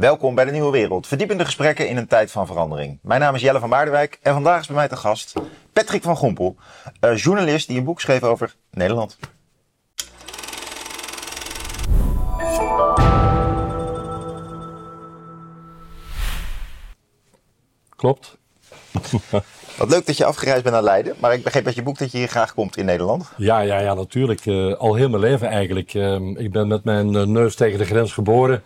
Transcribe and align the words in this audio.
Welkom 0.00 0.34
bij 0.34 0.44
de 0.44 0.50
Nieuwe 0.50 0.70
Wereld. 0.70 1.06
Verdiepende 1.06 1.44
gesprekken 1.44 1.88
in 1.88 1.96
een 1.96 2.06
tijd 2.06 2.30
van 2.30 2.46
verandering. 2.46 2.98
Mijn 3.02 3.20
naam 3.20 3.34
is 3.34 3.40
Jelle 3.40 3.58
van 3.58 3.68
Baardewijk 3.68 4.18
en 4.22 4.32
vandaag 4.32 4.60
is 4.60 4.66
bij 4.66 4.76
mij 4.76 4.88
te 4.88 4.96
gast 4.96 5.32
Patrick 5.72 6.02
van 6.02 6.16
Gompel, 6.16 6.56
uh, 7.00 7.16
journalist 7.16 7.68
die 7.68 7.78
een 7.78 7.84
boek 7.84 8.00
schreef 8.00 8.22
over 8.22 8.54
Nederland. 8.70 9.18
Klopt. 17.96 18.38
Wat 19.76 19.88
leuk 19.88 20.06
dat 20.06 20.16
je 20.16 20.24
afgereisd 20.24 20.62
bent 20.62 20.74
naar 20.74 20.84
Leiden, 20.84 21.14
maar 21.18 21.32
ik 21.32 21.42
begreep 21.42 21.64
dat 21.64 21.74
je 21.74 21.82
boek 21.82 21.98
dat 21.98 22.12
je 22.12 22.18
hier 22.18 22.28
graag 22.28 22.54
komt 22.54 22.76
in 22.76 22.84
Nederland. 22.84 23.32
Ja, 23.36 23.60
ja, 23.60 23.78
ja 23.78 23.94
natuurlijk. 23.94 24.46
Uh, 24.46 24.74
al 24.74 24.94
heel 24.94 25.08
mijn 25.08 25.22
leven 25.22 25.48
eigenlijk. 25.48 25.94
Uh, 25.94 26.14
ik 26.34 26.52
ben 26.52 26.68
met 26.68 26.84
mijn 26.84 27.12
uh, 27.12 27.22
neus 27.22 27.54
tegen 27.54 27.78
de 27.78 27.84
grens 27.84 28.12
geboren. 28.12 28.62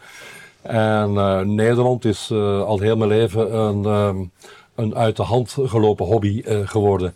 En 0.64 1.12
Nederland 1.54 2.04
is 2.04 2.30
al 2.30 2.78
heel 2.78 2.96
mijn 2.96 3.10
leven 3.10 3.58
een, 3.58 4.30
een 4.74 4.94
uit 4.94 5.16
de 5.16 5.22
hand 5.22 5.56
gelopen 5.60 6.06
hobby 6.06 6.42
geworden. 6.64 7.14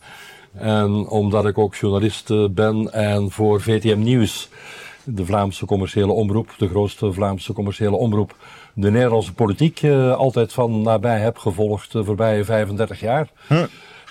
En 0.52 1.08
omdat 1.08 1.46
ik 1.46 1.58
ook 1.58 1.74
journalist 1.74 2.54
ben 2.54 2.92
en 2.92 3.30
voor 3.30 3.60
VTM 3.60 3.98
Nieuws, 3.98 4.48
de 5.04 5.24
Vlaamse 5.24 5.66
commerciële 5.66 6.12
omroep, 6.12 6.54
de 6.58 6.68
grootste 6.68 7.12
Vlaamse 7.12 7.52
commerciële 7.52 7.96
omroep, 7.96 8.34
de 8.74 8.90
Nederlandse 8.90 9.34
politiek 9.34 9.84
altijd 10.16 10.52
van 10.52 10.82
nabij 10.82 11.18
heb 11.18 11.38
gevolgd 11.38 11.92
de 11.92 12.04
voorbije 12.04 12.44
35 12.44 13.00
jaar. 13.00 13.28
Hm. 13.46 13.66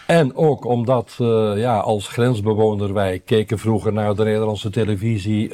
En 0.08 0.35
ook 0.35 0.66
omdat, 0.66 1.16
ja, 1.55 1.77
als 1.77 2.08
grensbewoner, 2.08 2.94
wij 2.94 3.22
keken 3.26 3.60
vroeger 3.60 3.94
naar 3.94 4.16
de 4.16 4.24
Nederlandse 4.24 4.70
televisie, 4.70 5.48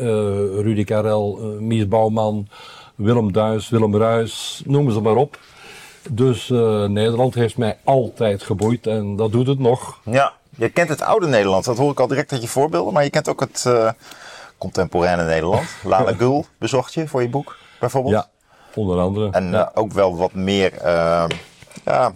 Rudy 0.62 0.84
Karel, 0.84 1.40
Mies 1.60 1.88
Bouwman, 1.88 2.48
Willem 2.96 3.32
Duis, 3.32 3.70
Willem 3.70 3.98
Ruis, 3.98 4.62
noem 4.66 4.92
ze 4.92 5.02
maar 5.02 5.16
op. 5.16 5.40
Dus 6.10 6.50
Nederland 6.88 7.34
heeft 7.34 7.58
mij 7.58 7.78
altijd 7.84 8.44
geboeid 8.44 8.88
en 8.88 9.16
dat 9.16 9.32
doet 9.32 9.48
het 9.48 9.60
nog. 9.60 10.00
Ja, 10.06 10.34
je 10.58 10.70
kent 10.70 10.90
het 10.90 11.02
oude 11.02 11.28
Nederland, 11.28 11.66
dat 11.66 11.78
hoor 11.78 11.92
ik 11.92 12.00
al 12.00 12.08
direct 12.08 12.32
uit 12.32 12.42
je 12.42 12.48
voorbeelden, 12.48 12.94
maar 12.94 13.04
je 13.04 13.10
kent 13.10 13.30
ook 13.30 13.40
het 13.40 13.70
contemporaine 14.58 15.24
Nederland. 15.24 15.68
Lala 15.84 16.14
Gul 16.14 16.46
bezocht 16.58 16.94
je 16.94 17.08
voor 17.08 17.22
je 17.22 17.30
boek, 17.30 17.58
bijvoorbeeld. 17.80 18.14
Ja, 18.14 18.30
Onder 18.76 19.00
andere. 19.00 19.32
En 19.32 19.54
eh, 19.54 19.68
ook 19.74 19.92
wel 19.92 20.18
wat 20.18 20.34
meer 20.34 20.74
uh, 20.84 21.26
ja, 21.86 22.14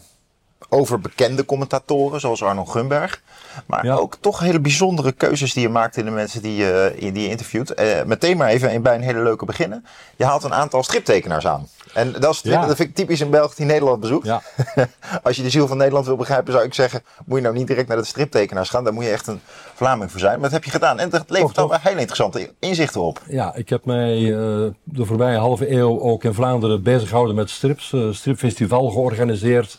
over 0.70 1.00
bekende 1.00 1.46
commentatoren, 1.46 2.20
zoals 2.20 2.44
Arno 2.44 2.66
Gunberg. 2.66 3.22
Maar 3.66 4.00
ook 4.00 4.18
toch 4.20 4.40
hele 4.40 4.60
bijzondere 4.60 5.12
keuzes 5.12 5.54
die 5.54 5.62
je 5.62 5.70
maakt 5.70 5.98
in 5.98 6.06
de 6.06 6.12
mensen 6.12 6.42
die 6.42 6.56
je, 6.56 6.96
die 7.00 7.22
je 7.22 7.30
interviewt. 7.30 7.80
Uh, 7.80 8.04
meteen 8.06 8.38
maar 8.38 8.50
even 8.50 8.82
bij 8.82 8.96
een 8.96 9.02
hele 9.02 9.24
leuke 9.24 9.46
beginnen. 9.46 9.86
Je 10.16 10.26
haalt 10.26 10.44
een 10.44 10.54
aantal 10.54 10.84
striptekenaars 10.84 11.48
aan. 11.48 11.68
En 11.94 12.12
dat, 12.12 12.34
is, 12.34 12.42
dat 12.42 12.66
vind 12.66 12.80
ik 12.80 12.96
typisch 12.96 13.20
een 13.20 13.30
Belg 13.30 13.56
die 13.56 13.66
Nederland 13.66 14.00
bezoekt. 14.00 14.26
Ja. 14.26 14.42
Als 15.24 15.36
je 15.36 15.44
de 15.44 15.50
ziel 15.50 15.68
van 15.68 15.78
Nederland 15.78 16.06
wil 16.06 16.16
begrijpen, 16.16 16.54
zou 16.54 16.66
ik 16.66 16.74
zeggen: 16.74 17.04
moet 17.26 17.38
je 17.38 17.44
nou 17.44 17.56
niet 17.56 17.68
direct 17.68 17.88
naar 17.88 17.98
de 17.98 18.04
striptekenaars 18.04 18.70
gaan. 18.70 18.84
Daar 18.84 18.94
moet 18.94 19.04
je 19.04 19.10
echt 19.10 19.28
een 19.28 19.42
Vlaming 19.74 20.12
voor 20.12 20.20
zijn. 20.20 20.34
Maar 20.34 20.42
dat 20.42 20.52
heb 20.52 20.64
je 20.64 20.72
gedaan. 20.72 21.00
En 21.00 21.10
dat 21.10 21.30
levert 21.30 21.58
al 21.58 21.74
hele 21.82 22.00
interessante 22.00 22.54
inzichten 22.60 23.02
op. 23.02 23.22
Ja, 23.28 23.56
ik 23.56 23.70
heb 23.70 23.86
mij 23.86 24.18
uh, 24.18 24.38
de 24.84 25.06
voorbije 25.06 25.38
halve 25.38 25.72
eeuw 25.72 26.02
ook 26.02 26.24
in 26.24 26.34
Vlaanderen 26.34 26.84
bezig 26.84 27.08
gehouden 27.10 27.36
met 27.36 27.50
strips. 27.50 27.92
Uh, 27.92 28.14
stripfestival 28.14 28.90
georganiseerd 28.90 29.78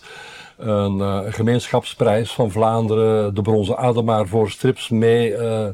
een 0.59 0.97
uh, 0.97 1.21
gemeenschapsprijs 1.29 2.33
van 2.33 2.51
Vlaanderen, 2.51 3.35
de 3.35 3.43
Bronzen 3.43 3.77
Ademaar 3.77 4.27
voor 4.27 4.51
strips 4.51 4.89
mee 4.89 5.31
uh, 5.31 5.67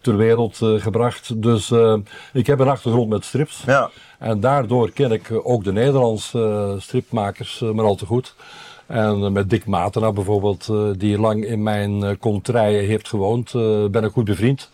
ter 0.00 0.16
wereld 0.16 0.60
uh, 0.62 0.80
gebracht. 0.80 1.42
Dus 1.42 1.72
ik 2.32 2.46
heb 2.46 2.58
een 2.58 2.68
achtergrond 2.68 3.08
met 3.08 3.24
strips. 3.24 3.62
Ja. 3.66 3.90
En 4.18 4.40
daardoor 4.40 4.90
ken 4.90 5.12
ik 5.12 5.40
ook 5.42 5.64
de 5.64 5.72
Nederlandse 5.72 6.76
stripmakers 6.78 7.60
maar 7.60 7.84
al 7.84 7.94
te 7.94 8.06
goed. 8.06 8.34
En 8.86 9.32
met 9.32 9.50
Dick 9.50 9.66
Matena 9.66 10.12
bijvoorbeeld, 10.12 10.72
die 10.98 11.18
lang 11.18 11.44
in 11.44 11.62
mijn 11.62 12.18
contraien 12.18 12.86
heeft 12.86 13.08
gewoond, 13.08 13.52
ben 13.90 14.04
ik 14.04 14.12
goed 14.12 14.24
bevriend. 14.24 14.70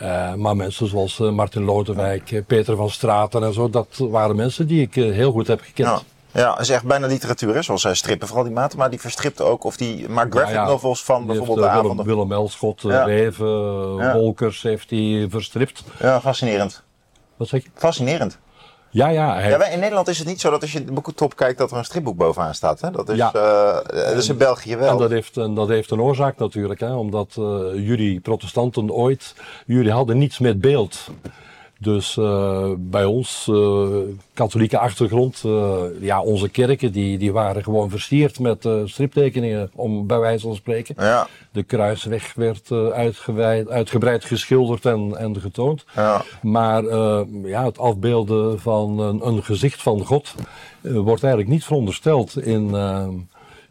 Uh, 0.00 0.34
maar 0.34 0.56
mensen 0.56 0.88
zoals 0.88 1.18
Martin 1.18 1.64
Lodewijk, 1.64 2.42
Peter 2.46 2.76
van 2.76 2.90
Straten 2.90 3.42
en 3.42 3.52
zo, 3.52 3.70
dat 3.70 3.86
waren 3.98 4.36
mensen 4.36 4.66
die 4.66 4.80
ik 4.80 4.94
heel 4.94 5.32
goed 5.32 5.46
heb 5.46 5.60
gekend. 5.60 5.88
Ja. 5.88 6.00
Ja, 6.36 6.50
dat 6.50 6.60
is 6.60 6.68
echt 6.68 6.84
bijna 6.84 7.06
literatuur, 7.06 7.54
hè? 7.54 7.62
zoals 7.62 7.82
zij 7.82 7.94
strippen. 7.94 8.26
Vooral 8.26 8.44
die 8.44 8.54
maten, 8.54 8.78
maar 8.78 8.90
die 8.90 9.00
verstript 9.00 9.40
ook. 9.40 9.64
Of 9.64 9.76
die 9.76 10.08
maar 10.08 10.26
graphic 10.30 10.56
novels 10.56 11.04
van 11.04 11.26
bijvoorbeeld 11.26 11.70
heeft, 11.70 11.82
de 11.82 11.88
Willem, 11.88 12.04
Willem 12.04 12.32
Elschot, 12.32 12.80
ja. 12.82 13.04
Reven, 13.04 14.12
Wolkers 14.12 14.62
heeft 14.62 14.90
hij 14.90 15.26
verstript. 15.30 15.82
Ja, 16.00 16.20
fascinerend. 16.20 16.82
Wat 17.36 17.48
zeg 17.48 17.62
je? 17.62 17.68
Fascinerend. 17.74 18.38
Ja, 18.90 19.08
ja. 19.08 19.34
Hij... 19.34 19.50
ja 19.50 19.66
in 19.66 19.78
Nederland 19.78 20.08
is 20.08 20.18
het 20.18 20.26
niet 20.26 20.40
zo 20.40 20.50
dat 20.50 20.62
als 20.62 20.72
je 20.72 20.84
de 20.84 20.92
boekentop 20.92 21.36
kijkt 21.36 21.58
dat 21.58 21.70
er 21.70 21.76
een 21.76 21.84
stripboek 21.84 22.16
bovenaan 22.16 22.54
staat. 22.54 22.80
Hè? 22.80 22.90
Dat, 22.90 23.08
is, 23.08 23.16
ja. 23.16 23.32
uh, 23.34 23.74
dat 23.92 24.16
is 24.16 24.28
in 24.28 24.36
België 24.36 24.76
wel. 24.76 24.88
En 24.88 24.96
dat 24.96 25.10
heeft, 25.10 25.36
en 25.36 25.54
dat 25.54 25.68
heeft 25.68 25.90
een 25.90 26.00
oorzaak 26.00 26.38
natuurlijk. 26.38 26.80
Hè? 26.80 26.94
Omdat 26.94 27.36
uh, 27.38 27.46
jullie 27.74 28.20
protestanten 28.20 28.90
ooit, 28.90 29.34
jullie 29.66 29.92
hadden 29.92 30.18
niets 30.18 30.38
met 30.38 30.60
beeld. 30.60 31.08
Dus 31.78 32.16
uh, 32.16 32.70
bij 32.76 33.04
ons, 33.04 33.48
uh, 33.50 33.86
katholieke 34.34 34.78
achtergrond, 34.78 35.42
uh, 35.46 35.76
ja, 36.00 36.22
onze 36.22 36.48
kerken 36.48 36.92
die, 36.92 37.18
die 37.18 37.32
waren 37.32 37.62
gewoon 37.62 37.90
versierd 37.90 38.38
met 38.38 38.68
striptekeningen, 38.84 39.70
om 39.74 40.06
bij 40.06 40.18
wijze 40.18 40.46
van 40.46 40.54
spreken. 40.54 40.94
Ja. 40.98 41.26
De 41.52 41.62
kruisweg 41.62 42.34
werd 42.34 42.72
uitgebreid, 42.92 43.68
uitgebreid 43.68 44.24
geschilderd 44.24 44.84
en, 44.84 45.16
en 45.18 45.40
getoond. 45.40 45.84
Ja. 45.94 46.22
Maar 46.42 46.84
ja, 47.44 47.64
het 47.64 47.78
afbeelden 47.78 48.60
van 48.60 48.98
een, 48.98 49.26
een 49.26 49.44
gezicht 49.44 49.82
van 49.82 50.04
God 50.04 50.34
wordt 50.80 51.22
eigenlijk 51.22 51.52
niet 51.52 51.64
verondersteld 51.64 52.38
in 52.38 52.74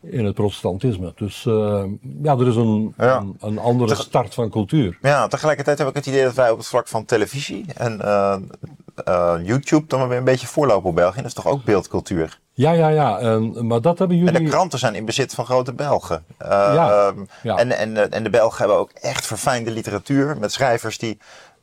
in 0.09 0.25
het 0.25 0.35
protestantisme. 0.35 1.13
Dus 1.15 1.45
uh, 1.45 1.83
ja, 2.23 2.33
er 2.33 2.47
is 2.47 2.55
een, 2.55 2.93
een, 2.97 3.35
een, 3.39 3.59
andere 3.59 3.95
start 3.95 4.33
van 4.33 4.49
cultuur. 4.49 4.97
Ja, 5.01 5.27
tegelijkertijd 5.27 5.77
heb 5.77 5.87
ik 5.87 5.95
het 5.95 6.05
idee 6.05 6.23
dat 6.23 6.33
wij 6.33 6.49
op 6.49 6.57
het 6.57 6.67
vlak 6.67 6.87
van 6.87 7.05
televisie 7.05 7.65
en 7.75 7.99
uh, 8.03 8.35
uh, 9.07 9.33
YouTube 9.43 9.87
dan 9.87 10.07
weer 10.07 10.17
een 10.17 10.23
beetje 10.23 10.47
voorlopen 10.47 10.89
op 10.89 10.95
België. 10.95 11.17
Dat 11.17 11.25
is 11.25 11.33
toch 11.33 11.47
ook 11.47 11.63
beeldcultuur? 11.63 12.39
Ja, 12.53 12.71
ja, 12.71 12.87
ja. 12.87 13.19
En, 13.19 13.67
maar 13.67 13.81
dat 13.81 13.99
hebben 13.99 14.17
jullie... 14.17 14.33
En 14.33 14.43
de 14.43 14.49
kranten 14.49 14.79
zijn 14.79 14.95
in 14.95 15.05
bezit 15.05 15.33
van 15.33 15.45
grote 15.45 15.73
Belgen. 15.73 16.25
ja, 16.39 17.07
ehm, 17.07 17.19
ja. 17.43 17.55
En, 17.55 17.71
en, 17.71 18.11
en 18.11 18.23
de 18.23 18.29
Belgen 18.29 18.57
hebben 18.57 18.77
ook 18.77 18.91
echt 18.91 19.25
verfijnde 19.25 19.71
literatuur 19.71 20.37
met 20.39 20.51
schrijvers 20.51 20.97
die 20.97 21.17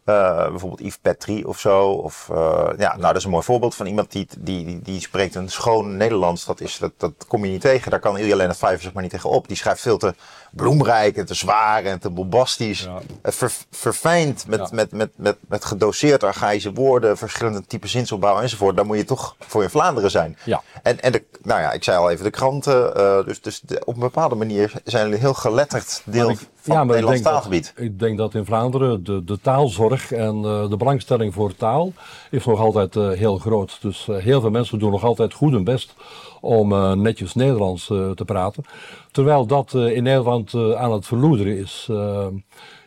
uh, 0.04 0.48
bijvoorbeeld 0.48 0.80
Yves 0.80 0.98
Petrie 0.98 1.48
of 1.48 1.58
zo. 1.58 1.88
Of, 1.88 2.28
uh, 2.32 2.68
ja, 2.78 2.88
nou, 2.88 3.00
dat 3.00 3.16
is 3.16 3.24
een 3.24 3.30
mooi 3.30 3.44
voorbeeld 3.44 3.74
van 3.74 3.86
iemand 3.86 4.12
die, 4.12 4.26
die, 4.38 4.80
die, 4.82 5.00
spreekt 5.00 5.34
een 5.34 5.48
schoon 5.48 5.96
Nederlands. 5.96 6.44
Dat, 6.44 6.60
is, 6.60 6.78
dat, 6.78 6.92
dat 6.96 7.12
kom 7.28 7.44
je 7.44 7.50
niet 7.50 7.60
tegen. 7.60 7.90
Daar 7.90 8.00
kan 8.00 8.18
Ilja 8.18 8.36
Lennart 8.36 8.58
Vijver 8.58 8.82
zeg 8.82 8.92
maar 8.92 9.02
niet 9.02 9.12
tegen 9.12 9.30
op. 9.30 9.48
Die 9.48 9.56
schrijft 9.56 9.80
veel 9.80 9.98
te 9.98 10.14
bloemrijk 10.54 11.16
en 11.16 11.26
te 11.26 11.34
zwaar 11.34 11.84
en 11.84 11.98
te 11.98 12.10
bombastisch. 12.10 12.88
Ver, 13.22 13.52
verfijnd 13.70 14.46
met, 14.46 14.72
met, 14.72 14.92
met, 14.92 15.10
met, 15.16 15.36
met 15.48 15.64
gedoseerd 15.64 16.24
archaïsche 16.24 16.72
woorden, 16.72 17.16
verschillende 17.16 17.66
typen 17.66 17.88
zinsopbouw 17.88 18.40
enzovoort. 18.40 18.76
Daar 18.76 18.86
moet 18.86 18.96
je 18.96 19.04
toch 19.04 19.36
voor 19.38 19.62
in 19.62 19.70
Vlaanderen 19.70 20.10
zijn. 20.10 20.36
Ja. 20.44 20.62
En, 20.82 21.00
en 21.00 21.12
de, 21.12 21.24
nou 21.42 21.60
ja, 21.60 21.72
ik 21.72 21.84
zei 21.84 21.98
al 21.98 22.10
even 22.10 22.24
de 22.24 22.30
kranten. 22.30 22.92
Uh, 22.96 23.24
dus 23.24 23.40
dus 23.40 23.60
de, 23.60 23.82
op 23.84 23.94
een 23.94 24.00
bepaalde 24.00 24.34
manier 24.34 24.72
zijn 24.84 25.04
jullie 25.04 25.20
heel 25.20 25.34
geletterd 25.34 26.02
deel 26.04 26.30
ik, 26.30 26.38
van 26.60 26.74
ja, 26.74 26.80
het 26.80 26.88
Nederlands 26.88 27.22
taalgebied. 27.22 27.72
Dat, 27.74 27.84
ik 27.84 27.98
denk 27.98 28.18
dat 28.18 28.34
in 28.34 28.44
Vlaanderen 28.44 29.04
de, 29.04 29.24
de 29.24 29.40
taalzorg 29.40 30.12
en 30.12 30.36
uh, 30.36 30.68
de 30.68 30.76
belangstelling 30.76 31.34
voor 31.34 31.56
taal 31.56 31.92
is 32.30 32.44
nog 32.44 32.60
altijd 32.60 32.96
uh, 32.96 33.10
heel 33.10 33.38
groot. 33.38 33.78
Dus 33.80 34.06
heel 34.06 34.40
veel 34.40 34.50
mensen 34.50 34.78
doen 34.78 34.90
nog 34.90 35.04
altijd 35.04 35.34
goed 35.34 35.52
hun 35.52 35.64
best 35.64 35.94
om 36.40 36.68
netjes 37.02 37.34
Nederlands 37.34 37.86
te 37.86 38.22
praten. 38.26 38.64
Terwijl 39.12 39.46
dat 39.46 39.72
uh, 39.76 39.96
in 39.96 40.02
Nederland 40.02 40.54
aan 40.54 40.92
het 40.92 41.06
verloederen 41.06 41.58
is. 41.58 41.84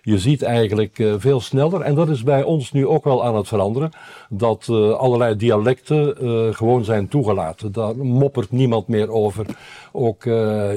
je 0.02 0.19
ziet 0.19 0.41
eigenlijk 0.41 1.03
veel 1.18 1.40
sneller, 1.40 1.81
en 1.81 1.96
dat 1.96 2.09
is 2.09 2.24
bij 2.24 2.44
ons 2.44 2.72
nu 2.72 2.88
ook 2.88 3.03
wel 3.03 3.25
aan 3.25 3.36
het 3.36 3.47
veranderen, 3.47 3.91
dat 4.30 4.69
allerlei 4.97 5.35
dialecten 5.35 6.16
gewoon 6.56 6.84
zijn 6.84 7.08
toegelaten. 7.08 7.72
Daar 7.72 7.97
moppert 7.97 8.52
niemand 8.52 8.88
meer 8.88 9.11
over. 9.11 9.46
Ook 9.91 10.23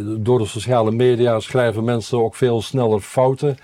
door 0.04 0.38
de 0.38 0.46
sociale 0.46 0.90
media 0.90 1.40
schrijven 1.40 1.84
mensen 1.84 2.18
ook 2.18 2.34
veel 2.34 2.62
sneller 2.62 3.00
fouten. 3.00 3.56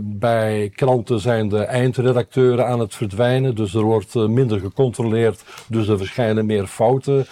Bij 0.00 0.72
kranten 0.74 1.20
zijn 1.20 1.48
de 1.48 1.62
eindredacteuren 1.62 2.66
aan 2.66 2.80
het 2.80 2.94
verdwijnen, 2.94 3.54
dus 3.54 3.74
er 3.74 3.82
wordt 3.82 4.14
minder 4.14 4.60
gecontroleerd, 4.60 5.42
dus 5.68 5.88
er 5.88 5.98
verschijnen 5.98 6.46
meer 6.46 6.66
fouten, 6.66 7.26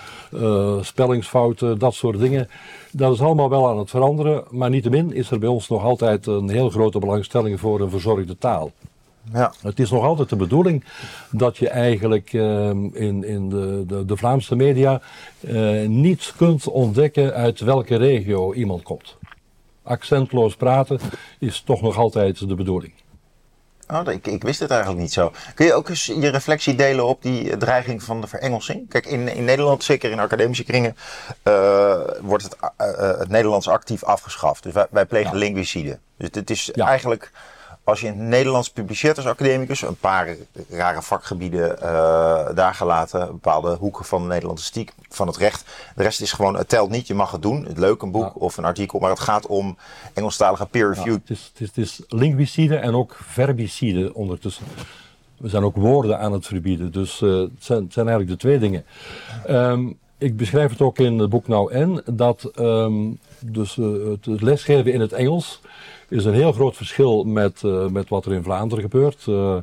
spellingsfouten, 0.81 1.78
dat 1.78 1.94
soort 1.94 2.19
dingen. 2.19 2.48
Dat 2.96 3.12
is 3.12 3.20
allemaal 3.20 3.50
wel 3.50 3.69
aan 3.69 3.78
het 3.78 3.90
veranderen, 3.90 4.44
maar 4.50 4.70
niettemin 4.70 5.12
is 5.12 5.31
er 5.31 5.38
bij 5.38 5.48
ons 5.48 5.69
nog 5.69 5.82
altijd 5.82 6.26
een 6.26 6.48
heel 6.48 6.70
grote 6.70 6.98
belangstelling 6.98 7.60
voor 7.60 7.81
een 7.81 7.90
verzorgde 7.90 8.38
taal. 8.38 8.72
Ja. 9.32 9.52
Het 9.62 9.78
is 9.81 9.90
nog 9.90 10.04
altijd 10.04 10.28
de 10.28 10.37
bedoeling 10.37 10.84
dat 11.31 11.56
je 11.56 11.69
eigenlijk 11.69 12.32
in, 12.32 13.25
in 13.25 13.48
de, 13.48 13.84
de, 13.87 14.04
de, 14.04 14.16
Vlaamse 14.16 14.56
media 14.56 15.00
niet 15.87 16.34
kunt 16.37 16.69
ontdekken 16.69 17.34
uit 17.34 17.60
welke 17.60 17.96
regio 17.96 18.52
iemand 18.52 18.82
komt 18.82 19.16
accentloos 19.87 20.56
praten 20.56 20.98
is 21.38 21.60
toch 21.60 21.82
nog 21.82 21.96
altijd 21.96 22.48
de 22.48 22.54
bedoeling. 22.54 22.93
Oh, 23.88 24.12
ik, 24.12 24.26
ik, 24.26 24.42
wist 24.42 24.60
het 24.60 24.70
eigenlijk 24.70 25.00
niet 25.00 25.12
zo. 25.12 25.32
Kun 25.54 25.66
je 25.66 25.74
ook 25.74 25.88
eens 25.88 26.06
je 26.06 26.28
reflectie 26.28 26.74
delen 26.74 27.06
op 27.06 27.22
die 27.22 27.56
dreiging 27.56 28.02
van 28.02 28.20
de 28.20 28.26
verengelsing? 28.26 28.88
Kijk, 28.88 29.06
in, 29.06 29.28
in 29.28 29.44
Nederland, 29.44 29.84
zeker 29.84 30.10
in 30.10 30.18
academische 30.18 30.64
kringen, 30.64 30.96
uh, 31.44 32.00
wordt 32.20 32.44
het, 32.44 32.56
uh, 32.62 33.18
het 33.18 33.28
Nederlands 33.28 33.68
actief 33.68 34.04
afgeschaft. 34.04 34.62
Dus 34.62 34.72
wij, 34.72 34.86
wij 34.90 35.06
plegen 35.06 35.32
ja. 35.32 35.38
linguicide. 35.38 35.98
Dus 36.16 36.28
het 36.32 36.50
is 36.50 36.70
ja. 36.74 36.86
eigenlijk 36.86 37.30
als 37.86 38.00
je 38.00 38.06
in 38.06 38.18
het 38.18 38.28
Nederlands 38.28 38.70
publiceert 38.70 39.16
als 39.16 39.26
academicus, 39.26 39.82
een 39.82 39.96
paar 39.96 40.36
rare 40.68 41.02
vakgebieden 41.02 41.78
uh, 41.82 42.48
daar 42.54 42.74
gelaten, 42.74 43.26
bepaalde 43.26 43.76
hoeken 43.76 44.04
van 44.04 44.22
de 44.22 44.28
Nederlandistiek, 44.28 44.92
van 45.08 45.26
het 45.26 45.36
recht. 45.36 45.64
De 45.96 46.02
rest 46.02 46.20
is 46.20 46.32
gewoon, 46.32 46.56
het 46.56 46.68
telt 46.68 46.90
niet, 46.90 47.06
je 47.06 47.14
mag 47.14 47.30
het 47.30 47.42
doen. 47.42 47.64
Het 47.66 47.78
leuk, 47.78 48.02
een 48.02 48.10
boek 48.10 48.40
of 48.40 48.56
een 48.56 48.64
artikel, 48.64 48.98
maar 48.98 49.10
het 49.10 49.20
gaat 49.20 49.46
om 49.46 49.76
Engelstalige 50.14 50.66
peer 50.66 50.88
review. 50.88 51.12
Ja, 51.12 51.12
het, 51.12 51.30
is, 51.30 51.52
het, 51.52 51.60
is, 51.60 51.66
het 51.66 51.76
is 51.76 52.00
linguicide 52.08 52.76
en 52.76 52.94
ook 52.94 53.16
verbicide 53.22 54.14
ondertussen. 54.14 54.64
We 55.36 55.48
zijn 55.48 55.62
ook 55.62 55.76
woorden 55.76 56.18
aan 56.18 56.32
het 56.32 56.46
verbieden, 56.46 56.92
dus 56.92 57.20
uh, 57.20 57.40
het, 57.40 57.50
zijn, 57.58 57.82
het, 57.82 57.92
zijn, 57.92 58.08
eigenlijk 58.08 58.40
de 58.40 58.48
twee 58.48 58.58
dingen. 58.58 58.84
Um, 59.50 59.98
ik 60.18 60.36
beschrijf 60.36 60.70
het 60.70 60.80
ook 60.80 60.98
in 60.98 61.18
het 61.18 61.30
boek 61.30 61.48
Nou 61.48 61.72
En, 61.72 62.02
dat 62.06 62.50
um, 62.58 63.18
dus, 63.40 63.76
uh, 63.76 64.10
het 64.10 64.42
lesgeven 64.42 64.92
in 64.92 65.00
het 65.00 65.12
Engels 65.12 65.60
is 66.08 66.25
een 66.25 66.35
heel 66.35 66.53
groot 66.53 66.76
verschil 66.76 67.25
met, 67.25 67.62
uh, 67.64 67.87
met 67.87 68.08
wat 68.08 68.26
er 68.26 68.32
in 68.32 68.43
Vlaanderen 68.43 68.85
gebeurt. 68.85 69.25
Uh, 69.29 69.56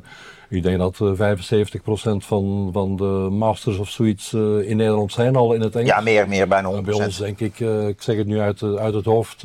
ik 0.48 0.62
denk 0.62 0.78
dat 0.78 0.98
uh, 1.02 1.36
75% 1.36 2.26
van, 2.26 2.70
van 2.72 2.96
de 2.96 3.28
masters 3.30 3.76
of 3.78 3.88
zoiets 3.88 4.32
in 4.32 4.76
Nederland 4.76 5.12
zijn 5.12 5.36
al 5.36 5.52
in 5.52 5.60
het 5.60 5.76
Engels. 5.76 5.90
Ja, 5.90 6.00
meer, 6.00 6.28
meer 6.28 6.48
bijna 6.48 6.72
100%. 6.72 6.84
bij 6.84 6.94
ons 6.94 7.16
denk 7.16 7.40
ik, 7.40 7.60
ik 7.88 8.02
zeg 8.02 8.16
het 8.16 8.26
nu 8.26 8.40
uit, 8.40 8.62
uit 8.62 8.94
het 8.94 9.04
hoofd, 9.04 9.40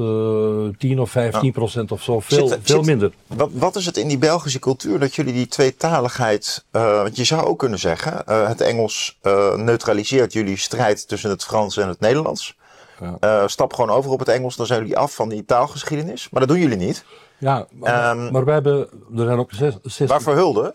10 0.78 1.00
of 1.00 1.10
15% 1.10 1.13
ja. 1.13 1.84
of 1.88 2.04
zo. 2.04 2.19
Veel, 2.19 2.48
zit, 2.48 2.60
veel 2.62 2.75
zit, 2.78 2.86
minder. 2.86 3.12
Wat, 3.28 3.50
wat 3.54 3.75
is 3.75 3.86
het 3.86 3.98
in 3.98 4.07
die 4.07 4.18
Belgische 4.18 4.60
cultuur 4.60 5.00
dat 5.00 5.16
jullie 5.16 5.34
die 5.34 5.48
tweetaligheid, 5.48 6.66
want 6.72 7.16
je 7.16 7.24
zou 7.24 7.46
ook 7.46 7.60
kunnen 7.60 7.80
zeggen, 7.80 8.24
het 8.25 8.62
Engels 8.62 9.18
neutraliseert 9.56 10.34
jullie 10.34 10.57
strijd 10.57 11.07
tussen 11.07 11.30
het 11.30 11.44
Frans 11.44 11.78
en 11.78 11.88
het 11.88 12.00
Nederlands. 12.00 12.57
Ja. 13.00 13.42
Uh, 13.42 13.48
stap 13.48 13.74
gewoon 13.74 13.90
over 13.90 14.12
op 14.12 14.19
het 14.19 14.28
Engels, 14.28 14.56
dan 14.56 14.66
zijn 14.66 14.80
jullie 14.80 14.98
af 14.98 15.16
van 15.16 15.30
die 15.30 15.46
taalgeschiedenis. 15.46 16.30
Maar 16.30 16.40
dat 16.40 16.50
doen 16.50 16.60
jullie 16.60 16.78
niet. 16.78 17.06
Ja, 17.38 17.68
maar, 17.72 18.18
um, 18.18 18.31
maar 18.31 18.46
wij 18.46 18.54
hebben, 18.54 18.80
er 19.16 19.25
zijn 19.25 19.40
ook 19.40 19.51
60... 19.51 20.07
Waarvoor 20.07 20.34
hulde? 20.34 20.74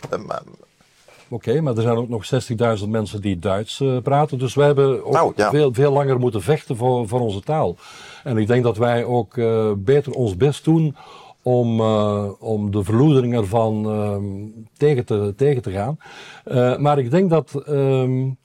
Oké, 1.29 1.49
okay, 1.49 1.59
maar 1.59 1.77
er 1.77 1.83
zijn 1.83 1.97
ook 1.97 2.09
nog 2.09 2.25
60.000 2.83 2.89
mensen 2.89 3.21
die 3.21 3.39
Duits 3.39 3.81
uh, 3.81 3.99
praten. 4.03 4.39
Dus 4.39 4.55
wij 4.55 4.67
hebben 4.67 5.05
ook 5.05 5.13
nou, 5.13 5.33
ja. 5.37 5.51
veel, 5.51 5.73
veel 5.73 5.93
langer 5.93 6.19
moeten 6.19 6.43
vechten 6.43 6.77
voor, 6.77 7.09
voor 7.09 7.21
onze 7.21 7.41
taal. 7.41 7.77
En 8.25 8.37
ik 8.37 8.47
denk 8.47 8.65
dat 8.65 8.77
wij 8.77 9.05
ook 9.05 9.37
uh, 9.37 9.73
beter 9.77 10.13
ons 10.13 10.37
best 10.37 10.65
doen 10.65 10.97
om, 11.43 11.81
uh, 11.81 12.29
om 12.39 12.71
de 12.71 12.85
verloedering 12.85 13.35
ervan 13.35 14.53
tegen, 14.77 15.05
te, 15.05 15.35
tegen 15.37 15.63
te 15.63 15.71
gaan. 15.71 15.99
maar 16.81 16.99
ik 16.99 17.11
denk 17.11 17.31
dat 17.31 17.63
um, 17.69 18.39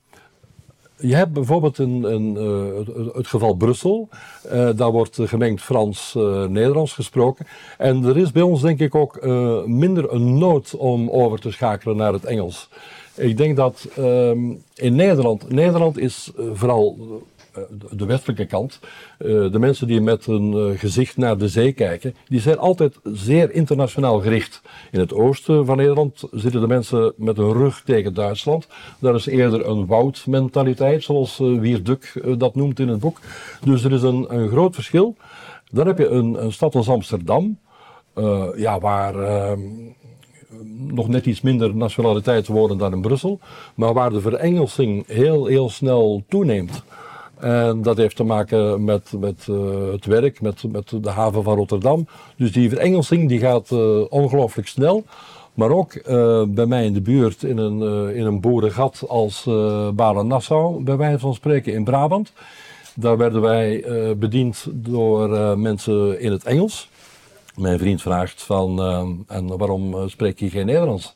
je 0.99 1.15
hebt 1.15 1.33
bijvoorbeeld 1.33 1.77
een, 1.77 2.03
een, 2.03 2.35
uh, 2.35 3.13
het 3.15 3.27
geval 3.27 3.53
Brussel. 3.53 4.09
Uh, 4.53 4.69
daar 4.75 4.91
wordt 4.91 5.17
gemengd 5.21 5.61
Frans-Nederlands 5.61 6.93
gesproken. 6.93 7.45
En 7.77 8.03
er 8.03 8.17
is 8.17 8.31
bij 8.31 8.41
ons 8.41 8.61
denk 8.61 8.79
ik 8.79 8.95
ook 8.95 9.25
minder 9.65 10.13
een 10.13 10.37
nood 10.37 10.75
om 10.75 11.09
over 11.09 11.39
te 11.39 11.51
schakelen 11.51 11.97
naar 11.97 12.13
het 12.13 12.25
Engels. 12.25 12.69
Ik 13.19 13.37
denk 13.37 13.55
dat 13.55 13.87
um, 13.97 14.63
in 14.75 14.95
Nederland, 14.95 15.49
Nederland 15.49 15.97
is 15.97 16.31
vooral 16.53 16.97
eh, 16.99 17.05
de 17.91 18.05
westelijke 18.05 18.45
kant, 18.45 18.79
eh, 19.17 19.27
de 19.27 19.59
mensen 19.59 19.87
die 19.87 20.01
met 20.01 20.25
hun 20.25 20.53
eh, 20.53 20.79
gezicht 20.79 21.17
naar 21.17 21.37
de 21.37 21.47
zee 21.47 21.71
kijken, 21.71 22.15
die 22.27 22.39
zijn 22.39 22.57
altijd 22.57 22.99
zeer 23.03 23.51
internationaal 23.51 24.19
gericht. 24.19 24.61
In 24.91 24.99
het 24.99 25.13
oosten 25.13 25.65
van 25.65 25.77
Nederland 25.77 26.23
zitten 26.31 26.61
de 26.61 26.67
mensen 26.67 27.13
met 27.17 27.37
hun 27.37 27.53
rug 27.53 27.81
tegen 27.85 28.13
Duitsland. 28.13 28.67
Daar 28.99 29.15
is 29.15 29.25
eerder 29.25 29.67
een 29.67 29.85
woudmentaliteit, 29.85 31.03
zoals 31.03 31.37
Wierduk 31.37 32.21
dat 32.37 32.55
noemt 32.55 32.79
in 32.79 32.87
het 32.87 32.99
boek. 32.99 33.19
Dus 33.63 33.83
er 33.83 33.91
is 33.91 34.01
een, 34.01 34.25
een 34.29 34.49
groot 34.49 34.75
verschil. 34.75 35.15
Dan 35.71 35.87
heb 35.87 35.97
je 35.97 36.07
een, 36.07 36.43
een 36.43 36.51
stad 36.51 36.75
als 36.75 36.89
Amsterdam, 36.89 37.59
ja, 38.55 38.79
waar 38.79 39.15
uh, 39.15 39.51
nog 40.77 41.07
net 41.07 41.25
iets 41.25 41.41
minder 41.41 41.75
nationaliteiten 41.75 42.53
wonen 42.53 42.77
dan 42.77 42.93
in 42.93 43.01
Brussel, 43.01 43.39
maar 43.75 43.93
waar 43.93 44.09
de 44.09 44.21
verengelsing 44.21 45.07
heel, 45.07 45.45
heel 45.45 45.69
snel 45.69 46.23
toeneemt. 46.27 46.83
En 47.39 47.81
dat 47.81 47.97
heeft 47.97 48.15
te 48.15 48.23
maken 48.23 48.83
met, 48.83 49.11
met 49.19 49.47
uh, 49.49 49.91
het 49.91 50.05
werk, 50.05 50.41
met, 50.41 50.63
met 50.71 50.93
de 51.01 51.09
haven 51.09 51.43
van 51.43 51.55
Rotterdam. 51.55 52.07
Dus 52.37 52.51
die 52.51 52.69
verengelsing 52.69 53.29
die 53.29 53.39
gaat 53.39 53.69
uh, 53.71 54.01
ongelooflijk 54.09 54.67
snel. 54.67 55.03
Maar 55.53 55.71
ook 55.71 55.93
uh, 55.93 56.43
bij 56.47 56.65
mij 56.65 56.85
in 56.85 56.93
de 56.93 57.01
buurt, 57.01 57.43
in 57.43 57.57
een, 57.57 57.81
in 58.15 58.25
een 58.25 58.41
boerengat 58.41 59.03
als 59.07 59.43
Balen-Nassau, 59.93 60.83
bij 60.83 60.97
wijze 60.97 61.19
van 61.19 61.33
spreken 61.33 61.73
in 61.73 61.83
Brabant. 61.83 62.31
Daar 62.95 63.17
werden 63.17 63.41
wij 63.41 63.85
bediend 64.17 64.67
door 64.71 65.29
mensen 65.57 66.19
in 66.19 66.31
het 66.31 66.43
Engels. 66.43 66.89
Mijn 67.55 67.79
vriend 67.79 68.01
vraagt 68.01 68.43
van, 68.43 68.79
en 69.27 69.57
waarom 69.57 70.09
spreek 70.09 70.39
je 70.39 70.49
geen 70.49 70.65
Nederlands? 70.65 71.13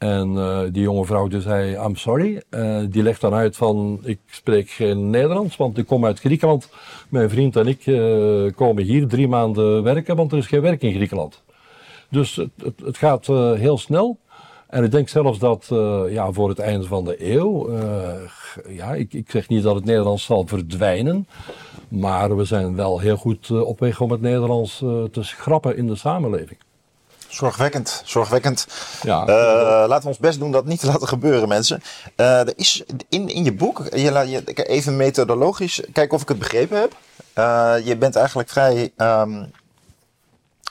En 0.00 0.32
uh, 0.32 0.60
die 0.72 0.82
jonge 0.82 1.04
vrouw 1.04 1.28
die 1.28 1.40
zei, 1.40 1.74
I'm 1.74 1.96
sorry. 1.96 2.42
Uh, 2.50 2.78
die 2.88 3.02
legt 3.02 3.20
dan 3.20 3.34
uit 3.34 3.56
van, 3.56 4.00
ik 4.02 4.18
spreek 4.26 4.70
geen 4.70 5.10
Nederlands, 5.10 5.56
want 5.56 5.78
ik 5.78 5.86
kom 5.86 6.04
uit 6.04 6.20
Griekenland. 6.20 6.68
Mijn 7.08 7.30
vriend 7.30 7.56
en 7.56 7.66
ik 7.66 7.86
uh, 7.86 8.52
komen 8.54 8.82
hier 8.82 9.06
drie 9.06 9.28
maanden 9.28 9.82
werken, 9.82 10.16
want 10.16 10.32
er 10.32 10.38
is 10.38 10.46
geen 10.46 10.60
werk 10.60 10.82
in 10.82 10.94
Griekenland. 10.94 11.42
Dus 12.08 12.36
het, 12.36 12.50
het, 12.62 12.80
het 12.84 12.96
gaat 12.96 13.26
heel 13.56 13.78
snel. 13.78 14.18
En 14.68 14.84
ik 14.84 14.90
denk 14.90 15.08
zelfs 15.08 15.38
dat 15.38 15.66
ja, 16.08 16.32
voor 16.32 16.48
het 16.48 16.58
einde 16.58 16.86
van 16.86 17.04
de 17.04 17.32
eeuw, 17.32 17.70
ja, 18.68 18.94
ik, 18.94 19.12
ik 19.12 19.30
zeg 19.30 19.48
niet 19.48 19.62
dat 19.62 19.74
het 19.74 19.84
Nederlands 19.84 20.24
zal 20.24 20.46
verdwijnen, 20.46 21.26
maar 21.88 22.36
we 22.36 22.44
zijn 22.44 22.76
wel 22.76 22.98
heel 22.98 23.16
goed 23.16 23.50
op 23.50 23.80
weg 23.80 24.00
om 24.00 24.10
het 24.10 24.20
Nederlands 24.20 24.78
te 25.10 25.22
schrappen 25.22 25.76
in 25.76 25.86
de 25.86 25.96
samenleving. 25.96 26.58
Zorgwekkend, 27.30 28.02
zorgwekkend. 28.04 28.66
Ja. 29.02 29.20
Uh, 29.20 29.28
laten 29.88 30.02
we 30.02 30.08
ons 30.08 30.18
best 30.18 30.38
doen 30.38 30.50
dat 30.50 30.64
niet 30.64 30.80
te 30.80 30.86
laten 30.92 31.08
gebeuren, 31.08 31.48
mensen. 31.48 31.82
Uh, 32.16 32.40
er 32.40 32.52
is 32.56 32.82
in, 33.08 33.28
in 33.28 33.44
je 33.44 33.52
boek, 33.52 33.82
je, 33.90 34.28
je, 34.28 34.44
even 34.54 34.96
methodologisch, 34.96 35.82
kijken 35.92 36.16
of 36.16 36.22
ik 36.22 36.28
het 36.28 36.38
begrepen 36.38 36.80
heb. 36.80 36.96
Uh, 37.38 37.74
je 37.84 37.96
bent 37.96 38.16
eigenlijk 38.16 38.48
vrij 38.48 38.92
um, 38.96 39.52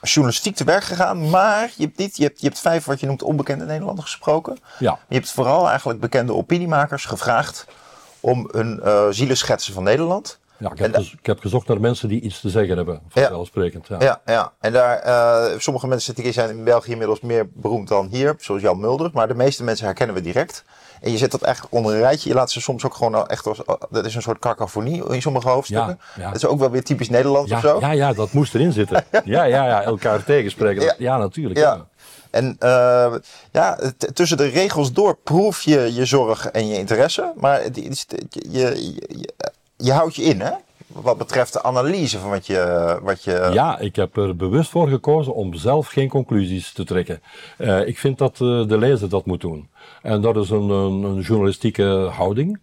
journalistiek 0.01 0.56
te 0.56 0.63
werk 0.63 0.83
gegaan, 0.83 1.29
maar 1.29 1.71
je 1.75 1.85
hebt, 1.85 1.97
niet, 1.97 2.17
je, 2.17 2.23
hebt, 2.23 2.41
je 2.41 2.47
hebt 2.47 2.59
vijf 2.59 2.85
wat 2.85 3.00
je 3.00 3.06
noemt 3.06 3.23
onbekende 3.23 3.65
Nederlanders 3.65 4.11
gesproken. 4.11 4.57
Ja. 4.79 5.00
Je 5.07 5.15
hebt 5.15 5.31
vooral 5.31 5.67
eigenlijk 5.67 6.00
bekende 6.00 6.33
opiniemakers 6.33 7.06
gevraagd 7.06 7.65
om 8.19 8.50
een 8.51 8.81
zielenschetsen 9.13 9.73
van 9.73 9.83
Nederland. 9.83 10.39
Ja, 10.59 10.71
ik 10.71 10.77
heb, 10.77 10.95
ik 10.97 11.25
heb, 11.25 11.39
gezocht 11.39 11.68
naar 11.68 11.80
mensen 11.80 12.09
die 12.09 12.21
iets 12.21 12.39
te 12.39 12.49
zeggen 12.49 12.75
hebben, 12.75 13.01
vanzelfsprekend. 13.07 13.87
Ja, 13.87 13.97
ja, 13.99 14.21
ja. 14.25 14.54
en 14.59 14.73
daar, 14.73 15.07
uh, 15.07 15.59
sommige 15.59 15.87
mensen 15.87 16.33
zijn 16.33 16.49
in 16.49 16.63
België 16.63 16.92
inmiddels 16.92 17.21
meer 17.21 17.49
beroemd 17.54 17.87
dan 17.87 18.07
hier, 18.11 18.35
zoals 18.37 18.61
Jan 18.61 18.80
Mulder, 18.80 19.09
maar 19.13 19.28
de 19.28 19.35
meeste 19.35 19.63
mensen 19.63 19.85
herkennen 19.85 20.16
we 20.16 20.21
direct. 20.21 20.63
En 21.01 21.11
je 21.11 21.18
zet 21.18 21.31
dat 21.31 21.42
eigenlijk 21.42 21.73
onder 21.73 21.94
een 21.94 21.99
rijtje. 21.99 22.30
Je 22.30 22.35
laat 22.35 22.51
ze 22.51 22.61
soms 22.61 22.85
ook 22.85 22.95
gewoon 22.95 23.28
echt 23.28 23.47
als, 23.47 23.61
dat 23.89 24.06
is 24.06 24.16
een 24.16 24.21
soort 24.21 24.39
cacophonie 24.39 25.06
in 25.06 25.21
sommige 25.21 25.49
hoofdstukken. 25.49 25.99
Ja, 26.16 26.21
ja. 26.21 26.28
Dat 26.28 26.35
is 26.35 26.45
ook 26.45 26.59
wel 26.59 26.71
weer 26.71 26.83
typisch 26.83 27.09
Nederlands 27.09 27.51
of 27.51 27.59
zo. 27.59 27.80
Ja, 27.80 27.92
ja, 27.92 28.13
dat 28.13 28.31
moest 28.31 28.56
erin 28.56 28.71
zitten. 28.71 29.06
ja, 29.23 29.44
ja, 29.44 29.66
ja, 29.66 29.83
elkaar 29.83 30.23
tegenspreken. 30.23 30.95
Ja, 30.97 31.18
natuurlijk. 31.18 31.59
Ja. 31.59 31.87
En 32.30 32.57
uh, 32.59 33.13
ja, 33.51 33.80
tussen 34.13 34.37
de 34.37 34.47
regels 34.47 34.94
door 34.94 35.18
proef 35.23 35.61
je 35.61 35.94
je 35.94 36.06
zorg 36.06 36.45
en 36.45 36.68
je 36.68 36.78
interesse. 36.78 37.33
Maar 37.35 37.63
je, 37.63 37.71
je, 38.30 38.94
je, 39.07 39.33
je 39.83 39.92
houdt 39.92 40.16
je 40.16 40.24
in, 40.24 40.40
hè? 40.40 40.52
Wat 40.88 41.18
betreft 41.18 41.54
de 41.54 41.64
analyse 41.64 42.19
van 42.19 42.30
wat 42.30 42.48
je, 42.48 43.00
wat 43.02 43.24
je. 43.24 43.50
Ja, 43.54 43.80
ik 43.80 43.95
heb 43.95 44.18
er 44.18 44.36
bewust 44.36 44.69
voor 44.69 44.88
gekozen 44.88 45.33
om 45.33 45.54
zelf 45.54 45.88
geen 45.88 46.09
conclusies 46.09 46.74
te 46.74 46.83
trekken. 46.83 47.21
Uh, 47.57 47.88
ik 47.88 47.98
vind 47.98 48.18
dat 48.18 48.40
uh, 48.40 48.68
de 48.68 48.78
lezer 48.78 49.09
dat 49.09 49.26
moet 49.26 49.42
doen. 49.42 49.69
En 50.01 50.21
dat 50.21 50.35
is 50.35 50.49
een, 50.49 50.69
een, 50.69 51.03
een 51.03 51.19
journalistieke 51.19 52.09
houding. 52.11 52.59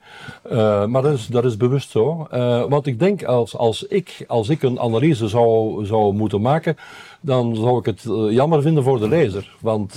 Uh, 0.52 0.84
maar 0.84 1.02
dat 1.02 1.12
is, 1.12 1.26
dat 1.26 1.44
is 1.44 1.56
bewust 1.56 1.90
zo. 1.90 2.26
want 2.68 2.86
ik 2.86 2.98
denk 2.98 3.24
als, 3.24 3.56
als, 3.56 3.82
ik, 3.82 4.24
als 4.26 4.48
ik 4.48 4.62
een 4.62 4.80
analyse 4.80 5.28
zou, 5.28 5.84
zou 5.86 6.14
moeten 6.14 6.40
maken, 6.40 6.76
dan 7.20 7.56
zou 7.56 7.78
ik 7.78 7.84
het 7.84 8.02
jammer 8.30 8.62
vinden 8.62 8.82
voor 8.82 8.98
de 8.98 9.08
lezer. 9.08 9.56
Want 9.60 9.94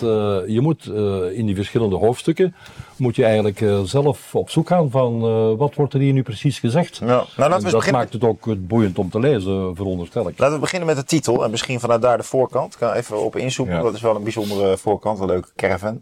je 0.47 0.59
moet 0.61 0.85
in 1.33 1.45
die 1.45 1.55
verschillende 1.55 1.95
hoofdstukken 1.95 2.55
moet 2.97 3.15
je 3.15 3.23
eigenlijk 3.23 3.65
zelf 3.83 4.35
op 4.35 4.49
zoek 4.49 4.67
gaan 4.67 4.89
van 4.91 5.19
wat 5.57 5.75
wordt 5.75 5.93
er 5.93 5.99
hier 5.99 6.13
nu 6.13 6.23
precies 6.23 6.59
gezegd. 6.59 6.97
Ja. 6.97 7.05
Nou, 7.05 7.25
laten 7.35 7.57
we 7.57 7.63
dat 7.63 7.71
beginnen... 7.71 8.01
maakt 8.01 8.13
het 8.13 8.23
ook 8.23 8.67
boeiend 8.67 8.99
om 8.99 9.09
te 9.09 9.19
lezen, 9.19 9.75
veronderstel 9.75 10.29
ik. 10.29 10.39
Laten 10.39 10.55
we 10.55 10.61
beginnen 10.61 10.87
met 10.87 10.97
de 10.97 11.03
titel 11.03 11.43
en 11.43 11.51
misschien 11.51 11.79
vanuit 11.79 12.01
daar 12.01 12.17
de 12.17 12.23
voorkant. 12.23 12.73
Ik 12.73 12.79
ga 12.79 12.95
even 12.95 13.23
op 13.23 13.35
inzoeken, 13.35 13.75
ja. 13.75 13.81
dat 13.81 13.93
is 13.93 14.01
wel 14.01 14.15
een 14.15 14.23
bijzondere 14.23 14.77
voorkant, 14.77 15.19
een 15.19 15.25
leuke 15.25 15.49
caravan. 15.55 16.01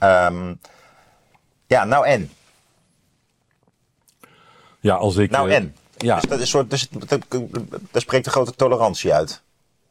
Um, 0.00 0.58
ja, 1.66 1.84
nou 1.84 2.06
en? 2.06 2.30
Ja, 4.80 4.94
als 4.94 5.16
ik... 5.16 5.30
Nou 5.30 5.48
uh, 5.48 5.56
en? 5.56 5.74
Ja. 5.96 6.14
Dus, 6.14 6.30
dat 6.30 6.40
is 6.40 6.50
soort, 6.50 6.70
dus, 6.70 6.88
dat, 6.88 7.26
daar 7.90 8.02
spreekt 8.02 8.24
de 8.24 8.30
grote 8.30 8.54
tolerantie 8.54 9.14
uit. 9.14 9.42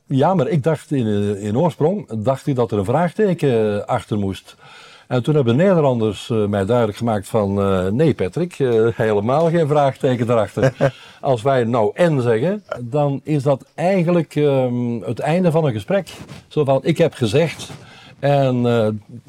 Ja, 0.05 0.33
maar 0.33 0.47
ik 0.47 0.63
dacht 0.63 0.91
in, 0.91 1.37
in 1.37 1.57
oorsprong 1.57 2.23
dacht 2.23 2.47
ik 2.47 2.55
dat 2.55 2.71
er 2.71 2.77
een 2.77 2.85
vraagteken 2.85 3.87
achter 3.87 4.17
moest. 4.17 4.55
En 5.09 5.23
toen 5.23 5.35
hebben 5.35 5.57
de 5.57 5.63
Nederlanders 5.63 6.27
mij 6.27 6.65
duidelijk 6.65 6.97
gemaakt 6.97 7.27
van 7.27 7.59
uh, 7.59 7.87
nee 7.87 8.13
Patrick, 8.13 8.59
uh, 8.59 8.87
helemaal 8.95 9.49
geen 9.49 9.67
vraagteken 9.67 10.29
erachter. 10.29 10.93
Als 11.21 11.41
wij 11.41 11.63
nou 11.63 11.91
en 11.93 12.21
zeggen, 12.21 12.63
dan 12.79 13.21
is 13.23 13.43
dat 13.43 13.65
eigenlijk 13.75 14.35
um, 14.35 15.01
het 15.03 15.19
einde 15.19 15.51
van 15.51 15.65
een 15.65 15.73
gesprek. 15.73 16.09
Zo 16.47 16.63
van, 16.63 16.79
ik 16.83 16.97
heb 16.97 17.13
gezegd 17.13 17.71
en 18.19 18.61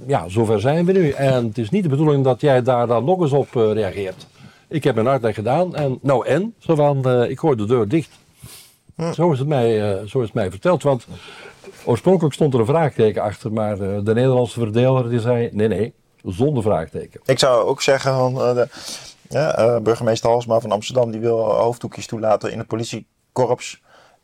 ja, 0.07 0.29
zover 0.29 0.61
zijn 0.61 0.85
we 0.85 0.93
nu. 0.93 1.11
En 1.11 1.47
het 1.47 1.59
is 1.59 1.71
niet 1.71 1.83
de 1.83 1.89
bedoeling 1.89 2.25
dat 2.25 2.41
jij 2.41 2.63
daar 2.63 2.87
dan 2.87 3.05
nog 3.05 3.21
eens 3.21 3.33
op 3.33 3.55
reageert. 3.55 4.27
Ik 4.69 4.85
heb 4.85 4.95
mijn 4.95 5.09
uitleg 5.09 5.35
gedaan 5.35 5.75
en 5.75 5.99
nou 6.03 6.27
en, 6.27 6.55
zo 6.59 6.75
van, 6.75 7.23
ik 7.23 7.39
gooi 7.39 7.57
de 7.57 7.67
deur 7.67 7.89
dicht. 7.89 8.11
Hm. 8.95 9.13
Zo, 9.13 9.33
is 9.33 9.39
het 9.39 9.49
mij, 9.49 9.79
zo 10.07 10.19
is 10.19 10.25
het 10.25 10.35
mij 10.35 10.51
verteld, 10.51 10.83
want 10.83 11.07
Oorspronkelijk 11.85 12.35
stond 12.35 12.55
er 12.55 12.61
een 12.61 12.67
vraagteken 12.67 13.23
achter, 13.23 13.53
maar 13.53 13.77
de, 13.77 13.95
eh, 13.97 14.05
de 14.05 14.15
Nederlandse 14.15 14.61
verdeler 14.61 15.09
die 15.09 15.21
zei 15.21 15.49
nee, 15.53 15.69
nee, 15.69 15.95
zonder 16.25 16.63
vraagteken. 16.63 17.21
Ik 17.25 17.39
zou 17.39 17.65
ook 17.65 17.83
zeggen 17.83 18.15
van 18.15 18.35
de, 18.35 18.69
ja, 19.29 19.81
burgemeester 19.81 20.31
Halsma 20.31 20.61
van 20.61 20.71
Amsterdam 20.71 21.11
die 21.11 21.21
wil 21.21 21.39
hoofddoekjes 21.39 22.07
toelaten 22.07 22.53
in 22.53 22.59
het 22.59 22.67
politiekorps. 22.67 23.83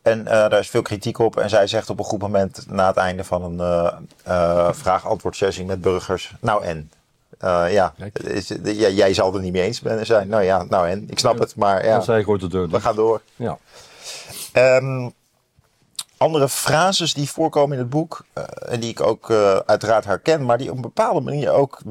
En 0.09 0.23
daar 0.23 0.59
is 0.59 0.69
veel 0.69 0.81
kritiek 0.81 1.19
op. 1.19 1.37
En 1.37 1.49
zij 1.49 1.67
zegt 1.67 1.89
op 1.89 1.99
een 1.99 2.05
goed 2.05 2.21
moment 2.21 2.65
na 2.69 2.87
het 2.87 2.97
einde 2.97 3.23
van 3.23 3.59
een 3.59 4.75
vraag-antwoord 4.75 5.35
sessie 5.35 5.65
met 5.65 5.81
burgers. 5.81 6.33
Nou 6.39 6.63
en? 6.63 6.91
ja, 7.69 7.93
is, 8.13 8.47
ja, 8.63 8.89
jij 8.89 9.13
zal 9.13 9.33
er 9.33 9.41
niet 9.41 9.53
mee 9.53 9.61
eens 9.61 9.81
zijn. 10.01 10.27
Nou 10.27 10.43
ja, 10.43 10.63
nou 10.63 10.87
en? 10.87 11.05
Ik 11.09 11.19
snap 11.19 11.39
het, 11.39 11.55
maar 11.55 11.85
ja. 11.85 11.99
Zij 11.99 12.23
gooit 12.23 12.41
de 12.41 12.47
deur. 12.47 12.69
We 12.69 12.81
gaan 12.81 12.95
door. 12.95 13.21
Ja. 13.35 13.57
Um, 14.53 15.13
andere 16.17 16.49
frases 16.49 17.13
die 17.13 17.29
voorkomen 17.29 17.73
in 17.73 17.81
het 17.81 17.89
boek, 17.89 18.25
uh, 18.37 18.43
en 18.65 18.79
die 18.79 18.89
ik 18.89 19.01
ook 19.01 19.29
uh, 19.29 19.55
uiteraard 19.55 20.05
herken, 20.05 20.45
maar 20.45 20.57
die 20.57 20.69
op 20.69 20.75
een 20.75 20.81
bepaalde 20.81 21.21
manier 21.21 21.51
ook 21.51 21.81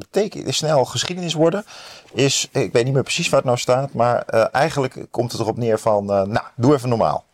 snel 0.47 0.85
geschiedenis 0.85 1.35
worden, 1.35 1.65
is, 2.13 2.49
ik 2.53 2.73
weet 2.73 2.85
niet 2.85 2.95
meer 2.95 3.03
precies 3.03 3.29
waar 3.29 3.39
het 3.39 3.49
nou 3.49 3.59
staat, 3.59 3.93
maar 3.93 4.25
uh, 4.31 4.45
eigenlijk 4.53 5.07
komt 5.11 5.33
het 5.33 5.41
erop 5.41 5.57
neer 5.57 5.79
van, 5.79 6.05
nou, 6.05 6.41
doe 6.55 6.75
even 6.75 6.89
normaal. 6.89 7.25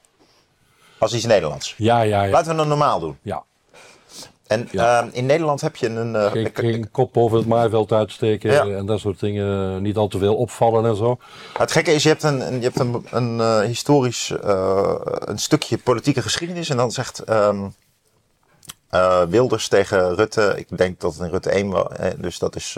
Als 1.02 1.14
iets 1.14 1.24
Nederlands. 1.24 1.74
Ja, 1.76 2.00
ja, 2.00 2.22
ja. 2.22 2.30
Laten 2.30 2.52
we 2.52 2.58
het 2.58 2.68
normaal 2.68 3.00
doen. 3.00 3.18
Ja. 3.22 3.44
En 4.46 4.68
ja. 4.70 5.02
uh, 5.02 5.08
in 5.12 5.26
Nederland 5.26 5.60
heb 5.60 5.76
je 5.76 5.88
een... 5.88 6.14
Uh, 6.14 6.30
geen, 6.30 6.50
geen, 6.54 6.90
kop 6.90 7.12
boven 7.12 7.38
het 7.38 7.46
maaiveld 7.46 7.92
uitsteken 7.92 8.52
ja. 8.52 8.76
en 8.76 8.86
dat 8.86 9.00
soort 9.00 9.20
dingen. 9.20 9.82
Niet 9.82 9.96
al 9.96 10.08
te 10.08 10.18
veel 10.18 10.34
opvallen 10.34 10.84
en 10.86 10.96
zo. 10.96 11.18
Het 11.58 11.72
gekke 11.72 11.92
is, 11.92 12.02
je 12.02 12.08
hebt 12.08 12.22
een, 12.22 12.54
je 12.54 12.60
hebt 12.60 12.78
een, 12.78 13.06
een 13.10 13.38
uh, 13.38 13.60
historisch 13.60 14.32
een 14.40 15.38
stukje 15.38 15.78
politieke 15.78 16.22
geschiedenis. 16.22 16.68
En 16.68 16.76
dan 16.76 16.90
zegt 16.90 17.30
um, 17.30 17.74
Wilders 19.28 19.68
tegen 19.68 20.14
Rutte... 20.14 20.54
Ik 20.56 20.78
denk 20.78 21.00
dat 21.00 21.12
het 21.12 21.22
in 21.22 21.30
Rutte 21.30 21.50
1 21.50 21.68
was, 21.68 21.86
dus 22.16 22.38
dat 22.38 22.56
is... 22.56 22.76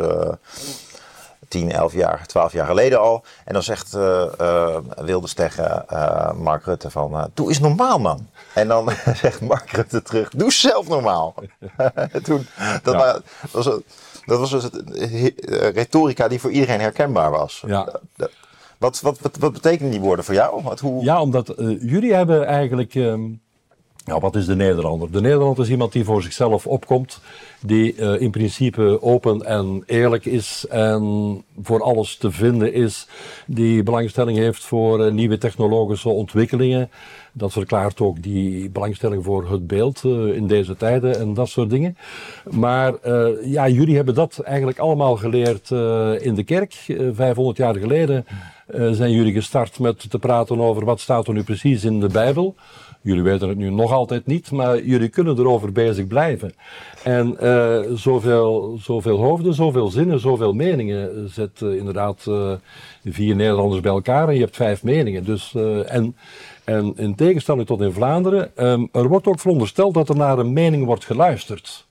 10, 1.48 1.72
11 1.72 1.92
jaar, 1.92 2.26
12 2.26 2.52
jaar 2.52 2.66
geleden 2.66 3.00
al. 3.00 3.24
En 3.44 3.52
dan 3.52 3.62
zegt 3.62 3.94
uh, 3.94 4.24
uh, 4.40 4.76
Wilders 4.96 5.32
tegen 5.32 5.84
uh, 5.92 6.32
Mark 6.32 6.64
Rutte 6.64 6.90
van, 6.90 7.30
doe 7.34 7.48
eens 7.48 7.60
normaal 7.60 7.98
man. 7.98 8.28
En 8.54 8.68
dan 8.68 8.90
zegt 9.22 9.40
Mark 9.40 9.70
Rutte 9.70 10.02
terug, 10.02 10.30
doe 10.30 10.52
zelf 10.52 10.88
normaal. 10.88 11.34
Toen, 12.22 12.46
dat, 12.82 12.94
ja. 12.94 13.20
was, 13.50 13.64
dat 14.24 14.38
was 14.38 14.50
dus 14.50 14.62
het, 14.62 14.82
retorica 15.74 16.28
die 16.28 16.40
voor 16.40 16.50
iedereen 16.50 16.80
herkenbaar 16.80 17.30
was. 17.30 17.62
Ja. 17.66 18.00
Wat, 18.78 19.00
wat, 19.00 19.20
wat, 19.20 19.36
wat 19.36 19.52
betekenen 19.52 19.90
die 19.90 20.00
woorden 20.00 20.24
voor 20.24 20.34
jou? 20.34 20.62
Wat, 20.62 20.80
hoe... 20.80 21.04
Ja, 21.04 21.20
omdat 21.20 21.54
jullie 21.80 22.14
hebben 22.14 22.46
eigenlijk... 22.46 22.94
Um, 22.94 23.42
nou, 24.04 24.20
wat 24.20 24.36
is 24.36 24.46
de 24.46 24.56
Nederlander? 24.56 25.10
De 25.10 25.20
Nederlander 25.20 25.64
is 25.64 25.70
iemand 25.70 25.92
die 25.92 26.04
voor 26.04 26.22
zichzelf 26.22 26.66
opkomt, 26.66 27.20
die 27.60 27.96
uh, 27.96 28.20
in 28.20 28.30
principe 28.30 29.02
open 29.02 29.46
en 29.46 29.82
eerlijk 29.86 30.24
is 30.24 30.66
en 30.70 31.44
voor 31.62 31.82
alles 31.82 32.16
te 32.16 32.30
vinden 32.30 32.72
is, 32.72 33.08
die 33.46 33.82
belangstelling 33.82 34.38
heeft 34.38 34.64
voor 34.64 35.06
uh, 35.06 35.12
nieuwe 35.12 35.38
technologische 35.38 36.08
ontwikkelingen. 36.08 36.90
Dat 37.32 37.52
verklaart 37.52 38.00
ook 38.00 38.22
die 38.22 38.70
belangstelling 38.70 39.24
voor 39.24 39.50
het 39.50 39.66
beeld 39.66 40.02
uh, 40.04 40.36
in 40.36 40.46
deze 40.46 40.76
tijden 40.76 41.18
en 41.18 41.34
dat 41.34 41.48
soort 41.48 41.70
dingen. 41.70 41.96
Maar 42.50 42.94
ja, 43.44 43.68
jullie 43.68 43.96
hebben 43.96 44.14
dat 44.14 44.38
eigenlijk 44.38 44.78
allemaal 44.78 45.16
geleerd 45.16 45.70
in 46.20 46.34
de 46.34 46.42
kerk. 46.44 46.74
500 47.12 47.56
jaar 47.56 47.74
geleden 47.74 48.26
zijn 48.90 49.12
jullie 49.12 49.32
gestart 49.32 49.78
met 49.78 50.10
te 50.10 50.18
praten 50.18 50.60
over 50.60 50.84
wat 50.84 51.00
staat 51.00 51.26
er 51.26 51.34
nu 51.34 51.42
precies 51.42 51.84
in 51.84 52.00
de 52.00 52.08
Bijbel. 52.08 52.54
Jullie 53.04 53.22
weten 53.22 53.48
het 53.48 53.58
nu 53.58 53.70
nog 53.70 53.92
altijd 53.92 54.26
niet, 54.26 54.50
maar 54.50 54.84
jullie 54.84 55.08
kunnen 55.08 55.38
erover 55.38 55.72
bezig 55.72 56.06
blijven. 56.06 56.54
En 57.02 57.36
uh, 57.42 57.80
zoveel, 57.94 58.78
zoveel 58.80 59.18
hoofden, 59.18 59.54
zoveel 59.54 59.88
zinnen, 59.88 60.20
zoveel 60.20 60.52
meningen 60.52 61.30
zet 61.30 61.60
uh, 61.60 61.76
inderdaad 61.76 62.24
uh, 62.28 62.52
vier 63.04 63.36
Nederlanders 63.36 63.80
bij 63.80 63.92
elkaar 63.92 64.28
en 64.28 64.34
je 64.34 64.40
hebt 64.40 64.56
vijf 64.56 64.82
meningen. 64.82 65.24
Dus, 65.24 65.54
en, 65.86 66.16
en 66.64 66.92
in 66.96 67.14
tegenstelling 67.14 67.66
tot 67.66 67.80
in 67.80 67.92
Vlaanderen, 67.92 68.50
um, 68.56 68.88
er 68.92 69.08
wordt 69.08 69.26
ook 69.26 69.40
verondersteld 69.40 69.94
dat 69.94 70.08
er 70.08 70.16
naar 70.16 70.38
een 70.38 70.52
mening 70.52 70.84
wordt 70.84 71.04
geluisterd 71.04 71.86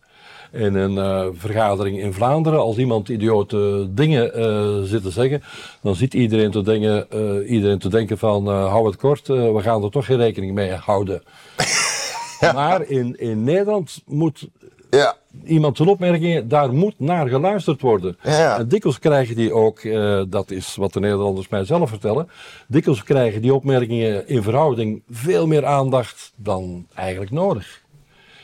in 0.53 0.75
een 0.75 0.91
uh, 0.91 1.25
vergadering 1.33 1.99
in 1.99 2.13
Vlaanderen, 2.13 2.59
als 2.59 2.77
iemand 2.77 3.09
idiote 3.09 3.87
dingen 3.89 4.39
uh, 4.39 4.81
zit 4.83 5.03
te 5.03 5.11
zeggen, 5.11 5.43
dan 5.81 5.95
ziet 5.95 6.13
iedereen 6.13 6.51
te, 6.51 6.61
denken, 6.61 7.07
uh, 7.13 7.51
iedereen 7.51 7.79
te 7.79 7.89
denken 7.89 8.17
van 8.17 8.47
hou 8.47 8.85
het 8.85 8.95
kort, 8.95 9.27
we 9.27 9.59
gaan 9.61 9.83
er 9.83 9.91
toch 9.91 10.05
geen 10.05 10.17
rekening 10.17 10.53
mee 10.53 10.71
houden. 10.71 11.23
ja. 12.39 12.51
Maar 12.51 12.89
in, 12.89 13.19
in 13.19 13.43
Nederland 13.43 14.01
moet 14.05 14.47
ja. 14.89 15.15
iemand 15.45 15.77
zijn 15.77 15.89
opmerkingen, 15.89 16.47
daar 16.47 16.73
moet 16.73 16.95
naar 16.97 17.27
geluisterd 17.27 17.81
worden. 17.81 18.17
Ja. 18.23 18.57
En 18.57 18.67
dikwijls 18.67 18.99
krijgen 18.99 19.35
die 19.35 19.53
ook, 19.53 19.81
dat 20.29 20.51
is 20.51 20.75
wat 20.75 20.93
de 20.93 20.99
Nederlanders 20.99 21.49
mij 21.49 21.65
zelf 21.65 21.89
vertellen, 21.89 22.29
dikwijls 22.67 23.03
krijgen 23.03 23.41
die 23.41 23.53
opmerkingen 23.53 24.27
in 24.27 24.43
verhouding 24.43 25.03
veel 25.09 25.47
meer 25.47 25.65
aandacht 25.65 26.33
dan 26.35 26.87
eigenlijk 26.93 27.31
nodig. 27.31 27.82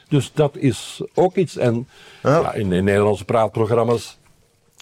Dus 0.10 0.32
dat 0.34 0.58
is 0.58 1.02
ook 1.14 1.36
iets. 1.36 1.58
En 1.58 1.88
ja. 2.24 2.40
Ja, 2.40 2.54
in 2.54 2.70
de 2.70 2.82
Nederlandse 2.82 3.26
praatprogramma's, 3.26 4.18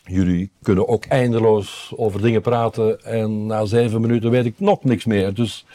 jullie 0.04 0.52
kunnen 0.62 0.88
ook 0.88 1.06
eindeloos 1.06 1.94
over 1.96 2.22
dingen 2.22 2.42
praten. 2.42 3.04
En 3.04 3.46
na 3.46 3.66
zeven 3.66 4.02
minuten 4.02 4.32
weet 4.32 4.46
ik 4.46 4.54
nog 4.58 4.84
niks 4.84 5.06
meer. 5.06 5.34
Dus 5.34 5.66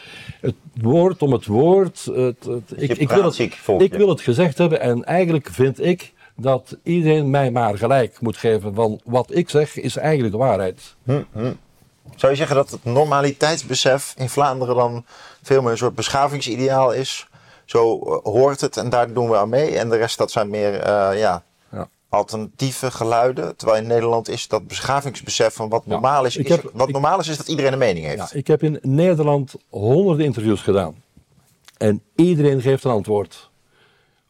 het 0.40 0.54
woord 0.74 1.22
om 1.22 1.32
het 1.32 1.46
woord. 1.46 2.04
Het, 2.04 2.44
het, 2.44 2.72
ik, 2.76 2.96
ik, 2.96 3.08
wil 3.10 3.24
het, 3.24 3.38
ik 3.78 3.94
wil 3.94 4.08
het 4.08 4.20
gezegd 4.20 4.58
hebben. 4.58 4.80
En 4.80 5.04
eigenlijk 5.04 5.48
vind 5.50 5.84
ik 5.84 6.12
dat 6.36 6.76
iedereen 6.82 7.30
mij 7.30 7.50
maar 7.50 7.78
gelijk 7.78 8.20
moet 8.20 8.36
geven. 8.36 8.74
van 8.74 9.00
wat 9.04 9.34
ik 9.34 9.50
zeg 9.50 9.76
is 9.76 9.96
eigenlijk 9.96 10.32
de 10.32 10.40
waarheid. 10.40 10.94
Hm, 11.04 11.22
hm. 11.32 11.52
Zou 12.16 12.32
je 12.32 12.38
zeggen 12.38 12.56
dat 12.56 12.70
het 12.70 12.84
normaliteitsbesef 12.84 14.14
in 14.16 14.28
Vlaanderen 14.28 14.76
dan 14.76 15.04
veel 15.42 15.62
meer 15.62 15.70
een 15.70 15.76
soort 15.78 15.94
beschavingsideaal 15.94 16.92
is? 16.92 17.26
Zo 17.72 17.98
eh, 17.98 18.32
hoort 18.32 18.60
het 18.60 18.76
en 18.76 18.90
daar 18.90 19.12
doen 19.12 19.30
we 19.30 19.36
aan 19.36 19.48
mee. 19.48 19.78
En 19.78 19.88
de 19.88 19.96
rest 19.96 20.18
dat 20.18 20.30
zijn 20.30 20.50
meer 20.50 20.72
uh, 20.72 21.18
ja, 21.18 21.44
ja, 21.70 21.88
alternatieve 22.08 22.90
geluiden. 22.90 23.56
Terwijl 23.56 23.82
in 23.82 23.88
Nederland 23.88 24.28
is 24.28 24.48
dat 24.48 24.66
beschavingsbesef 24.66 25.54
van 25.54 25.68
wat 25.68 25.86
normaal 25.86 26.24
is. 26.24 26.36
is 26.36 26.48
heb, 26.48 26.70
wat 26.72 26.86
ik, 26.88 26.92
normaal 26.92 27.20
is, 27.20 27.28
is 27.28 27.36
dat 27.36 27.48
iedereen 27.48 27.72
een 27.72 27.78
mening 27.78 28.06
heeft. 28.06 28.30
Ja, 28.30 28.38
ik 28.38 28.46
heb 28.46 28.62
in 28.62 28.78
Nederland 28.82 29.54
honderden 29.68 30.24
interviews 30.24 30.60
gedaan. 30.60 30.94
En 31.76 32.02
iedereen 32.14 32.60
geeft 32.60 32.84
een 32.84 32.90
antwoord. 32.90 33.50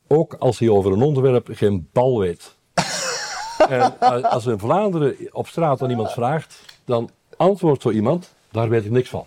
Ook 0.08 0.34
als 0.38 0.58
hij 0.58 0.68
over 0.68 0.92
een 0.92 1.02
onderwerp 1.02 1.48
geen 1.50 1.88
bal 1.92 2.18
weet. 2.18 2.56
en 3.68 3.98
als 4.30 4.46
in 4.46 4.58
Vlaanderen 4.58 5.16
op 5.32 5.46
straat 5.46 5.82
aan 5.82 5.90
iemand 5.90 6.12
vraagt, 6.12 6.60
dan 6.84 7.10
antwoordt 7.36 7.82
zo 7.82 7.90
iemand, 7.90 8.34
daar 8.50 8.68
weet 8.68 8.84
ik 8.84 8.90
niks 8.90 9.08
van. 9.08 9.24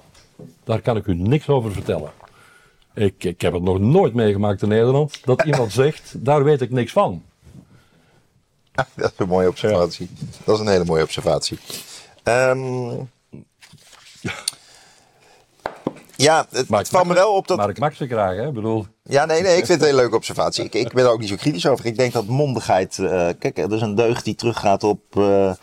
Daar 0.63 0.81
kan 0.81 0.97
ik 0.97 1.05
u 1.05 1.15
niks 1.15 1.49
over 1.49 1.71
vertellen. 1.71 2.11
Ik, 2.95 3.23
ik 3.23 3.41
heb 3.41 3.53
het 3.53 3.61
nog 3.61 3.79
nooit 3.79 4.13
meegemaakt 4.13 4.61
in 4.61 4.67
Nederland 4.67 5.25
dat 5.25 5.43
iemand 5.51 5.71
zegt, 5.71 6.13
daar 6.25 6.43
weet 6.43 6.61
ik 6.61 6.71
niks 6.71 6.91
van. 6.91 7.23
Dat 8.73 8.87
is 8.95 9.11
een 9.17 9.27
mooie 9.27 9.47
observatie. 9.47 10.09
Ja. 10.15 10.27
Dat 10.43 10.55
is 10.55 10.61
een 10.61 10.71
hele 10.71 10.85
mooie 10.85 11.03
observatie. 11.03 11.59
Um, 12.23 13.09
ja, 16.15 16.47
het, 16.49 16.69
het 16.69 16.89
valt 16.89 17.07
me 17.07 17.13
wel 17.13 17.33
op 17.33 17.47
dat... 17.47 17.57
Maar 17.57 17.69
ik 17.69 17.79
mag 17.79 17.95
ze 17.95 18.07
graag, 18.07 18.35
hè? 18.35 18.51
bedoel... 18.51 18.85
Ja, 19.03 19.25
nee, 19.25 19.41
nee, 19.41 19.57
ik 19.57 19.65
vind 19.65 19.67
het 19.67 19.79
een 19.79 19.85
hele 19.85 20.01
leuke 20.01 20.15
observatie. 20.15 20.63
Ik, 20.63 20.73
ik 20.73 20.93
ben 20.93 21.03
er 21.03 21.11
ook 21.11 21.19
niet 21.19 21.29
zo 21.29 21.35
kritisch 21.35 21.67
over. 21.67 21.85
Ik 21.85 21.97
denk 21.97 22.13
dat 22.13 22.25
mondigheid... 22.25 22.97
Uh, 22.97 23.09
kijk, 23.39 23.57
er 23.57 23.73
is 23.73 23.81
een 23.81 23.95
deugd 23.95 24.23
die 24.23 24.35
teruggaat 24.35 24.83
op... 24.83 25.01
Uh, 25.17 25.53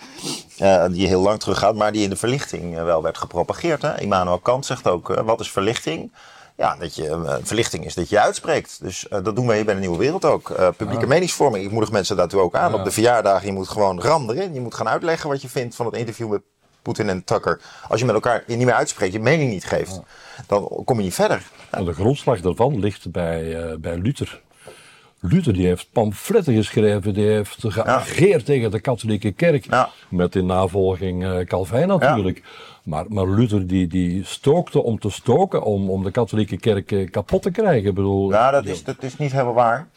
uh, 0.59 0.87
die 0.91 1.07
heel 1.07 1.23
lang 1.23 1.41
teruggaat, 1.41 1.75
maar 1.75 1.93
die 1.93 2.03
in 2.03 2.11
de 2.11 2.17
verlichting 2.17 2.75
wel 2.75 3.03
werd 3.03 3.19
gepropageerd. 3.19 3.83
Hè? 3.83 4.01
Immanuel 4.01 4.39
Kant 4.39 4.67
zegt 4.67 4.89
ook, 4.89 5.09
wat 5.09 5.41
is 5.41 5.51
verlichting? 5.51 6.13
Ja, 6.57 6.77
dat 6.77 6.95
je 6.95 7.09
uh, 7.09 7.35
verlichting 7.43 7.85
is 7.85 7.95
dat 7.95 8.09
je 8.09 8.21
uitspreekt. 8.21 8.79
Dus 8.83 9.07
uh, 9.13 9.25
dat 9.25 9.37
doen 9.37 9.47
wij 9.47 9.57
hier 9.57 9.65
bij 9.65 9.75
de 9.75 9.81
Nieuwe 9.81 9.99
Wereld 9.99 10.25
ook. 10.25 10.51
Uh, 10.51 10.69
publieke 10.77 11.07
meningsvorming. 11.07 11.65
Ik 11.65 11.71
moedig 11.71 11.91
mensen 11.91 12.17
daartoe 12.17 12.41
ook 12.41 12.55
aan. 12.55 12.73
Ja. 12.73 12.79
Op 12.79 12.85
de 12.85 12.91
verjaardagen, 12.91 13.47
je 13.47 13.53
moet 13.53 13.69
gewoon 13.69 14.01
randeren. 14.01 14.55
Je 14.55 14.61
moet 14.61 14.75
gaan 14.75 14.89
uitleggen 14.89 15.29
wat 15.29 15.43
je 15.43 15.49
vindt 15.49 15.75
van 15.75 15.87
het 15.87 15.97
interview 15.97 16.31
met 16.31 16.43
Poetin 16.83 17.09
en 17.09 17.25
Tucker, 17.25 17.61
als 17.89 18.01
je 18.01 18.07
met 18.07 18.15
elkaar 18.15 18.45
je 18.47 18.57
niet 18.57 18.67
meer 18.67 18.75
uitspreekt, 18.75 19.13
je 19.13 19.21
mening 19.21 19.51
niet 19.51 19.65
geeft, 19.65 20.01
dan 20.47 20.83
kom 20.85 20.97
je 20.97 21.03
niet 21.03 21.15
verder. 21.15 21.43
de 21.71 21.93
grondslag 21.93 22.41
daarvan 22.41 22.79
ligt 22.79 23.11
bij, 23.11 23.43
uh, 23.43 23.77
bij 23.79 23.97
Luther. 23.97 24.41
Luther 25.21 25.53
die 25.53 25.67
heeft 25.67 25.93
pamfletten 25.93 26.55
geschreven, 26.55 27.15
die 27.15 27.27
heeft 27.27 27.57
geageerd 27.59 28.45
tegen 28.45 28.71
de 28.71 28.81
katholieke 28.81 29.33
kerk. 29.33 29.67
Met 30.09 30.35
in 30.35 30.47
navolging 30.47 31.45
Calvijn 31.47 31.89
natuurlijk. 31.89 32.43
Maar, 32.83 33.05
maar 33.09 33.29
Luther 33.29 33.67
die, 33.67 33.87
die 33.87 34.25
stookte 34.25 34.83
om 34.83 34.99
te 34.99 35.11
stoken, 35.11 35.63
om, 35.63 35.91
om 35.91 36.05
de 36.05 36.11
katholieke 36.11 36.57
kerk 36.57 36.93
eh, 36.93 37.11
kapot 37.11 37.43
te 37.43 37.51
krijgen. 37.51 37.89
Ik 37.89 37.95
bedoel, 37.95 38.31
ja, 38.31 38.51
dat 38.51 38.67
is, 38.67 38.85
dat 38.85 39.03
is 39.03 39.19
niet 39.19 39.33
helemaal 39.33 39.55
waar. 39.55 39.89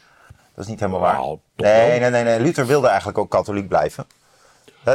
Dat 0.55 0.63
is 0.63 0.69
niet 0.69 0.79
helemaal 0.79 1.01
waar. 1.01 1.15
Nou, 1.15 1.37
nee, 1.55 1.99
nee, 1.99 2.09
nee, 2.09 2.23
nee, 2.23 2.39
Luther 2.39 2.65
wilde 2.65 2.87
eigenlijk 2.87 3.17
ook 3.17 3.29
katholiek 3.29 3.67
blijven. 3.67 4.05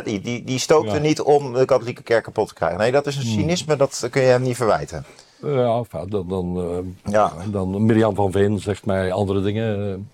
Die, 0.04 0.20
die, 0.20 0.44
die 0.44 0.58
stookte 0.58 0.98
niet 0.98 1.20
om 1.20 1.52
de 1.52 1.64
katholieke 1.64 2.02
kerk 2.02 2.24
kapot 2.24 2.48
te 2.48 2.54
krijgen. 2.54 2.78
Nee, 2.78 2.92
dat 2.92 3.06
is 3.06 3.16
een 3.16 3.22
hmm. 3.22 3.32
cynisme, 3.32 3.76
dat 3.76 4.08
kun 4.10 4.22
je 4.22 4.28
hem 4.28 4.42
niet 4.42 4.56
verwijten. 4.56 5.04
Ja, 5.42 5.82
dan, 6.08 6.28
dan, 6.28 6.56
uh, 6.58 7.12
ja. 7.12 7.32
dan 7.50 7.86
Mirjam 7.86 8.14
van 8.14 8.32
Veen 8.32 8.58
zegt 8.58 8.86
mij 8.86 9.12
andere 9.12 9.42
dingen. 9.42 10.08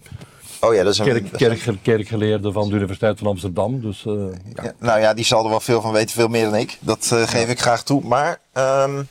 Oh 0.60 0.74
ja, 0.74 0.82
dat 0.82 0.92
is 0.92 0.98
een... 0.98 1.04
Kerk, 1.04 1.32
kerk, 1.32 1.82
kerkgeleerde 1.82 2.52
van 2.52 2.68
de 2.68 2.74
Universiteit 2.74 3.18
van 3.18 3.26
Amsterdam. 3.26 3.80
Dus, 3.80 4.04
uh, 4.04 4.32
ja. 4.54 4.72
nou 4.78 5.00
ja, 5.00 5.14
die 5.14 5.24
zal 5.24 5.44
er 5.44 5.50
wel 5.50 5.60
veel 5.60 5.80
van 5.80 5.92
weten, 5.92 6.14
veel 6.14 6.28
meer 6.28 6.44
dan 6.44 6.54
ik. 6.54 6.78
Dat 6.80 7.10
uh, 7.12 7.22
geef 7.22 7.48
ik 7.48 7.60
graag 7.60 7.82
toe. 7.82 8.02
Maar 8.04 8.40
um, 8.52 9.08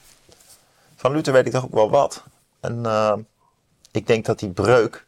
van 0.96 1.12
Luther 1.12 1.34
weet 1.34 1.46
ik 1.46 1.52
toch 1.52 1.64
ook 1.64 1.74
wel 1.74 1.90
wat. 1.90 2.24
En 2.60 2.82
uh, 2.86 3.14
ik 3.92 4.08
denk 4.08 4.26
dat 4.26 4.40
die 4.40 4.50
breuk 4.50 5.05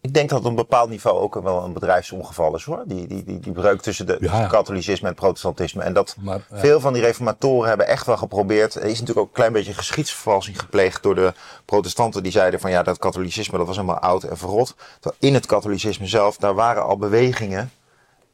ik 0.00 0.14
denk 0.14 0.28
dat 0.28 0.38
het 0.38 0.46
op 0.46 0.50
een 0.50 0.64
bepaald 0.66 0.90
niveau 0.90 1.18
ook 1.18 1.34
wel 1.34 1.64
een 1.64 1.72
bedrijfsongeval 1.72 2.54
is 2.54 2.64
hoor. 2.64 2.82
Die, 2.86 3.06
die, 3.06 3.24
die, 3.24 3.38
die 3.38 3.52
breuk 3.52 3.80
tussen 3.80 4.06
de 4.06 4.46
katholicisme 4.48 5.06
en 5.06 5.12
het 5.12 5.22
protestantisme. 5.22 5.82
En 5.82 5.92
dat 5.92 6.16
veel 6.52 6.80
van 6.80 6.92
die 6.92 7.02
reformatoren 7.02 7.68
hebben 7.68 7.86
echt 7.86 8.06
wel 8.06 8.16
geprobeerd. 8.16 8.74
Er 8.74 8.82
is 8.82 9.00
natuurlijk 9.00 9.18
ook 9.18 9.26
een 9.26 9.32
klein 9.32 9.52
beetje 9.52 9.74
geschiedsvervalsing 9.74 10.60
gepleegd 10.60 11.02
door 11.02 11.14
de 11.14 11.32
protestanten. 11.64 12.22
Die 12.22 12.32
zeiden 12.32 12.60
van 12.60 12.70
ja, 12.70 12.82
dat 12.82 12.98
katholicisme 12.98 13.58
dat 13.58 13.66
was 13.66 13.76
helemaal 13.76 13.98
oud 13.98 14.22
en 14.22 14.38
verrot. 14.38 14.74
In 15.18 15.34
het 15.34 15.46
katholicisme 15.46 16.06
zelf, 16.06 16.36
daar 16.36 16.54
waren 16.54 16.84
al 16.84 16.96
bewegingen 16.96 17.70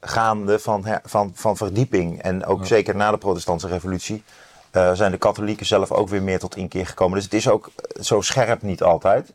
gaande 0.01 0.59
van, 0.59 0.85
van, 1.05 1.31
van 1.35 1.57
verdieping. 1.57 2.23
En 2.23 2.45
ook 2.45 2.67
zeker 2.67 2.97
na 2.97 3.11
de 3.11 3.19
protestantse 3.19 3.69
revolutie. 3.69 4.23
Uh, 4.73 4.93
zijn 4.93 5.11
de 5.11 5.19
katholieken 5.19 5.67
zelf 5.67 5.93
ook 5.93 6.09
weer 6.09 6.23
meer 6.23 6.39
tot 6.39 6.57
inkeer 6.57 6.87
gekomen. 6.87 7.15
Dus 7.15 7.25
het 7.25 7.35
is 7.35 7.49
ook 7.49 7.71
zo 8.01 8.21
scherp 8.21 8.63
niet 8.63 8.83
altijd. 8.83 9.33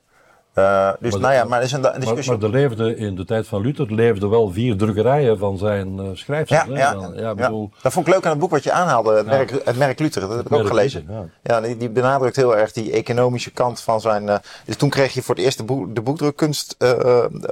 Uh, 0.56 0.92
dus 1.00 1.16
nou 1.16 1.34
ja, 1.34 1.44
maar 1.44 1.60
er 1.60 1.66
is 1.66 1.72
een 1.72 1.82
discussie. 1.82 2.34
Maar, 2.34 2.44
er 2.44 2.50
leefde 2.50 2.96
in 2.96 3.16
de 3.16 3.26
tijd 3.26 3.48
van 3.48 3.62
Luther 3.62 3.94
leefden 3.94 4.30
wel 4.30 4.52
vier 4.52 4.78
drukkerijen 4.78 5.38
van 5.38 5.58
zijn 5.58 5.98
uh, 5.98 6.10
schrijfsels. 6.14 6.64
Ja, 6.68 6.76
ja, 6.78 7.12
ja, 7.16 7.36
bedoel... 7.36 7.72
Dat 7.82 7.94
vond 7.94 8.08
ik 8.08 8.14
leuk 8.14 8.24
aan 8.24 8.32
het 8.32 8.40
boek 8.40 8.50
wat 8.52 8.64
je 8.64 8.72
aanhaalde, 8.72 9.14
het, 9.14 9.26
merk, 9.26 9.66
het 9.66 9.78
merk 9.78 10.00
Luther. 10.00 10.22
Dat 10.22 10.36
heb 10.36 10.46
ik 10.46 10.54
ook 10.54 10.68
gelezen. 10.68 11.32
ja, 11.44 11.62
die, 11.62 11.78
die, 11.78 11.90
benadrukt 11.90 12.36
heel 12.36 12.58
erg 12.58 12.72
die 12.72 12.92
economische 12.92 13.52
kant 13.52 13.82
van 13.82 14.02
zijn. 14.02 14.24
Uh, 14.24 14.36
dus 14.66 14.76
toen 14.76 14.90
kreeg 14.90 15.14
je 15.14 15.22
voor 15.22 15.36
het 15.36 15.44
eerst 15.44 15.58
de, 15.58 15.64
boek, 15.64 15.96
de 15.96 16.02
boekdrukkunst. 16.02 16.76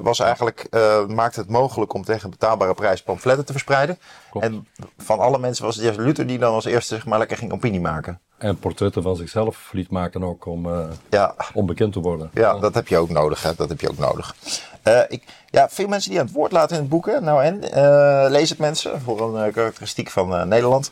was 0.01 0.20
eigenlijk, 0.20 0.68
maakte 1.08 1.39
het 1.39 1.50
mogelijk 1.50 1.94
om 1.94 2.03
tegen 2.03 2.29
betaalbare 2.29 2.74
prijs 2.74 3.01
pamfletten 3.01 3.46
te 3.46 3.51
verspreiden. 3.51 3.98
En 4.39 4.68
van 4.98 5.20
alle 5.20 5.39
mensen 5.39 5.65
was 5.65 5.75
het 5.75 5.84
juist 5.84 6.00
Luther 6.00 6.27
die 6.27 6.39
dan 6.39 6.53
als 6.53 6.65
eerste 6.65 6.96
zeg 6.96 7.06
maar 7.06 7.20
lekker 7.20 7.38
ging 7.38 7.51
opinie 7.51 7.82
maken. 7.82 8.20
En 8.39 8.60
portretten 8.60 9.03
van 9.03 9.15
zichzelf 9.15 9.69
liet 9.72 9.89
maken 9.89 10.24
ook 10.24 10.46
om, 10.46 10.65
uh, 10.65 10.86
ja. 11.10 11.36
om 11.53 11.65
bekend 11.65 11.93
te 11.93 12.00
worden. 12.00 12.31
Ja, 12.34 12.53
dat 12.60 12.74
heb 12.74 12.88
je 12.88 12.98
ook 12.98 13.10
nodig. 13.10 13.43
Hè? 13.43 13.55
Dat 13.55 13.69
heb 13.69 13.81
je 13.81 13.89
ook 13.89 13.98
nodig. 13.98 14.36
Uh, 14.84 15.01
ik, 15.08 15.24
ja, 15.50 15.69
veel 15.69 15.88
mensen 15.88 16.10
die 16.10 16.19
aan 16.19 16.25
het 16.25 16.36
woord 16.36 16.51
laten 16.51 16.75
in 16.75 16.81
het 16.81 16.91
boek. 16.91 17.05
Hè? 17.05 17.22
Nou 17.22 17.43
en, 17.43 17.63
uh, 17.63 18.25
lees 18.29 18.50
het 18.50 18.60
mensen 18.60 19.01
voor 19.01 19.36
een 19.36 19.51
karakteristiek 19.51 20.10
van 20.10 20.48
Nederland. 20.48 20.91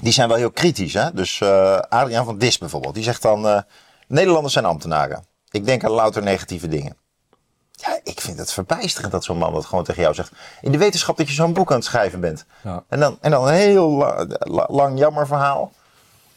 Die 0.00 0.12
zijn 0.12 0.28
wel 0.28 0.36
heel 0.36 0.50
kritisch. 0.50 0.94
Hè? 0.94 1.12
Dus 1.12 1.42
Adriaan 1.88 2.24
van 2.24 2.38
Dis 2.38 2.58
bijvoorbeeld. 2.58 2.94
Die 2.94 3.02
zegt 3.02 3.22
dan, 3.22 3.64
Nederlanders 4.06 4.52
zijn 4.52 4.64
ambtenaren. 4.64 5.24
Ik 5.50 5.64
denk 5.64 5.84
aan 5.84 5.90
louter 5.90 6.22
negatieve 6.22 6.68
dingen. 6.68 6.96
Ja, 7.70 8.00
ik 8.02 8.20
vind 8.20 8.38
het 8.38 8.52
verbijsterend 8.52 9.12
dat 9.12 9.24
zo'n 9.24 9.38
man 9.38 9.52
dat 9.52 9.64
gewoon 9.64 9.84
tegen 9.84 10.02
jou 10.02 10.14
zegt. 10.14 10.32
In 10.60 10.72
de 10.72 10.78
wetenschap 10.78 11.16
dat 11.16 11.28
je 11.28 11.34
zo'n 11.34 11.52
boek 11.52 11.70
aan 11.70 11.76
het 11.76 11.84
schrijven 11.84 12.20
bent. 12.20 12.44
Ja. 12.62 12.84
En, 12.88 13.00
dan, 13.00 13.18
en 13.20 13.30
dan 13.30 13.46
een 13.46 13.54
heel 13.54 14.16
lang 14.68 14.98
jammer 14.98 15.26
verhaal. 15.26 15.72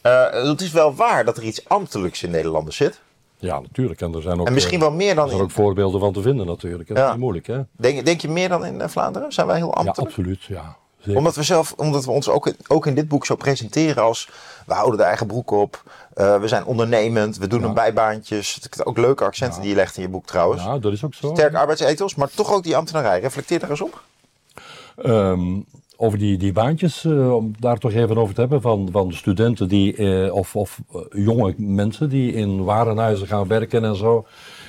Uh, 0.05 0.49
het 0.49 0.61
is 0.61 0.71
wel 0.71 0.95
waar 0.95 1.25
dat 1.25 1.37
er 1.37 1.43
iets 1.43 1.67
ambtelijks 1.67 2.23
in 2.23 2.31
Nederlanders 2.31 2.75
zit. 2.75 3.01
Ja, 3.37 3.59
natuurlijk. 3.59 4.01
En 4.01 4.13
er 4.13 4.21
zijn 4.21 4.39
ook, 4.39 4.47
en 4.47 4.53
misschien 4.53 4.79
wel 4.79 4.91
meer 4.91 5.15
dan. 5.15 5.23
Er 5.23 5.29
zijn 5.29 5.41
ook 5.41 5.51
voorbeelden 5.51 5.99
van 5.99 6.13
te 6.13 6.21
vinden, 6.21 6.45
natuurlijk. 6.45 6.89
Dat 6.89 6.97
ja. 6.97 7.05
is 7.05 7.11
niet 7.11 7.19
moeilijk, 7.19 7.47
hè? 7.47 7.61
Denk, 7.71 8.05
denk 8.05 8.21
je 8.21 8.29
meer 8.29 8.49
dan 8.49 8.65
in 8.65 8.81
eh, 8.81 8.87
Vlaanderen? 8.87 9.31
Zijn 9.31 9.47
wij 9.47 9.55
heel 9.55 9.73
ambtelijk? 9.73 9.97
Ja, 9.97 10.03
absoluut. 10.03 10.43
Ja. 10.43 10.77
Omdat 11.17 11.35
we 11.35 11.43
zelf, 11.43 11.73
omdat 11.77 12.05
we 12.05 12.11
ons 12.11 12.29
ook, 12.29 12.53
ook 12.67 12.85
in 12.85 12.95
dit 12.95 13.07
boek 13.07 13.25
zo 13.25 13.35
presenteren 13.35 14.03
als 14.03 14.29
we 14.65 14.73
houden 14.73 14.97
de 14.97 15.03
eigen 15.03 15.27
broek 15.27 15.51
op, 15.51 15.83
uh, 16.15 16.39
we 16.39 16.47
zijn 16.47 16.65
ondernemend, 16.65 17.37
we 17.37 17.47
doen 17.47 17.63
een 17.63 17.73
bijbaantjes. 17.73 18.59
Ook 18.83 18.97
leuke 18.97 19.23
accenten 19.23 19.61
die 19.61 19.69
je 19.69 19.75
legt 19.75 19.95
in 19.95 20.01
je 20.01 20.09
boek 20.09 20.25
trouwens. 20.25 20.63
Ja, 20.63 20.77
dat 20.77 20.93
is 20.93 21.03
ook 21.03 21.13
zo. 21.13 21.31
Sterk 21.33 21.55
arbeidsethos, 21.55 22.15
maar 22.15 22.29
toch 22.29 22.53
ook 22.53 22.63
die 22.63 22.77
ambtenarij. 22.77 23.19
Reflecteer 23.19 23.59
daar 23.59 23.69
eens 23.69 23.81
op. 23.81 24.03
Um, 25.05 25.65
over 25.97 26.17
die, 26.17 26.37
die 26.37 26.51
baantjes, 26.51 27.03
uh, 27.03 27.35
om 27.35 27.53
daar 27.59 27.77
toch 27.77 27.93
even 27.93 28.17
over 28.17 28.33
te 28.33 28.39
hebben, 28.39 28.61
van, 28.61 28.89
van 28.91 29.13
studenten 29.13 29.67
die, 29.67 29.97
uh, 29.97 30.33
of, 30.33 30.55
of 30.55 30.81
uh, 30.95 31.01
jonge 31.25 31.53
mensen 31.57 32.09
die 32.09 32.33
in 32.33 32.63
warenhuizen 32.63 33.27
gaan 33.27 33.47
werken 33.47 33.83
en 33.83 33.95
zo. 33.95 34.25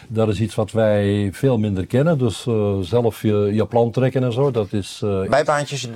Dat 0.08 0.28
is 0.28 0.40
iets 0.40 0.54
wat 0.54 0.72
wij 0.72 1.28
veel 1.32 1.58
minder 1.58 1.86
kennen. 1.86 2.18
Dus 2.18 2.46
zelf 2.80 3.22
je, 3.22 3.50
je 3.52 3.66
plan 3.66 3.90
trekken 3.90 4.24
en 4.24 4.32
zo, 4.32 4.50
dat 4.50 4.72
is... 4.72 5.02
Bijbaantjes, 5.28 5.88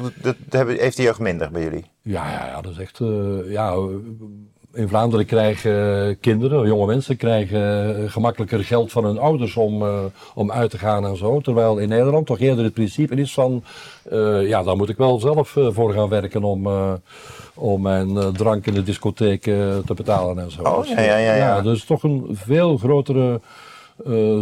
dat, 0.48 0.66
heeft 0.66 0.96
de 0.96 1.02
jeugd 1.02 1.18
minder 1.18 1.50
bij 1.50 1.62
jullie? 1.62 1.84
Ja, 2.02 2.30
ja, 2.30 2.46
ja 2.46 2.60
dat 2.60 2.72
is 2.72 2.78
echt... 2.78 3.00
ja, 3.48 3.74
in 4.72 4.88
Vlaanderen 4.88 5.26
krijgen 5.26 6.20
kinderen, 6.20 6.66
jonge 6.66 6.86
mensen, 6.86 7.16
krijgen 7.16 8.10
gemakkelijker 8.10 8.64
geld 8.64 8.92
van 8.92 9.04
hun 9.04 9.18
ouders 9.18 9.56
om, 9.56 9.84
om 10.34 10.52
uit 10.52 10.70
te 10.70 10.78
gaan 10.78 11.06
en 11.06 11.16
zo. 11.16 11.40
Terwijl 11.40 11.78
in 11.78 11.88
Nederland 11.88 12.26
toch 12.26 12.40
eerder 12.40 12.64
het 12.64 12.74
principe 12.74 13.14
is 13.14 13.34
van, 13.34 13.64
ja, 14.42 14.62
daar 14.62 14.76
moet 14.76 14.88
ik 14.88 14.96
wel 14.96 15.20
zelf 15.20 15.56
uh, 15.56 15.68
voor 15.70 15.92
gaan 15.92 16.08
werken 16.08 16.44
om, 16.44 16.68
om 17.54 17.82
mijn 17.82 18.32
drank 18.32 18.66
in 18.66 18.74
de 18.74 18.82
discotheek 18.82 19.42
te 19.42 19.94
betalen 19.94 20.38
en 20.38 20.50
zo. 20.50 20.62
Oh, 20.62 20.86
ja, 20.86 21.00
ja, 21.00 21.16
ja, 21.16 21.34
ja. 21.34 21.60
dus 21.60 21.84
toch 21.84 22.02
een 22.02 22.26
veel 22.30 22.76
grotere 22.76 23.40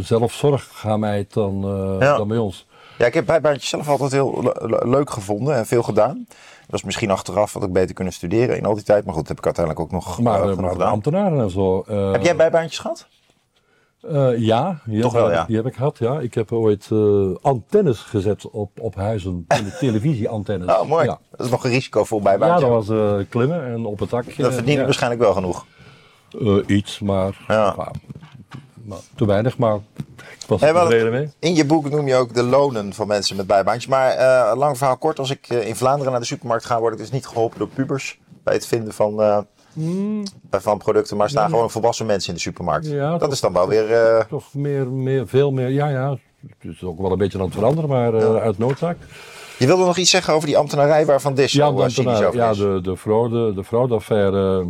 zelfzorgzaamheid 0.01 1.33
dan, 1.33 1.61
dan 1.99 2.29
bij 2.29 2.39
ons. 2.39 2.67
Ja, 2.99 3.07
ik 3.07 3.15
heb 3.15 3.27
bijbaantjes 3.27 3.69
zelf 3.69 3.89
altijd 3.89 4.13
heel 4.13 4.55
leuk 4.67 5.11
gevonden 5.11 5.55
en 5.55 5.67
veel 5.67 5.83
gedaan. 5.83 6.27
Dat 6.61 6.81
was 6.81 6.83
misschien 6.83 7.11
achteraf 7.11 7.53
wat 7.53 7.63
ik 7.63 7.73
beter 7.73 7.95
kunnen 7.95 8.13
studeren 8.13 8.57
in 8.57 8.65
al 8.65 8.75
die 8.75 8.85
tijd. 8.85 9.05
Maar 9.05 9.15
goed, 9.15 9.23
dat 9.23 9.29
heb 9.29 9.39
ik 9.39 9.45
uiteindelijk 9.45 9.85
ook 9.85 9.93
nog 9.93 10.21
maar, 10.21 10.49
uh, 10.49 10.57
maar 10.57 10.73
gedaan. 10.73 10.91
ambtenaren 10.91 11.41
en 11.41 11.51
zo. 11.51 11.85
Uh, 11.91 12.13
heb 12.13 12.23
jij 12.23 12.37
bijbaantjes 12.37 12.79
gehad? 12.79 13.07
Uh, 14.03 14.39
ja, 14.39 14.81
Toch 15.01 15.13
wel, 15.13 15.31
ja. 15.31 15.45
Die 15.45 15.57
heb 15.57 15.67
ik 15.67 15.75
gehad, 15.75 15.99
ja. 15.99 16.21
Ik 16.21 16.35
heb 16.35 16.53
ooit 16.53 16.89
antennes 17.41 18.01
gezet 18.01 18.51
op, 18.51 18.81
op 18.81 18.95
huizen, 18.95 19.47
televisieantennes. 19.81 20.77
Oh, 20.77 20.89
mooi. 20.89 21.05
Ja. 21.05 21.19
Dat 21.31 21.47
is 21.47 21.53
nog 21.53 21.65
een 21.65 21.71
risico 21.71 22.05
voor 22.05 22.23
bijbaantje. 22.23 22.67
Ja, 22.67 22.73
dat 22.73 22.87
was 22.87 23.27
klimmen 23.29 23.65
en 23.65 23.85
op 23.85 23.99
het 23.99 24.11
dak. 24.11 24.37
Dat 24.37 24.55
verdient 24.55 24.81
waarschijnlijk 24.81 25.23
wel 25.23 25.33
genoeg. 25.33 25.67
iets, 26.67 26.99
maar, 26.99 27.45
ja. 27.49 27.75
maar, 28.85 28.99
te 29.15 29.27
weinig, 29.27 29.59
maar 29.59 29.79
in 31.39 31.55
je 31.55 31.65
boek 31.65 31.91
noem 31.91 32.07
je 32.07 32.15
ook 32.15 32.35
de 32.35 32.43
lonen 32.43 32.93
van 32.93 33.07
mensen 33.07 33.37
met 33.37 33.47
bijbaantjes. 33.47 33.87
Maar 33.87 34.57
lang 34.57 34.79
verhaal 34.79 34.97
kort, 34.97 35.19
als 35.19 35.31
ik 35.31 35.49
in 35.49 35.77
Vlaanderen 35.77 36.11
naar 36.11 36.21
de 36.21 36.27
supermarkt 36.27 36.65
ga, 36.65 36.81
word 36.81 36.93
ik 36.93 36.99
dus 36.99 37.11
niet 37.11 37.27
geholpen 37.27 37.59
door 37.59 37.69
pubers 37.69 38.19
bij 38.49 38.57
het 38.57 38.67
vinden 38.67 38.93
van, 38.93 39.21
uh, 39.21 39.39
mm. 39.73 40.23
van 40.51 40.79
producten. 40.79 41.17
Maar 41.17 41.31
staan 41.31 41.51
gewoon 41.51 41.71
volwassen 41.71 42.07
mensen 42.07 42.29
in 42.29 42.35
de 42.35 42.41
supermarkt. 42.41 42.87
Ja, 42.87 43.11
dat 43.11 43.21
toch, 43.21 43.33
is 43.33 43.41
dan 43.41 43.53
wel 43.53 43.69
weer... 43.69 44.27
Toch 44.29 44.55
meer, 44.55 44.89
meer, 44.89 45.29
veel 45.29 45.51
meer, 45.51 45.69
ja 45.69 45.89
ja. 45.89 46.19
Het 46.41 46.75
is 46.75 46.83
ook 46.83 47.01
wel 47.01 47.13
een 47.13 47.19
beetje 47.19 47.39
aan 47.39 47.45
het 47.45 47.55
veranderen, 47.55 47.91
maar 47.91 48.15
ja. 48.15 48.39
uit 48.39 48.59
noodzaak. 48.59 48.97
Je 49.59 49.67
wilde 49.67 49.85
nog 49.85 49.97
iets 49.97 50.11
zeggen 50.11 50.35
over 50.35 50.47
die 50.47 50.57
ambtenarij 50.57 51.07
waarvan 51.07 51.35
Dis 51.35 51.53
ja, 51.53 51.89
zo 51.89 52.31
Ja, 52.33 52.53
de, 52.53 52.81
de 52.83 52.97
fraude, 52.97 53.55
de 53.55 53.65
fraudeaffaire 53.65 54.67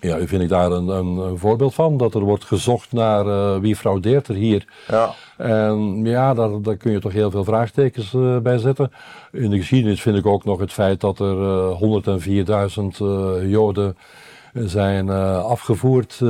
ja, 0.00 0.26
vind 0.26 0.42
ik 0.42 0.48
daar 0.48 0.70
een, 0.70 0.88
een, 0.88 1.38
voorbeeld 1.38 1.74
van. 1.74 1.96
Dat 1.96 2.14
er 2.14 2.20
wordt 2.20 2.44
gezocht 2.44 2.92
naar 2.92 3.26
uh, 3.26 3.56
wie 3.56 3.76
fraudeert 3.76 4.28
er 4.28 4.34
hier. 4.34 4.64
Ja. 4.88 5.14
En 5.36 6.04
ja, 6.04 6.34
daar, 6.34 6.62
daar 6.62 6.76
kun 6.76 6.92
je 6.92 7.00
toch 7.00 7.12
heel 7.12 7.30
veel 7.30 7.44
vraagtekens 7.44 8.12
uh, 8.12 8.38
bij 8.38 8.58
zetten. 8.58 8.92
In 9.32 9.50
de 9.50 9.56
geschiedenis 9.58 10.02
vind 10.02 10.16
ik 10.16 10.26
ook 10.26 10.44
nog 10.44 10.60
het 10.60 10.72
feit 10.72 11.00
dat 11.00 11.18
er 11.18 11.36
uh, 11.36 11.82
104.000 13.42 13.48
Joden 13.48 13.96
zijn 14.52 15.10
afgevoerd. 15.10 16.20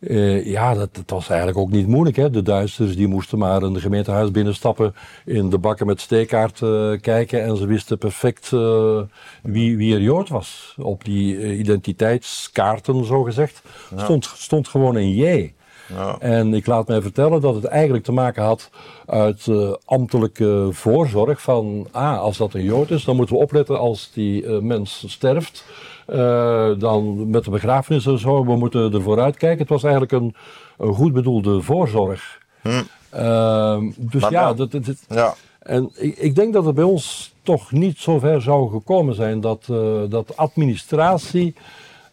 Uh, 0.00 0.46
ja, 0.46 0.74
dat, 0.74 0.94
dat, 0.94 1.10
was 1.10 1.28
eigenlijk 1.28 1.58
ook 1.58 1.70
niet 1.70 1.86
moeilijk. 1.86 2.16
Hè? 2.16 2.30
De 2.30 2.42
Duitsers 2.42 2.96
die 2.96 3.08
moesten 3.08 3.38
maar 3.38 3.62
in 3.62 3.72
de 3.72 3.80
gemeentehuis 3.80 4.30
binnenstappen, 4.30 4.94
in 5.24 5.50
de 5.50 5.58
bakken 5.58 5.86
met 5.86 6.00
steekkaart 6.00 6.60
uh, 6.60 7.00
kijken 7.00 7.42
en 7.42 7.56
ze 7.56 7.66
wisten 7.66 7.98
perfect 7.98 8.50
uh, 8.54 9.00
wie, 9.42 9.76
wie 9.76 9.94
er 9.94 10.00
Jood 10.00 10.28
was. 10.28 10.74
Op 10.78 11.04
die 11.04 11.56
identiteitskaarten, 11.58 13.04
zo 13.04 13.22
gezegd, 13.22 13.62
stond, 13.96 14.24
stond 14.34 14.68
gewoon 14.68 14.96
een 14.96 15.14
J. 15.14 15.54
Ja. 15.94 16.16
En 16.18 16.54
ik 16.54 16.66
laat 16.66 16.88
mij 16.88 17.00
vertellen 17.00 17.40
dat 17.40 17.54
het 17.54 17.64
eigenlijk 17.64 18.04
te 18.04 18.12
maken 18.12 18.42
had 18.42 18.70
uit 19.06 19.46
uh, 19.46 19.72
ambtelijke 19.84 20.68
voorzorg 20.70 21.42
van, 21.42 21.88
ah, 21.90 22.20
als 22.20 22.36
dat 22.36 22.54
een 22.54 22.64
Jood 22.64 22.90
is, 22.90 23.04
dan 23.04 23.16
moeten 23.16 23.34
we 23.34 23.42
opletten 23.42 23.78
als 23.78 24.10
die 24.12 24.42
uh, 24.42 24.58
mens 24.58 25.04
sterft. 25.06 25.64
Uh, 26.08 26.78
dan 26.78 27.30
met 27.30 27.44
de 27.44 27.50
begrafenis 27.50 28.06
en 28.06 28.18
zo, 28.18 28.44
we 28.44 28.56
moeten 28.56 28.92
ervoor 28.92 29.20
uitkijken. 29.20 29.58
Het 29.58 29.68
was 29.68 29.82
eigenlijk 29.82 30.12
een, 30.12 30.34
een 30.78 30.94
goed 30.94 31.12
bedoelde 31.12 31.62
voorzorg. 31.62 32.38
Hm. 32.62 32.82
Ehm, 33.10 33.90
dus 33.96 34.28
ja, 34.28 34.54
dat, 34.54 34.70
dat, 34.70 34.82
ja, 35.08 35.34
en 35.58 35.90
ik, 35.94 36.16
ik, 36.16 36.34
denk 36.34 36.52
dat 36.52 36.64
het 36.64 36.74
bij 36.74 36.84
ons 36.84 37.34
toch 37.42 37.72
niet 37.72 37.98
zo 37.98 38.18
ver 38.18 38.42
zou 38.42 38.70
gekomen 38.70 39.14
zijn 39.14 39.40
dat, 39.40 39.66
dat 40.08 40.36
administratie 40.36 41.54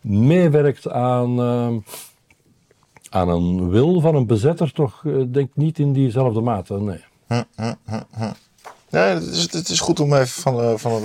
meewerkt 0.04 0.90
aan, 0.90 1.40
uh, 1.40 1.82
aan 3.10 3.30
een 3.30 3.70
wil 3.70 4.02
van 4.02 4.16
een 4.16 4.26
bezetter, 4.26 4.74
toch 4.74 5.04
uh, 5.04 5.24
denk 5.28 5.50
niet 5.54 5.80
in 5.80 5.94
diezelfde 5.94 6.42
mate. 6.42 6.80
Nee. 6.80 7.04
Hm, 7.28 7.44
hm, 7.56 7.74
hm, 7.86 8.02
hm. 8.12 8.32
Het 8.90 9.24
is, 9.24 9.52
het 9.52 9.70
is 9.70 9.80
goed 9.80 10.00
om 10.00 10.14
even 10.14 10.42
van 10.42 10.80
van 10.80 11.02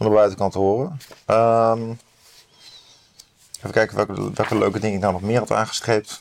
van 0.00 0.08
de 0.08 0.14
buitenkant 0.16 0.52
te 0.52 0.58
horen. 0.58 0.98
Um, 1.26 1.98
even 3.56 3.70
kijken 3.70 3.96
welke, 3.96 4.32
welke 4.34 4.58
leuke 4.58 4.80
dingen 4.80 4.96
ik 4.96 5.02
nou 5.02 5.12
nog 5.12 5.22
meer 5.22 5.38
had 5.38 5.52
aangestreept. 5.52 6.20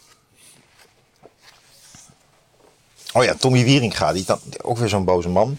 Oh 3.14 3.24
ja, 3.24 3.34
Tommy 3.34 3.64
Wieringa, 3.64 4.14
die 4.14 4.26
dan 4.26 4.40
ook 4.62 4.78
weer 4.78 4.90
zo'n 4.90 5.06
boze 5.06 5.30
man. 5.30 5.58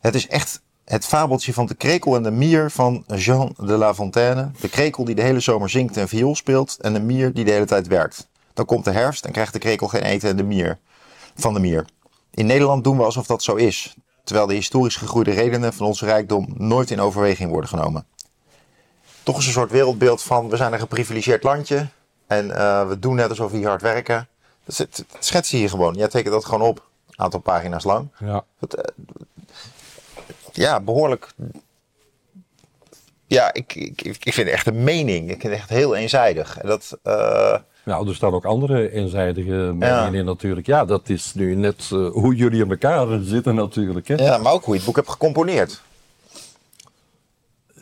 Het 0.00 0.14
is 0.14 0.28
echt 0.28 0.60
het 0.84 1.06
fabeltje 1.06 1.52
van 1.52 1.66
de 1.66 1.74
krekel 1.74 2.16
en 2.16 2.22
de 2.22 2.30
mier 2.30 2.70
van 2.70 3.04
Jean 3.06 3.54
de 3.56 3.76
La 3.76 3.94
Fontaine. 3.94 4.50
De 4.60 4.68
krekel 4.68 5.04
die 5.04 5.14
de 5.14 5.22
hele 5.22 5.40
zomer 5.40 5.70
zingt 5.70 5.96
en 5.96 6.08
viool 6.08 6.34
speelt 6.34 6.76
en 6.80 6.92
de 6.92 7.00
mier 7.00 7.32
die 7.32 7.44
de 7.44 7.50
hele 7.50 7.66
tijd 7.66 7.86
werkt. 7.86 8.28
Dan 8.54 8.64
komt 8.64 8.84
de 8.84 8.90
herfst 8.90 9.24
en 9.24 9.32
krijgt 9.32 9.52
de 9.52 9.58
krekel 9.58 9.88
geen 9.88 10.02
eten 10.02 10.28
en 10.28 10.36
de 10.36 10.42
mier 10.42 10.78
van 11.34 11.54
de 11.54 11.60
mier. 11.60 11.86
In 12.30 12.46
Nederland 12.46 12.84
doen 12.84 12.96
we 12.96 13.04
alsof 13.04 13.26
dat 13.26 13.42
zo 13.42 13.54
is, 13.54 13.96
terwijl 14.28 14.48
de 14.48 14.54
historisch 14.54 14.96
gegroeide 14.96 15.30
redenen 15.30 15.72
van 15.72 15.86
onze 15.86 16.04
rijkdom 16.04 16.48
nooit 16.56 16.90
in 16.90 17.00
overweging 17.00 17.50
worden 17.50 17.68
genomen. 17.70 18.06
Toch 19.22 19.38
is 19.38 19.46
een 19.46 19.52
soort 19.52 19.70
wereldbeeld 19.70 20.22
van 20.22 20.48
we 20.48 20.56
zijn 20.56 20.72
een 20.72 20.78
geprivilegeerd 20.78 21.42
landje 21.42 21.86
en 22.26 22.46
uh, 22.46 22.88
we 22.88 22.98
doen 22.98 23.14
net 23.14 23.28
alsof 23.28 23.50
we 23.50 23.56
hier 23.56 23.68
hard 23.68 23.82
werken. 23.82 24.28
Dat 24.64 25.04
schets 25.18 25.50
je 25.50 25.56
hier 25.56 25.68
gewoon. 25.68 25.94
Jij 25.94 26.08
tekent 26.08 26.34
dat 26.34 26.44
gewoon 26.44 26.68
op, 26.68 26.88
een 27.06 27.18
aantal 27.18 27.40
pagina's 27.40 27.84
lang. 27.84 28.08
Ja. 28.18 28.44
Dat, 28.58 28.78
uh, 28.78 28.84
ja, 30.52 30.80
behoorlijk. 30.80 31.28
Ja, 33.26 33.52
ik, 33.52 33.74
ik, 33.74 34.02
ik 34.02 34.34
vind 34.34 34.36
het 34.36 34.48
echt 34.48 34.66
een 34.66 34.84
mening. 34.84 35.30
Ik 35.30 35.40
vind 35.40 35.52
het 35.52 35.62
echt 35.62 35.68
heel 35.68 35.94
eenzijdig. 35.94 36.58
En 36.58 36.68
dat, 36.68 36.98
uh... 37.04 37.58
Ja, 37.88 37.98
er 38.06 38.14
staan 38.14 38.32
ook 38.32 38.44
andere 38.44 38.92
eenzijdige 38.92 39.52
meningen 39.52 40.14
in 40.14 40.24
natuurlijk. 40.24 40.66
Ja, 40.66 40.84
dat 40.84 41.08
is 41.08 41.34
nu 41.34 41.54
net 41.54 41.90
uh, 41.92 42.10
hoe 42.10 42.34
jullie 42.34 42.62
in 42.62 42.70
elkaar 42.70 43.18
zitten 43.22 43.54
natuurlijk. 43.54 44.08
Hè? 44.08 44.14
Ja, 44.14 44.38
maar 44.38 44.52
ook 44.52 44.64
hoe 44.64 44.72
je 44.72 44.76
het 44.76 44.86
boek 44.86 44.96
hebt 44.96 45.10
gecomponeerd. 45.10 45.82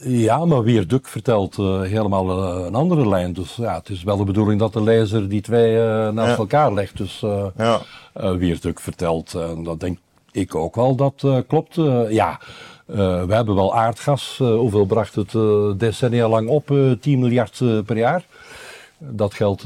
Ja, 0.03 0.45
maar 0.45 0.62
Weer 0.62 0.88
Duk 0.88 1.09
vertelt 1.09 1.59
uh, 1.59 1.81
helemaal 1.81 2.31
een 2.64 2.75
andere 2.75 3.09
lijn. 3.09 3.33
Dus 3.33 3.57
ja, 3.57 3.75
het 3.75 3.88
is 3.88 4.03
wel 4.03 4.16
de 4.16 4.25
bedoeling 4.25 4.61
dat 4.61 4.73
de 4.73 4.83
lezer 4.83 5.29
die 5.29 5.40
twee 5.40 5.77
naast 6.11 6.38
elkaar 6.38 6.73
legt. 6.73 6.97
Dus 6.97 7.25
ja. 7.57 7.81
Weer 8.12 8.61
Duk 8.61 8.81
vertelt, 8.81 9.35
en 9.35 9.62
dat 9.62 9.81
denk 9.81 9.99
ik 10.33 10.55
ook 10.55 10.75
wel, 10.75 10.95
dat 10.95 11.25
klopt. 11.47 11.75
ja, 12.09 12.40
we 12.87 13.27
hebben 13.29 13.55
wel 13.55 13.75
aardgas. 13.75 14.37
Hoeveel 14.38 14.85
bracht 14.85 15.14
het 15.14 15.33
decennia 15.79 16.29
lang 16.29 16.49
op? 16.49 16.75
10 17.01 17.19
miljard 17.19 17.62
per 17.87 17.97
jaar. 17.97 18.25
Dat 18.98 19.35
geld 19.35 19.61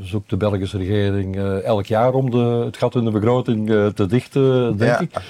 zoekt 0.00 0.30
de 0.30 0.36
Belgische 0.36 0.78
regering 0.78 1.36
elk 1.62 1.86
jaar 1.86 2.12
om 2.12 2.30
de, 2.30 2.62
het 2.64 2.76
gat 2.76 2.94
in 2.94 3.04
de 3.04 3.10
begroting 3.10 3.66
te 3.94 4.06
dichten, 4.06 4.76
denk 4.76 5.00
ik. 5.00 5.20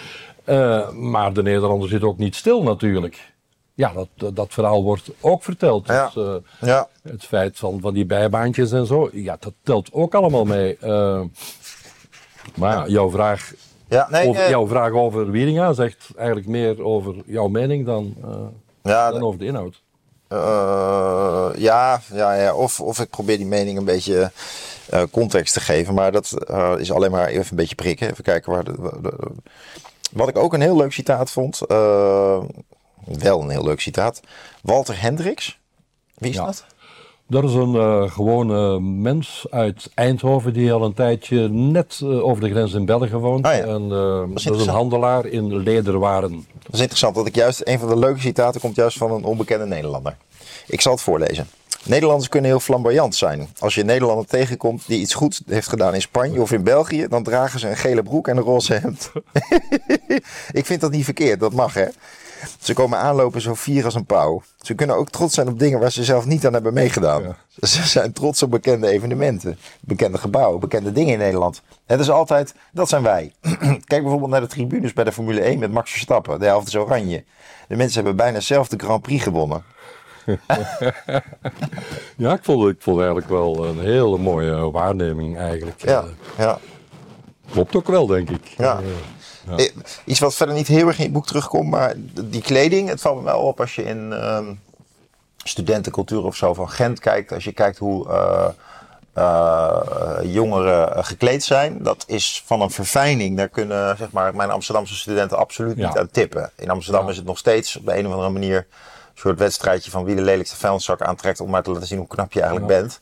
maar 0.95 1.33
de 1.33 1.43
Nederlander 1.43 1.89
zit 1.89 2.03
ook 2.03 2.19
niet 2.19 2.35
stil 2.35 2.63
natuurlijk. 2.63 3.33
Ja, 3.75 3.93
dat, 3.93 4.35
dat 4.37 4.53
verhaal 4.53 4.83
wordt 4.83 5.11
ook 5.21 5.43
verteld. 5.43 5.87
Ja. 5.87 6.11
Dus, 6.15 6.41
ja. 6.61 6.89
Het 7.03 7.25
feit 7.25 7.59
van, 7.59 7.81
van 7.81 7.95
die 7.95 8.07
bijbaantjes 8.07 8.73
en 8.73 8.87
zo, 8.87 9.09
ja, 9.13 9.37
dat 9.41 9.53
telt 9.63 9.93
ook 9.93 10.15
allemaal 10.15 10.45
mee. 10.45 10.79
maar 12.55 12.89
jouw 12.89 13.11
vraag 13.11 13.53
ja, 13.89 14.09
nee, 14.11 14.29
over, 14.29 14.49
jouw 14.49 14.67
vraag 14.67 14.93
over 14.93 15.31
Wieringa 15.31 15.73
zegt 15.73 16.11
eigenlijk 16.17 16.47
meer 16.47 16.85
over 16.85 17.15
jouw 17.27 17.49
mening 17.49 17.87
dan, 17.87 18.15
uh, 18.25 18.35
ja, 18.83 19.11
dan 19.11 19.23
over 19.23 19.39
de 19.39 19.45
inhoud. 19.45 19.83
Uh, 20.35 21.51
ja, 21.57 22.01
ja, 22.13 22.35
ja. 22.35 22.55
Of, 22.55 22.81
of 22.81 22.99
ik 22.99 23.11
probeer 23.11 23.37
die 23.37 23.47
mening 23.47 23.79
een 23.79 23.85
beetje 23.85 24.31
uh, 24.93 25.03
context 25.11 25.53
te 25.53 25.61
geven. 25.61 25.95
Maar 25.95 26.13
dat 26.13 26.35
is 26.79 26.93
alleen 26.93 27.11
maar 27.11 27.27
even 27.27 27.51
een 27.51 27.57
beetje 27.57 27.75
prikken. 27.75 28.11
Even 28.11 28.25
kijken 28.25 28.53
waar. 28.53 28.65
De, 28.65 29.01
wat 30.13 30.29
ik 30.29 30.39
ook 30.39 30.53
een 30.53 30.61
heel 30.61 30.77
leuk 30.77 30.93
citaat 30.93 31.31
vond. 31.31 31.59
wel 33.05 33.41
een 33.41 33.51
heel 33.51 33.65
leuk 33.65 33.81
citaat. 33.81 34.21
Walter 34.63 35.01
Hendricks. 35.01 35.59
Wie 36.15 36.31
is 36.31 36.37
dat? 36.37 36.65
Dat 37.27 37.45
is 37.45 37.55
een 37.55 37.75
uh, 37.75 38.11
gewone 38.11 38.81
mens 38.81 39.47
uit 39.51 39.91
Eindhoven 39.95 40.53
die 40.53 40.73
al 40.73 40.85
een 40.85 40.95
tijdje 40.95 41.49
net 41.49 42.01
uh, 42.03 42.25
over 42.25 42.43
de 42.43 42.51
grens 42.51 42.73
in 42.73 42.85
België 42.85 43.17
woont. 43.17 43.47
Ja. 43.47 43.53
en, 43.53 43.83
uh, 43.83 43.89
dat, 43.89 44.29
is, 44.35 44.43
dat 44.43 44.57
is 44.61 44.67
een 44.67 44.73
handelaar 44.73 45.27
in 45.27 45.57
lederwaren. 45.57 46.47
Dat 46.63 46.75
is 46.75 46.81
interessant, 46.81 47.15
dat 47.15 47.27
ik 47.27 47.35
juist 47.35 47.61
een 47.65 47.79
van 47.79 47.89
de 47.89 47.99
leuke 47.99 48.21
citaten 48.21 48.61
komt 48.61 48.77
juist 48.77 48.99
van 48.99 49.11
een 49.11 49.25
onbekende 49.25 49.67
Nederlander. 49.67 50.17
Ik 50.67 50.81
zal 50.81 50.93
het 50.93 51.01
voorlezen. 51.01 51.47
Nederlanders 51.85 52.29
kunnen 52.29 52.51
heel 52.51 52.61
flamboyant 52.61 53.15
zijn. 53.15 53.49
Als 53.59 53.75
je 53.75 53.81
een 53.81 53.87
Nederlander 53.87 54.27
tegenkomt 54.27 54.87
die 54.87 55.01
iets 55.01 55.15
goed 55.15 55.43
heeft 55.47 55.69
gedaan 55.69 55.95
in 55.95 56.01
Spanje 56.01 56.41
of 56.41 56.53
in 56.53 56.63
België, 56.63 57.07
dan 57.09 57.23
dragen 57.23 57.61
ze 57.61 57.69
een 57.69 57.77
gele 57.77 58.03
broek 58.03 58.29
en 58.29 58.37
een 58.37 58.43
roze 58.43 58.75
hemd. 58.75 59.13
ik 60.61 60.67
vind 60.67 60.81
dat 60.81 60.91
niet 60.91 61.05
verkeerd, 61.05 61.41
dat 61.41 61.53
mag 61.53 61.75
hè. 61.75 61.87
Ze 62.61 62.75
komen 62.75 62.99
aanlopen 62.99 63.41
zo 63.41 63.55
fier 63.55 63.85
als 63.85 63.95
een 63.95 64.07
pauw. 64.07 64.43
Ze 64.61 64.75
kunnen 64.75 64.97
ook 64.97 65.11
trots 65.11 65.35
zijn 65.35 65.49
op 65.49 65.59
dingen 65.59 65.81
waar 65.81 65.93
ze 65.93 66.05
zelf 66.05 66.27
niet 66.27 66.47
aan 66.47 66.53
hebben 66.53 66.75
meegedaan. 66.75 67.37
Ze 67.61 67.83
zijn 67.83 68.13
trots 68.13 68.43
op 68.43 68.51
bekende 68.51 68.89
evenementen, 68.89 69.59
bekende 69.81 70.19
gebouwen, 70.19 70.61
bekende 70.61 70.93
dingen 70.93 71.13
in 71.13 71.19
Nederland. 71.19 71.63
Het 71.87 72.01
is 72.01 72.11
altijd, 72.11 72.55
dat 72.73 72.89
zijn 72.89 73.03
wij. 73.03 73.33
Kijk 73.61 74.03
bijvoorbeeld 74.03 74.31
naar 74.31 74.41
de 74.41 74.47
tribunes 74.47 74.93
bij 74.93 75.05
de 75.05 75.13
Formule 75.13 75.41
1 75.41 75.59
met 75.59 75.73
Max 75.73 75.91
Verstappen. 75.91 76.39
De 76.39 76.47
helft 76.47 76.67
is 76.67 76.77
oranje. 76.77 77.25
De 77.69 77.77
mensen 77.77 77.97
hebben 77.97 78.17
bijna 78.17 78.41
zelf 78.41 78.69
de 78.69 78.79
Grand 78.79 79.03
Prix 79.03 79.23
gewonnen. 79.23 79.65
ja, 82.17 82.33
ik 82.33 82.45
vond, 82.45 82.69
ik 82.69 82.77
vond 82.79 82.97
eigenlijk 82.97 83.29
wel 83.29 83.65
een 83.65 83.81
hele 83.81 84.19
mooie 84.19 84.71
waarneming 84.71 85.39
eigenlijk. 85.39 85.85
Ja, 85.85 86.05
ja. 86.39 86.59
Klopt 87.51 87.77
ook 87.77 87.87
wel, 87.87 88.07
denk 88.07 88.31
ik. 88.31 88.47
Ja. 88.57 88.81
Eh, 89.51 89.59
ja. 89.59 89.71
Iets 90.05 90.21
wat 90.21 90.35
verder 90.35 90.55
niet 90.55 90.67
heel 90.67 90.87
erg 90.87 90.99
in 90.99 91.05
het 91.05 91.13
boek 91.13 91.27
terugkomt, 91.27 91.71
maar 91.71 91.95
die 92.25 92.43
kleding, 92.43 92.89
het 92.89 93.01
valt 93.01 93.17
me 93.17 93.25
wel 93.25 93.41
op 93.41 93.61
als 93.61 93.75
je 93.75 93.83
in 93.83 94.13
um, 94.13 94.61
studentencultuur 95.45 96.25
of 96.25 96.37
zo 96.37 96.55
van 96.55 96.71
Gent 96.71 97.01
kijkt. 97.01 97.33
Als 97.33 97.45
je 97.45 97.53
kijkt 97.53 97.79
hoe 97.79 98.09
uh, 98.09 98.49
uh, 99.19 99.81
jongeren 100.23 101.05
gekleed 101.05 101.45
zijn, 101.45 101.83
dat 101.83 102.05
is 102.07 102.43
van 102.47 102.61
een 102.61 102.71
verfijning. 102.71 103.37
Daar 103.37 103.49
kunnen 103.49 103.97
zeg 103.97 104.11
maar, 104.11 104.35
mijn 104.35 104.51
Amsterdamse 104.51 104.95
studenten 104.95 105.39
absoluut 105.39 105.77
niet 105.77 105.99
aan 105.99 106.11
tippen. 106.11 106.51
In 106.57 106.71
Amsterdam 106.71 107.09
is 107.09 107.17
het 107.17 107.27
nog 107.27 107.39
steeds 107.39 107.77
op 107.77 107.87
de 107.87 107.99
een 107.99 108.07
of 108.07 108.13
andere 108.13 108.31
manier 108.31 108.57
een 108.57 109.21
soort 109.21 109.39
wedstrijdje 109.39 109.91
van 109.91 110.05
wie 110.05 110.15
de 110.15 110.23
lelijkste 110.23 110.57
vuilniszak 110.57 111.03
aantrekt 111.03 111.41
om 111.41 111.51
maar 111.51 111.63
te 111.63 111.71
laten 111.71 111.87
zien 111.87 111.99
hoe 111.99 112.07
knap 112.07 112.33
je 112.33 112.41
eigenlijk 112.41 112.69
bent. 112.81 113.01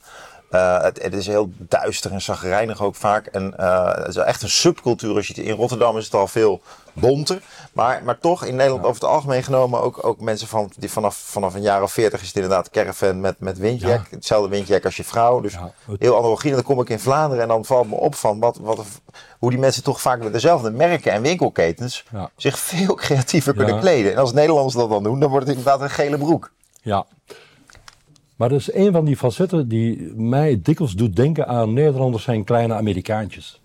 Uh, 0.52 0.82
het, 0.82 1.02
het, 1.02 1.14
is 1.14 1.26
heel 1.26 1.50
duister 1.56 2.12
en 2.12 2.20
zagrijnig 2.20 2.82
ook 2.82 2.94
vaak. 2.94 3.26
En 3.26 3.54
uh, 3.60 3.94
het 3.94 4.08
is 4.08 4.16
echt 4.16 4.42
een 4.42 4.50
subcultuur. 4.50 5.16
Als 5.16 5.26
je 5.26 5.42
in 5.42 5.54
Rotterdam 5.54 5.98
is 5.98 6.04
het 6.04 6.14
al 6.14 6.28
veel 6.28 6.60
bonter. 6.92 7.42
Maar, 7.72 8.02
maar 8.04 8.18
toch 8.18 8.44
in 8.44 8.56
Nederland 8.56 8.84
over 8.84 9.02
het 9.02 9.10
algemeen 9.10 9.42
genomen 9.42 9.80
ook, 9.80 10.04
ook 10.04 10.20
mensen 10.20 10.48
van, 10.48 10.70
die 10.76 10.90
vanaf, 10.90 11.16
vanaf 11.16 11.54
een 11.54 11.62
jaar 11.62 11.82
of 11.82 11.92
veertig 11.92 12.20
is 12.20 12.26
het 12.26 12.36
inderdaad 12.36 12.70
caravan 12.70 13.20
met, 13.20 13.34
met 13.38 13.58
windjack. 13.58 14.06
Hetzelfde 14.10 14.48
windjack 14.48 14.84
als 14.84 14.96
je 14.96 15.04
vrouw. 15.04 15.40
Dus 15.40 15.56
heel 15.98 16.18
analogie. 16.18 16.50
En 16.50 16.56
dan 16.56 16.64
kom 16.64 16.80
ik 16.80 16.88
in 16.88 17.00
Vlaanderen 17.00 17.42
en 17.42 17.48
dan 17.48 17.64
valt 17.64 17.88
me 17.88 17.94
op 17.94 18.14
van 18.14 18.38
wat, 18.38 18.58
wat, 18.60 18.84
hoe 19.38 19.50
die 19.50 19.58
mensen 19.58 19.82
toch 19.82 20.00
vaak 20.00 20.22
met 20.22 20.32
dezelfde 20.32 20.70
merken 20.70 21.12
en 21.12 21.22
winkelketens 21.22 22.04
zich 22.36 22.58
veel 22.58 22.94
creatiever 22.94 23.54
kunnen 23.54 23.80
kleden. 23.80 24.12
En 24.12 24.18
als 24.18 24.32
Nederlanders 24.32 24.74
dat 24.74 24.90
dan 24.90 25.02
doen, 25.02 25.20
dan 25.20 25.30
wordt 25.30 25.46
het 25.46 25.56
inderdaad 25.56 25.80
een 25.80 25.90
gele 25.90 26.18
broek. 26.18 26.50
Ja, 26.82 27.06
maar 28.36 28.48
dat 28.48 28.58
is 28.58 28.74
een 28.74 28.92
van 28.92 29.04
die 29.04 29.16
facetten 29.16 29.68
die 29.68 30.12
mij 30.16 30.60
dikwijls 30.62 30.94
doet 30.94 31.16
denken 31.16 31.46
aan 31.46 31.72
Nederlanders 31.72 32.24
zijn 32.24 32.44
kleine 32.44 32.74
Amerikaantjes. 32.74 33.60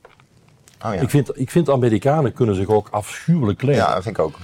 Oh 0.86 0.94
ja. 0.94 1.00
ik, 1.00 1.10
vind, 1.10 1.40
ik 1.40 1.52
vind 1.52 1.70
Amerikanen 1.70 2.34
kunnen 2.34 2.56
zich 2.56 2.68
ook 2.68 2.88
afschuwelijk 2.92 3.58
kleden. 3.58 3.82
Ja, 3.82 3.94
dat 3.94 4.04
vind 4.04 4.18
ik 4.18 4.24
ook. 4.24 4.38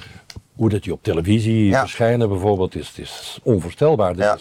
Hoe 0.56 0.70
dat 0.70 0.84
die 0.84 0.94
op 0.94 1.04
televisie 1.04 1.76
verschijnen 1.76 2.30
bijvoorbeeld, 2.30 2.76
is, 2.76 2.94
is 2.96 3.40
onvoorstelbaar. 3.44 4.16
Ja. 4.16 4.38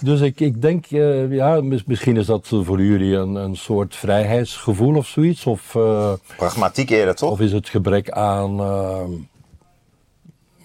dus 0.00 0.20
ik, 0.20 0.40
ik 0.40 0.62
denk, 0.62 0.90
uh, 0.90 1.32
ja, 1.32 1.60
misschien 1.86 2.16
is 2.16 2.26
dat 2.26 2.46
voor 2.48 2.82
jullie 2.82 3.16
een, 3.16 3.34
een 3.34 3.56
soort 3.56 3.96
vrijheidsgevoel 3.96 4.96
of 4.96 5.06
zoiets. 5.06 5.46
Of, 5.46 5.74
uh, 5.74 6.12
Pragmatiek 6.36 6.90
eerder, 6.90 7.14
toch? 7.14 7.30
Of 7.30 7.40
is 7.40 7.52
het 7.52 7.68
gebrek 7.68 8.10
aan... 8.10 8.60
Uh, 8.60 9.00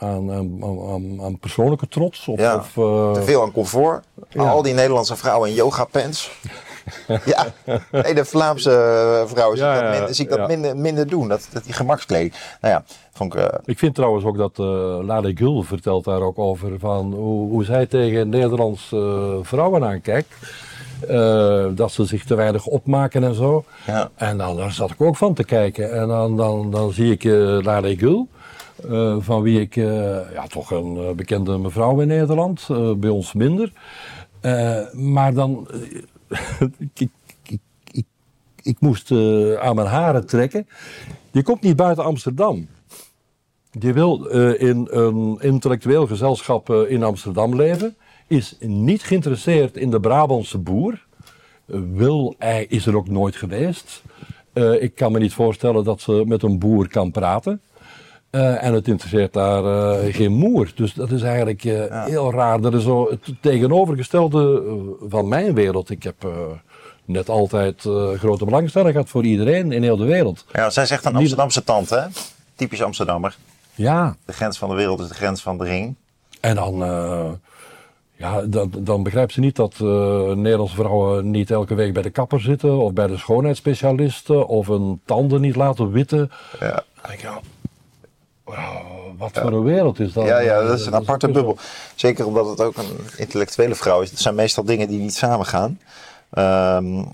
aan, 0.02 0.32
aan, 0.32 1.22
aan, 1.22 1.40
persoonlijke 1.40 1.88
trots. 1.88 2.28
Of, 2.28 2.40
ja, 2.40 2.56
of 2.56 2.76
uh, 2.76 3.12
te 3.12 3.22
veel 3.24 3.42
aan 3.42 3.52
comfort. 3.52 4.06
Al 4.36 4.62
die 4.62 4.74
Nederlandse 4.74 5.16
vrouwen 5.16 5.50
in 5.50 5.56
yoga 5.56 5.86
pants. 5.86 6.32
ja, 7.26 7.46
nee, 7.92 8.14
de 8.14 8.26
Vlaamse 8.26 9.24
vrouwen 9.28 9.58
zie, 9.58 9.68
ik 9.68 9.74
dat, 9.74 9.92
minder, 9.92 10.16
zie 10.16 10.26
ik 10.26 10.32
dat 10.32 10.48
minder, 10.48 10.78
minder 10.78 11.08
doen. 11.08 11.28
Dat, 11.28 11.48
dat 11.54 11.64
die 11.64 11.74
gemakskleding. 11.74 12.34
Nou 12.62 12.74
ja, 12.74 12.84
vond 13.14 13.36
ik, 13.36 13.60
ik 13.66 13.78
vind 13.80 13.96
trouwens 13.96 14.26
ook 14.26 14.38
dat 14.38 14.58
uh, 14.60 14.66
Lade 15.02 15.32
Gul 15.36 15.64
vertelt 15.64 16.04
daar 16.04 16.22
ook 16.22 16.40
over 16.40 16.80
van 16.80 17.14
hoe, 17.14 17.50
hoe 17.50 17.64
zij 17.64 17.86
tegen 17.86 18.30
Nederlandse 18.30 19.40
vrouwen 19.42 19.84
aankijkt. 19.84 20.34
Uh, 21.10 21.66
dat 21.72 21.92
ze 21.92 22.06
zich 22.06 22.26
te 22.26 22.36
weinig 22.36 22.66
opmaken 22.66 23.24
en 23.24 23.36
zo. 23.36 23.64
Ja. 23.86 24.10
En 24.16 24.38
dan 24.38 24.56
daar 24.56 24.72
zat 24.72 24.92
ik 24.92 25.02
ook 25.02 25.18
van 25.18 25.34
te 25.34 25.44
kijken. 25.44 25.94
En 25.94 26.08
dan, 26.08 26.38
dan, 26.38 26.72
dan 26.72 26.92
zie 26.92 27.12
ik 27.12 27.24
uh, 27.24 27.62
Lade 27.62 27.98
Gul. 27.98 28.28
Uh, 28.90 29.16
van 29.20 29.42
wie 29.42 29.60
ik 29.60 29.76
ja, 29.76 30.48
toch 30.48 30.72
een 30.72 31.16
bekende 31.16 31.58
mevrouw 31.58 32.00
in 32.00 32.08
Nederland, 32.08 32.68
bij 32.98 33.10
ons 33.10 33.34
minder. 33.34 33.72
maar 34.92 35.34
dan, 35.34 35.68
ik, 36.94 37.10
ik, 37.92 38.06
ik, 38.62 38.76
moest 38.80 39.12
aan 39.60 39.76
mijn 39.76 39.88
haren 39.88 40.26
trekken. 40.26 40.68
Je 41.32 41.44
komt 41.44 41.62
niet 41.62 41.76
buiten 41.76 42.04
Amsterdam. 42.04 42.68
Je 43.80 43.94
wil 43.94 44.26
in 44.54 44.88
een 44.92 45.38
intellectueel 45.42 46.08
gezelschap 46.08 46.70
in 46.70 47.04
Amsterdam 47.04 47.56
leven 47.56 47.96
is 48.32 48.56
niet 48.60 49.04
geïnteresseerd 49.04 49.78
in 49.78 49.92
de 49.92 50.00
Brabantse 50.00 50.58
boer. 50.58 51.06
Wil, 51.94 52.36
hij 52.38 52.66
is 52.70 52.86
er 52.86 52.96
ook 52.96 53.08
nooit 53.08 53.36
geweest. 53.36 54.04
Ik 54.80 54.96
kan 54.96 55.12
me 55.12 55.20
niet 55.20 55.34
voorstellen 55.34 55.84
dat 55.84 56.02
ze 56.02 56.24
met 56.26 56.44
een 56.44 56.60
boer 56.60 56.88
kan 56.88 57.12
praten. 57.12 57.62
Uh, 58.32 58.64
en 58.64 58.74
het 58.74 58.88
interesseert 58.88 59.34
daar 59.34 59.64
uh, 59.64 60.14
geen 60.14 60.32
moer. 60.32 60.72
Dus 60.76 60.94
dat 60.94 61.12
is 61.12 61.22
eigenlijk 61.22 61.62
ja. 61.62 62.06
heel 62.06 62.32
raar. 62.32 62.62
Dat 62.62 62.74
is 62.74 62.84
zo 62.84 63.10
het 63.10 63.34
tegenovergestelde 63.42 64.64
van 65.08 65.28
mijn 65.28 65.54
wereld. 65.54 65.90
Ik 65.90 66.04
heb 66.04 66.28
net 67.06 67.30
altijd 67.30 67.82
grote 68.16 68.46
belangstelling 68.46 68.92
gehad 68.92 69.10
voor 69.10 69.24
iedereen 69.24 69.72
in 69.72 69.84
heel 69.84 69.98
de 69.98 70.06
wereld. 70.06 70.46
Ja, 70.54 70.70
zij 70.70 70.86
zegt 70.86 71.06
een 71.06 71.16
Amsterdamse 71.16 71.64
tante, 71.64 71.96
hè? 71.96 72.08
Typisch 72.56 72.82
Amsterdammer. 72.84 73.38
Ja. 73.76 74.16
De 74.26 74.34
grens 74.34 74.58
van 74.58 74.70
de 74.70 74.76
wereld 74.76 75.00
is 75.00 75.08
de 75.08 75.14
grens 75.14 75.42
van 75.42 75.58
de 75.58 75.64
ring. 75.64 75.96
En 76.40 76.56
dan 76.56 76.84
ja, 78.22 78.42
dan, 78.42 78.72
dan 78.80 79.04
begrijpt 79.04 79.34
ze 79.34 79.40
niet 79.40 79.56
dat 79.56 79.76
uh, 79.82 79.90
Nederlandse 80.32 80.76
vrouwen 80.76 81.32
niet 81.32 81.52
elke 81.52 81.76
week 81.76 81.94
bij 81.94 82.02
de 82.02 82.10
kapper 82.10 82.42
zitten 82.42 82.78
of 82.78 82.94
bij 82.94 83.08
de 83.08 83.18
schoonheidsspecialisten 83.18 84.48
of 84.48 84.68
een 84.68 85.02
tanden 85.06 85.42
niet 85.42 85.56
laten 85.56 85.92
witten. 85.92 86.32
Ja. 86.60 86.84
Ik, 87.12 87.28
ja, 88.52 88.82
wat 89.18 89.32
voor 89.34 89.52
een 89.52 89.64
wereld 89.64 90.00
is 90.00 90.14
dat? 90.14 90.26
Ja, 90.26 90.40
ja 90.40 90.62
dat 90.62 90.80
is 90.80 90.86
een 90.86 90.96
aparte 90.96 91.32
bubbel. 91.32 91.58
Zeker 91.96 92.26
omdat 92.26 92.50
het 92.50 92.62
ook 92.62 92.78
een 92.78 93.00
intellectuele 93.18 93.76
vrouw 93.76 94.02
is. 94.02 94.10
Het 94.10 94.20
zijn 94.20 94.36
meestal 94.36 94.64
dingen 94.64 94.88
die 94.88 95.00
niet 95.00 95.16
samengaan. 95.16 95.80
Um, 96.38 97.14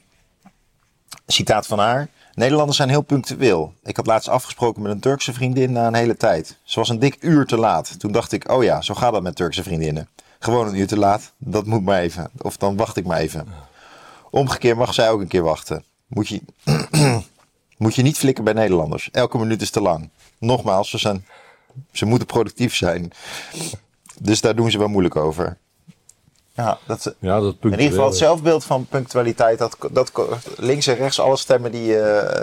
citaat 1.28 1.68
van 1.68 1.80
haar. 1.80 2.08
Nederlanders 2.34 2.78
zijn 2.78 2.90
heel 2.90 3.02
punctueel. 3.02 3.74
Ik 3.84 3.96
had 3.96 4.06
laatst 4.06 4.30
afgesproken 4.30 4.82
met 4.82 4.92
een 4.92 5.00
Turkse 5.00 5.34
vriendin 5.34 5.72
na 5.72 5.88
een 5.88 5.94
hele 5.94 6.18
tijd. 6.18 6.58
Ze 6.64 6.80
was 6.80 6.90
een 6.90 7.00
dik 7.00 7.18
uur 7.20 7.46
te 7.46 7.58
laat. 7.58 8.00
Toen 8.00 8.12
dacht 8.12 8.32
ik, 8.32 8.52
oh 8.52 8.64
ja, 8.64 8.82
zo 8.82 8.94
gaat 8.94 9.14
dat 9.14 9.22
met 9.22 9.36
Turkse 9.36 9.64
vriendinnen. 9.64 10.08
Gewoon 10.40 10.68
een 10.68 10.76
uur 10.76 10.88
te 10.88 10.98
laat, 10.98 11.34
dat 11.38 11.66
moet 11.66 11.84
maar 11.84 12.00
even. 12.00 12.30
Of 12.38 12.58
dan 12.58 12.78
wacht 12.78 12.98
ik 12.98 13.06
maar 13.06 13.18
even. 13.18 13.48
Omgekeerd 14.30 14.78
mag 14.78 14.94
zij 14.94 15.10
ook 15.10 15.22
een 15.22 15.28
keer 15.28 15.44
wachten. 15.44 15.84
Moet 16.08 16.28
je, 16.28 16.42
moet 17.78 17.96
je 17.96 18.02
niet 18.02 18.18
flikken 18.18 18.44
bij 18.44 18.54
Nederlanders. 18.54 19.10
Elke 19.12 19.38
minuut 19.38 19.62
is 19.62 19.70
te 19.70 19.82
lang. 19.82 20.10
Nogmaals, 20.40 20.90
ze, 20.90 20.98
zijn, 20.98 21.26
ze 21.92 22.06
moeten 22.06 22.28
productief 22.28 22.76
zijn. 22.76 23.12
Dus 24.20 24.42
daar 24.42 24.56
doen 24.56 24.72
ze 24.72 24.78
wel 24.78 24.88
moeilijk 24.88 25.16
over. 25.16 25.58
Ja, 26.54 26.78
dat, 26.86 27.16
ja, 27.20 27.40
dat 27.40 27.56
in 27.62 27.72
ieder 27.72 27.88
geval 27.88 28.06
het 28.06 28.18
zelfbeeld 28.18 28.64
van 28.64 28.86
punctualiteit, 28.86 29.58
dat, 29.58 29.78
dat 29.92 30.12
links 30.58 30.88
en 30.88 30.96
rechts 30.96 31.20
alle 31.20 31.38
stemmen 31.38 31.72
die, 31.72 31.88
uh, 31.88 31.96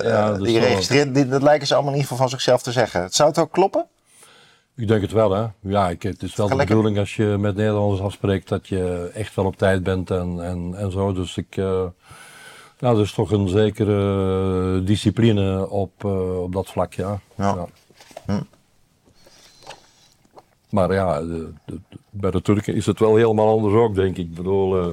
ja, 0.02 0.32
die 0.32 0.52
je 0.52 0.60
registreert, 0.60 1.30
dat 1.30 1.42
lijken 1.42 1.66
ze 1.66 1.74
allemaal 1.74 1.92
in 1.92 1.98
ieder 1.98 2.10
geval 2.10 2.28
van 2.28 2.38
zichzelf 2.38 2.62
te 2.62 2.72
zeggen. 2.72 3.10
Zou 3.10 3.28
het 3.28 3.38
ook 3.38 3.52
kloppen? 3.52 3.86
Ik 4.76 4.88
denk 4.88 5.02
het 5.02 5.12
wel, 5.12 5.30
hè. 5.30 5.46
Ja, 5.60 5.88
ik, 5.88 6.02
het 6.02 6.22
is 6.22 6.34
wel 6.36 6.48
de 6.48 6.56
bedoeling 6.56 6.98
als 6.98 7.16
je 7.16 7.24
met 7.24 7.56
Nederlanders 7.56 8.00
afspreekt 8.00 8.48
dat 8.48 8.68
je 8.68 9.10
echt 9.14 9.34
wel 9.34 9.44
op 9.44 9.56
tijd 9.56 9.82
bent 9.82 10.10
en, 10.10 10.44
en, 10.44 10.74
en 10.76 10.92
zo. 10.92 11.12
Dus 11.12 11.36
ik, 11.36 11.56
uh, 11.56 11.82
nou, 12.78 12.96
er 12.96 13.02
is 13.02 13.12
toch 13.12 13.30
een 13.30 13.48
zekere 13.48 14.82
discipline 14.84 15.68
op, 15.70 16.04
uh, 16.04 16.42
op 16.42 16.52
dat 16.52 16.68
vlak, 16.68 16.92
ja. 16.92 17.20
ja. 17.34 17.54
ja. 17.54 17.66
Hm. 18.26 18.42
Maar 20.68 20.92
ja, 20.92 21.20
de, 21.20 21.52
de, 21.64 21.80
bij 22.10 22.30
de 22.30 22.42
Turken 22.42 22.74
is 22.74 22.86
het 22.86 22.98
wel 22.98 23.16
helemaal 23.16 23.48
anders 23.48 23.74
ook, 23.74 23.94
denk 23.94 24.16
ik. 24.16 24.26
Ik 24.26 24.34
bedoel, 24.34 24.78
uh, 24.82 24.92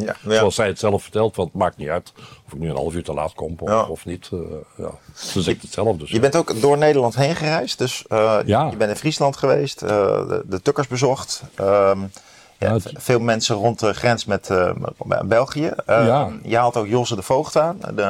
ja, 0.00 0.16
Zoals 0.22 0.54
zij 0.54 0.66
het 0.66 0.78
zelf 0.78 1.02
vertelt, 1.02 1.36
want 1.36 1.48
het 1.48 1.58
maakt 1.58 1.76
niet 1.76 1.88
uit 1.88 2.12
of 2.46 2.52
ik 2.52 2.58
nu 2.58 2.68
een 2.68 2.76
half 2.76 2.94
uur 2.94 3.04
te 3.04 3.14
laat 3.14 3.34
kom 3.34 3.56
of, 3.58 3.88
of 3.88 4.04
niet. 4.04 4.30
Uh, 4.32 4.40
ja. 4.76 4.90
Ze 5.14 5.42
zegt 5.42 5.62
het 5.62 5.72
zelf 5.72 5.96
dus. 5.96 6.10
Je 6.10 6.20
bent 6.20 6.36
ook 6.36 6.60
door 6.60 6.78
Nederland 6.78 7.16
heen 7.16 7.36
gereisd, 7.36 7.78
dus 7.78 8.04
uh, 8.08 8.38
ja. 8.44 8.70
je 8.70 8.76
bent 8.76 8.90
in 8.90 8.96
Friesland 8.96 9.36
geweest, 9.36 9.80
de, 9.80 10.42
de, 10.46 10.62
Tukkers 10.62 10.86
bezocht. 10.86 11.42
Um, 11.60 12.10
ja, 12.68 12.78
veel 12.94 13.20
mensen 13.20 13.56
rond 13.56 13.80
de 13.80 13.94
grens 13.94 14.24
met 14.24 14.50
België. 15.24 15.72
ja. 15.86 16.28
Je 16.42 16.56
haalt 16.56 16.76
ook 16.76 16.86
Josse 16.86 17.14
de 17.14 17.22
Voogd 17.22 17.56
aan. 17.56 17.78
De, 17.94 18.02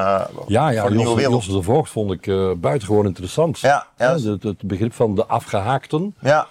ja, 0.46 0.68
ja 0.70 0.88
Josse, 0.88 1.20
Josse, 1.20 1.52
de 1.52 1.62
Voogd 1.62 1.90
vond 1.90 2.12
ik 2.12 2.26
buitengewoon 2.60 3.06
interessant. 3.06 3.58
Ja, 3.58 3.86
ja. 3.96 4.18
Het, 4.18 4.42
het, 4.42 4.62
begrip 4.62 4.92
van 4.92 5.14
de 5.14 5.26
afgehaakten. 5.26 6.14
Ja. 6.20 6.46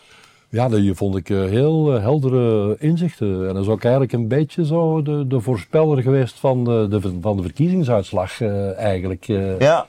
Ja, 0.53 0.69
die 0.69 0.93
vond 0.93 1.15
ik 1.15 1.29
eh, 1.29 1.37
heel 1.37 1.95
eh, 1.95 2.01
heldere 2.01 2.75
inzichten. 2.79 3.47
En 3.47 3.53
dat 3.53 3.63
is 3.63 3.69
ook 3.69 3.83
eigenlijk 3.83 4.13
een 4.13 4.27
beetje 4.27 4.65
zo 4.65 5.01
de, 5.01 5.27
de 5.27 5.39
voorspeller 5.39 6.01
geweest 6.01 6.39
van 6.39 6.63
de, 6.63 6.87
de 6.89 7.01
van 7.21 7.37
de 7.37 7.43
verkiezingsuitslag 7.43 8.39
uh, 8.39 8.77
eigenlijk. 8.77 9.25
Ja. 9.59 9.85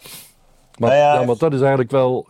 Maar, 0.79 0.91
nou 0.91 0.95
ja, 0.95 1.25
maar 1.25 1.37
dat 1.39 1.53
is 1.53 1.61
eigenlijk 1.61 1.91
wel 1.91 2.27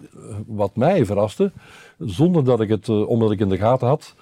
wat 0.47 0.77
mij 0.77 1.05
verraste. 1.05 1.53
Zonder 1.99 2.44
dat 2.44 2.61
ik 2.61 2.68
het, 2.68 2.88
omdat 2.88 3.31
ik 3.31 3.40
in 3.40 3.49
de 3.49 3.57
gaten 3.57 3.88
had, 3.88 4.14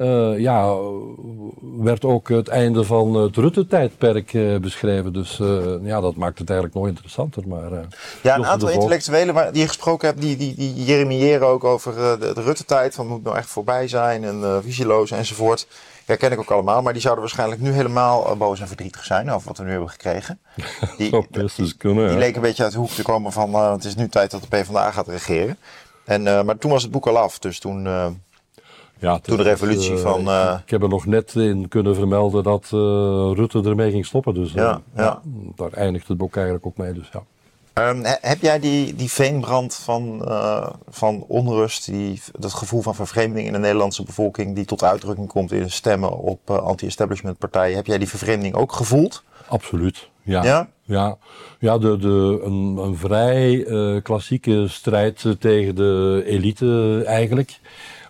uh, 0.00 0.38
ja, 0.38 0.76
werd 1.78 2.04
ook 2.04 2.28
het 2.28 2.48
einde 2.48 2.84
van 2.84 3.14
het 3.14 3.36
Rutte-tijdperk 3.36 4.32
uh, 4.32 4.58
beschreven. 4.58 5.12
Dus 5.12 5.38
uh, 5.38 5.74
ja, 5.82 6.00
dat 6.00 6.16
maakt 6.16 6.38
het 6.38 6.50
eigenlijk 6.50 6.78
nog 6.78 6.88
interessanter. 6.88 7.48
Maar, 7.48 7.70
ja, 8.22 8.36
een 8.36 8.46
aantal 8.46 8.68
intellectuelen 8.68 9.34
waar, 9.34 9.52
die 9.52 9.60
je 9.60 9.68
gesproken 9.68 10.08
hebt, 10.08 10.20
die, 10.20 10.36
die, 10.36 10.54
die 10.54 10.84
jeremiëren 10.84 11.46
ook 11.46 11.64
over 11.64 11.94
de, 11.94 12.32
de 12.34 12.42
Rutte-tijd. 12.42 12.94
Van 12.94 13.06
moet 13.06 13.22
nou 13.22 13.36
echt 13.36 13.48
voorbij 13.48 13.88
zijn 13.88 14.24
en 14.24 14.62
visieloos 14.62 15.10
enzovoort. 15.10 15.66
Ja, 16.06 16.16
ken 16.16 16.32
ik 16.32 16.38
ook 16.38 16.50
allemaal, 16.50 16.82
maar 16.82 16.92
die 16.92 17.02
zouden 17.02 17.22
waarschijnlijk 17.22 17.60
nu 17.60 17.72
helemaal 17.72 18.36
boos 18.36 18.60
en 18.60 18.66
verdrietig 18.66 19.04
zijn 19.04 19.30
over 19.30 19.48
wat 19.48 19.58
we 19.58 19.64
nu 19.64 19.70
hebben 19.70 19.90
gekregen. 19.90 20.40
Die, 20.96 21.26
die, 21.56 21.76
kunnen, 21.76 22.08
die 22.08 22.18
leek 22.18 22.36
een 22.36 22.42
beetje 22.42 22.62
uit 22.62 22.72
de 22.72 22.78
hoek 22.78 22.90
te 22.90 23.02
komen 23.02 23.32
van 23.32 23.54
het 23.54 23.84
is 23.84 23.94
nu 23.94 24.08
tijd 24.08 24.30
dat 24.30 24.40
de 24.40 24.48
PvdA 24.48 24.90
gaat 24.90 25.08
regeren. 25.08 25.56
En, 26.04 26.22
maar 26.22 26.58
toen 26.58 26.70
was 26.70 26.82
het 26.82 26.92
boek 26.92 27.06
al 27.06 27.18
af, 27.18 27.38
dus 27.38 27.58
toen 27.58 27.86
ja, 29.02 29.18
Toen 29.18 29.36
de 29.36 29.42
revolutie 29.42 29.96
van... 29.96 30.28
Uh, 30.28 30.58
ik 30.64 30.70
heb 30.70 30.82
er 30.82 30.88
nog 30.88 31.06
net 31.06 31.34
in 31.34 31.68
kunnen 31.68 31.94
vermelden 31.94 32.42
dat 32.42 32.70
uh, 32.74 32.80
Rutte 33.34 33.62
ermee 33.64 33.90
ging 33.90 34.06
stoppen. 34.06 34.34
Dus 34.34 34.52
ja, 34.52 34.80
ja. 34.96 35.20
daar 35.56 35.72
eindigt 35.72 36.08
het 36.08 36.16
boek 36.16 36.36
eigenlijk 36.36 36.66
ook 36.66 36.76
mee. 36.76 36.92
Dus, 36.92 37.10
ja. 37.12 37.22
Um, 37.88 38.00
heb 38.04 38.40
jij 38.40 38.60
die, 38.60 38.94
die 38.94 39.10
veenbrand 39.10 39.74
van, 39.74 40.22
uh, 40.28 40.68
van 40.88 41.24
onrust, 41.28 41.86
die, 41.86 42.22
dat 42.38 42.52
gevoel 42.52 42.82
van 42.82 42.94
vervreemding 42.94 43.46
in 43.46 43.52
de 43.52 43.58
Nederlandse 43.58 44.04
bevolking, 44.04 44.54
die 44.54 44.64
tot 44.64 44.82
uitdrukking 44.82 45.28
komt 45.28 45.52
in 45.52 45.70
stemmen 45.70 46.18
op 46.18 46.50
anti-establishment 46.50 47.38
partijen, 47.38 47.76
heb 47.76 47.86
jij 47.86 47.98
die 47.98 48.08
vervreemding 48.08 48.54
ook 48.54 48.72
gevoeld? 48.72 49.22
Absoluut, 49.48 50.08
ja. 50.22 50.44
Ja? 50.44 50.68
Ja, 50.84 51.16
ja 51.58 51.78
de, 51.78 51.96
de, 51.98 52.40
een, 52.44 52.76
een 52.76 52.96
vrij 52.96 53.66
klassieke 54.02 54.68
strijd 54.68 55.26
tegen 55.38 55.74
de 55.74 56.22
elite 56.26 57.02
eigenlijk. 57.06 57.60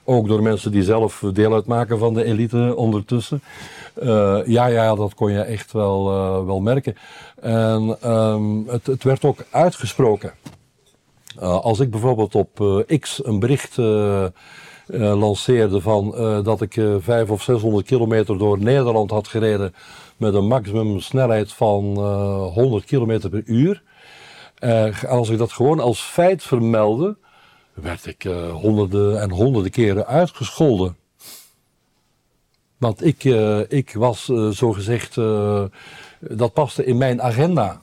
Ook 0.04 0.28
door 0.28 0.42
mensen 0.42 0.72
die 0.72 0.82
zelf 0.82 1.24
deel 1.32 1.54
uitmaken 1.54 1.98
van 1.98 2.14
de 2.14 2.24
elite 2.24 2.76
ondertussen. 2.76 3.42
Uh, 4.02 4.40
ja, 4.46 4.66
ja, 4.66 4.94
dat 4.94 5.14
kon 5.14 5.32
je 5.32 5.40
echt 5.40 5.72
wel, 5.72 6.10
uh, 6.12 6.46
wel 6.46 6.60
merken. 6.60 6.96
En 7.40 8.10
um, 8.10 8.68
het, 8.68 8.86
het, 8.86 9.04
werd 9.04 9.24
ook 9.24 9.44
uitgesproken. 9.50 10.32
Uh, 11.36 11.60
als 11.60 11.80
ik 11.80 11.90
bijvoorbeeld 11.90 12.34
op 12.34 12.84
X 13.00 13.24
een 13.24 13.38
bericht 13.38 13.76
lanceerde 14.86 15.80
van 15.80 16.10
dat 16.44 16.60
ik 16.60 16.72
500 16.72 17.30
of 17.30 17.42
600 17.42 17.86
kilometer 17.86 18.38
door 18.38 18.58
Nederland 18.58 19.10
had 19.10 19.28
gereden 19.28 19.74
met 20.16 20.34
een 20.34 20.46
maximum 20.46 21.00
snelheid 21.00 21.52
van 21.52 21.84
100 22.54 22.84
kilometer 22.84 23.30
per 23.30 23.42
uur. 23.44 23.82
als 25.08 25.28
ik 25.28 25.38
dat 25.38 25.52
gewoon 25.52 25.80
als 25.80 26.00
feit 26.00 26.42
vermeldde, 26.42 27.16
werd 27.74 28.06
ik 28.06 28.24
uh, 28.24 28.50
honderden 28.50 29.20
en 29.20 29.30
honderden 29.30 29.70
keren 29.70 30.06
uitgescholden. 30.06 30.96
Want 32.78 33.04
ik, 33.04 33.24
uh, 33.24 33.60
ik 33.68 33.94
was 33.94 34.28
uh, 34.28 34.48
zogezegd, 34.48 35.14
dat 36.20 36.52
paste 36.52 36.84
in 36.84 36.96
mijn 36.96 37.22
agenda 37.22 37.82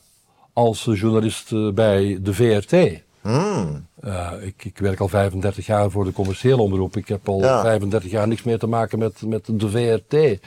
als 0.53 0.83
journalist 0.83 1.73
bij 1.73 2.19
de 2.21 2.33
VRT. 2.33 3.01
Mm. 3.21 3.87
ik, 4.41 4.65
ik, 4.65 4.77
werk 4.77 4.99
al 4.99 5.07
35 5.07 5.65
jaar 5.65 5.91
voor 5.91 6.05
de 6.05 6.11
commerciële 6.11 6.61
omroep. 6.61 6.97
Ik 6.97 7.07
heb 7.07 7.29
al 7.29 7.39
35 7.39 8.11
jaar 8.11 8.27
niks 8.27 8.43
meer 8.43 8.59
te 8.59 8.67
maken 8.67 8.99
met, 8.99 9.21
met 9.21 9.49
de 9.51 9.69
VRT. 9.69 10.39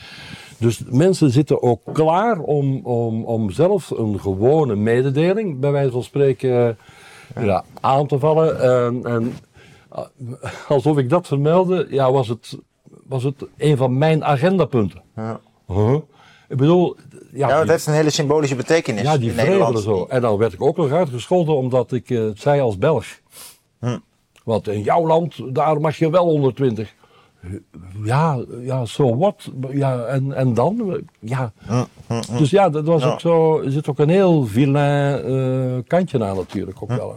Dus 0.63 0.83
mensen 0.91 1.31
zitten 1.31 1.63
ook 1.63 1.81
klaar 1.93 2.39
om, 2.39 2.81
om, 2.85 3.25
om 3.25 3.51
zelf 3.51 3.91
een 3.91 4.21
gewone 4.21 4.77
mededeling, 4.77 5.61
bij 5.61 5.71
wijze 5.71 5.91
van 5.91 6.03
spreken, 6.03 6.79
ja. 7.41 7.65
aan 7.81 8.07
te 8.07 8.19
vallen. 8.19 8.61
En, 8.61 9.05
en 9.05 9.35
alsof 10.69 10.99
ik 10.99 11.09
dat 11.09 11.27
vermeldde, 11.27 11.87
ja, 11.91 12.13
was 12.13 12.29
het, 12.29 12.59
was 13.05 13.23
het 13.23 13.47
een 13.57 13.77
van 13.77 13.99
mijn 13.99 14.25
agendapunten. 14.25 15.03
Ja. 15.17 15.41
Ik 16.49 16.57
bedoel... 16.57 16.97
Ja, 17.33 17.49
ja 17.49 17.59
het 17.59 17.69
heeft 17.69 17.87
een 17.87 17.93
hele 17.93 18.11
symbolische 18.11 18.57
betekenis 18.57 19.03
Ja, 19.03 19.19
die 19.19 19.33
vrede 19.33 19.83
zo. 19.83 20.07
En 20.09 20.21
dan 20.21 20.37
werd 20.37 20.53
ik 20.53 20.63
ook 20.63 20.77
nog 20.77 20.91
uitgescholden 20.91 21.57
omdat 21.57 21.93
ik 21.93 22.11
uh, 22.11 22.25
het 22.29 22.41
zei 22.41 22.61
als 22.61 22.79
Belg. 22.79 23.07
Hm. 23.79 23.99
Want 24.45 24.69
in 24.69 24.83
jouw 24.83 25.07
land, 25.07 25.55
daar 25.55 25.81
mag 25.81 25.97
je 25.97 26.11
wel 26.11 26.25
120. 26.25 26.95
Ja, 28.03 28.39
ja, 28.61 28.85
zo 28.85 29.07
so 29.07 29.17
wat. 29.17 29.51
Ja, 29.71 30.05
en, 30.05 30.33
en 30.33 30.55
dan? 30.55 31.03
Ja. 31.19 31.53
Dus 32.39 32.51
ja, 32.51 32.69
dat 32.69 32.85
was 32.85 33.05
ook 33.05 33.21
zo. 33.21 33.61
Er 33.61 33.71
zit 33.71 33.89
ook 33.89 33.99
een 33.99 34.09
heel 34.09 34.47
vilain 34.47 35.31
uh, 35.31 35.83
kantje 35.87 36.25
aan 36.25 36.37
natuurlijk 36.37 36.83
ook 36.83 36.89
wel. 36.89 37.17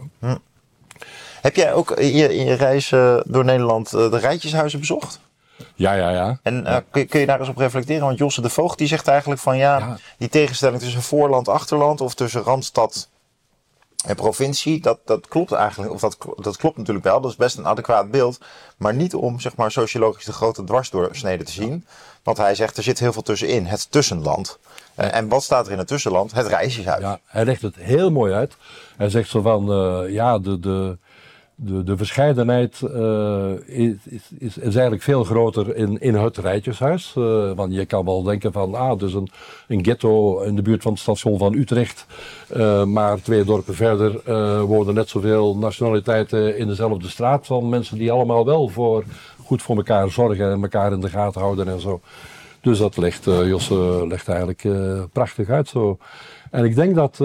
Heb 1.40 1.56
jij 1.56 1.72
ook 1.72 1.90
in 1.90 2.16
je, 2.16 2.36
in 2.36 2.44
je 2.44 2.54
reis 2.54 2.90
uh, 2.90 3.20
door 3.24 3.44
Nederland 3.44 3.92
uh, 3.94 4.10
de 4.10 4.18
rijtjeshuizen 4.18 4.78
bezocht? 4.78 5.20
Ja, 5.74 5.92
ja, 5.92 6.10
ja. 6.10 6.38
En 6.42 6.62
uh, 6.62 6.76
kun, 6.90 7.06
kun, 7.06 7.20
je 7.20 7.26
daar 7.26 7.40
eens 7.40 7.48
op 7.48 7.56
reflecteren? 7.56 8.06
Want 8.06 8.18
Josse 8.18 8.40
de 8.40 8.48
Voogd 8.48 8.78
die 8.78 8.86
zegt 8.86 9.08
eigenlijk 9.08 9.40
van 9.40 9.56
ja, 9.56 9.78
ja. 9.78 9.96
die 10.18 10.28
tegenstelling 10.28 10.80
tussen 10.80 11.02
voorland, 11.02 11.48
achterland 11.48 12.00
of 12.00 12.14
tussen 12.14 12.42
randstad 12.42 13.08
en 14.06 14.14
provincie, 14.14 14.80
dat, 14.80 14.98
dat 15.04 15.28
klopt 15.28 15.52
eigenlijk, 15.52 15.92
of 15.92 16.00
dat, 16.00 16.16
dat 16.36 16.56
klopt 16.56 16.76
natuurlijk 16.76 17.04
wel, 17.04 17.20
dat 17.20 17.30
is 17.30 17.36
best 17.36 17.58
een 17.58 17.66
adequaat 17.66 18.10
beeld, 18.10 18.38
maar 18.76 18.94
niet 18.94 19.14
om 19.14 19.40
zeg 19.40 19.56
maar 19.56 19.70
sociologisch 19.70 20.24
de 20.24 20.32
grote 20.32 20.64
dwarsdoorsnede 20.64 21.44
te 21.44 21.52
zien. 21.52 21.84
Want 22.22 22.38
hij 22.38 22.54
zegt 22.54 22.76
er 22.76 22.82
zit 22.82 22.98
heel 22.98 23.12
veel 23.12 23.22
tussenin, 23.22 23.66
het 23.66 23.90
tussenland. 23.90 24.58
Uh, 24.98 25.14
en 25.14 25.28
wat 25.28 25.42
staat 25.42 25.66
er 25.66 25.72
in 25.72 25.78
het 25.78 25.86
tussenland? 25.86 26.32
Het 26.32 26.46
reisjeshuis. 26.46 27.00
Ja, 27.00 27.20
hij 27.26 27.44
legt 27.44 27.62
het 27.62 27.74
heel 27.76 28.10
mooi 28.10 28.32
uit. 28.32 28.56
Hij 28.96 29.08
zegt 29.08 29.28
zo 29.28 29.40
van, 29.40 29.72
uh, 29.72 30.12
ja, 30.12 30.38
de, 30.38 30.60
de, 30.60 30.98
de, 31.58 31.82
de 31.82 31.96
verscheidenheid 31.96 32.80
uh, 32.84 33.50
is, 33.66 33.94
is, 34.38 34.58
is, 34.58 34.74
eigenlijk 34.74 35.02
veel 35.02 35.24
groter 35.24 35.76
in, 35.76 36.00
in 36.00 36.14
het 36.14 36.36
rijtjeshuis. 36.36 37.14
Uh, 37.18 37.52
want 37.52 37.74
je 37.74 37.84
kan 37.84 38.04
wel 38.04 38.22
denken 38.22 38.52
van, 38.52 38.74
ah, 38.74 38.98
dus 38.98 39.14
een, 39.14 39.28
een 39.68 39.84
ghetto 39.84 40.40
in 40.40 40.56
de 40.56 40.62
buurt 40.62 40.82
van 40.82 40.92
het 40.92 41.00
station 41.00 41.38
van 41.38 41.54
Utrecht. 41.54 42.06
Uh, 42.56 42.84
maar 42.84 43.22
twee 43.22 43.44
dorpen 43.44 43.74
verder 43.74 44.20
wonen 44.66 44.94
net 44.94 45.08
zoveel 45.08 45.56
nationaliteiten 45.56 46.58
in 46.58 46.66
dezelfde 46.66 47.08
straat. 47.08 47.46
Van 47.46 47.68
mensen 47.68 47.98
die 47.98 48.12
allemaal 48.12 48.44
wel 48.44 48.68
voor, 48.68 49.04
goed 49.44 49.62
voor 49.62 49.76
elkaar 49.76 50.10
zorgen 50.10 50.50
en 50.50 50.62
elkaar 50.62 50.92
in 50.92 51.00
de 51.00 51.08
gaten 51.08 51.40
houden 51.40 51.68
en 51.68 51.80
zo. 51.80 52.00
Dus 52.60 52.78
dat 52.78 52.96
legt, 52.96 53.24
Josse 53.24 54.06
legt 54.08 54.28
eigenlijk 54.28 54.68
prachtig 55.12 55.48
uit 55.48 55.68
zo. 55.68 55.98
En 56.50 56.64
ik 56.64 56.74
denk 56.74 56.94
dat 56.94 57.18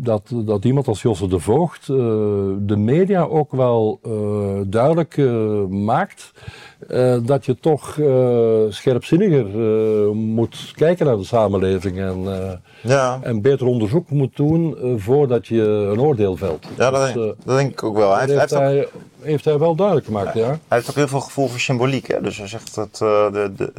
dat, 0.00 0.22
dat 0.32 0.64
iemand 0.64 0.88
als 0.88 1.02
Josse 1.02 1.28
de 1.28 1.38
Voogd 1.38 1.88
uh, 1.88 1.96
de 2.58 2.76
media 2.76 3.22
ook 3.22 3.52
wel 3.52 4.00
uh, 4.06 4.12
duidelijk 4.66 5.16
uh, 5.16 5.64
maakt 5.66 6.30
dat 7.22 7.44
je 7.44 7.56
toch 7.60 7.98
scherpzinniger 8.68 9.46
moet 10.14 10.72
kijken 10.74 11.06
naar 11.06 11.16
de 11.16 11.24
samenleving 11.24 11.98
en, 11.98 12.26
ja. 12.82 13.18
en 13.22 13.42
beter 13.42 13.66
onderzoek 13.66 14.10
moet 14.10 14.36
doen 14.36 14.76
voordat 14.96 15.46
je 15.46 15.62
een 15.62 16.00
oordeel 16.00 16.36
velt. 16.36 16.66
Ja, 16.76 16.90
dat, 16.90 17.00
dus, 17.00 17.12
denk, 17.12 17.36
dat 17.44 17.56
denk, 17.56 17.70
ik 17.70 17.82
ook 17.82 17.96
wel. 17.96 18.16
Hij 18.16 18.26
heeft, 18.26 18.50
hij, 18.50 18.88
heeft 19.20 19.44
hij 19.44 19.58
wel 19.58 19.74
duidelijk 19.74 20.06
gemaakt, 20.06 20.34
ja. 20.34 20.46
Hij 20.46 20.58
heeft 20.68 20.88
ook 20.88 20.96
heel 20.96 21.08
veel 21.08 21.20
gevoel 21.20 21.48
voor 21.48 21.60
symboliek. 21.60 22.06
Hè? 22.06 22.20
Dus 22.20 22.38
hij 22.38 22.48
zegt 22.48 22.74
dat 22.74 22.96
de, 22.96 23.52
de, 23.56 23.72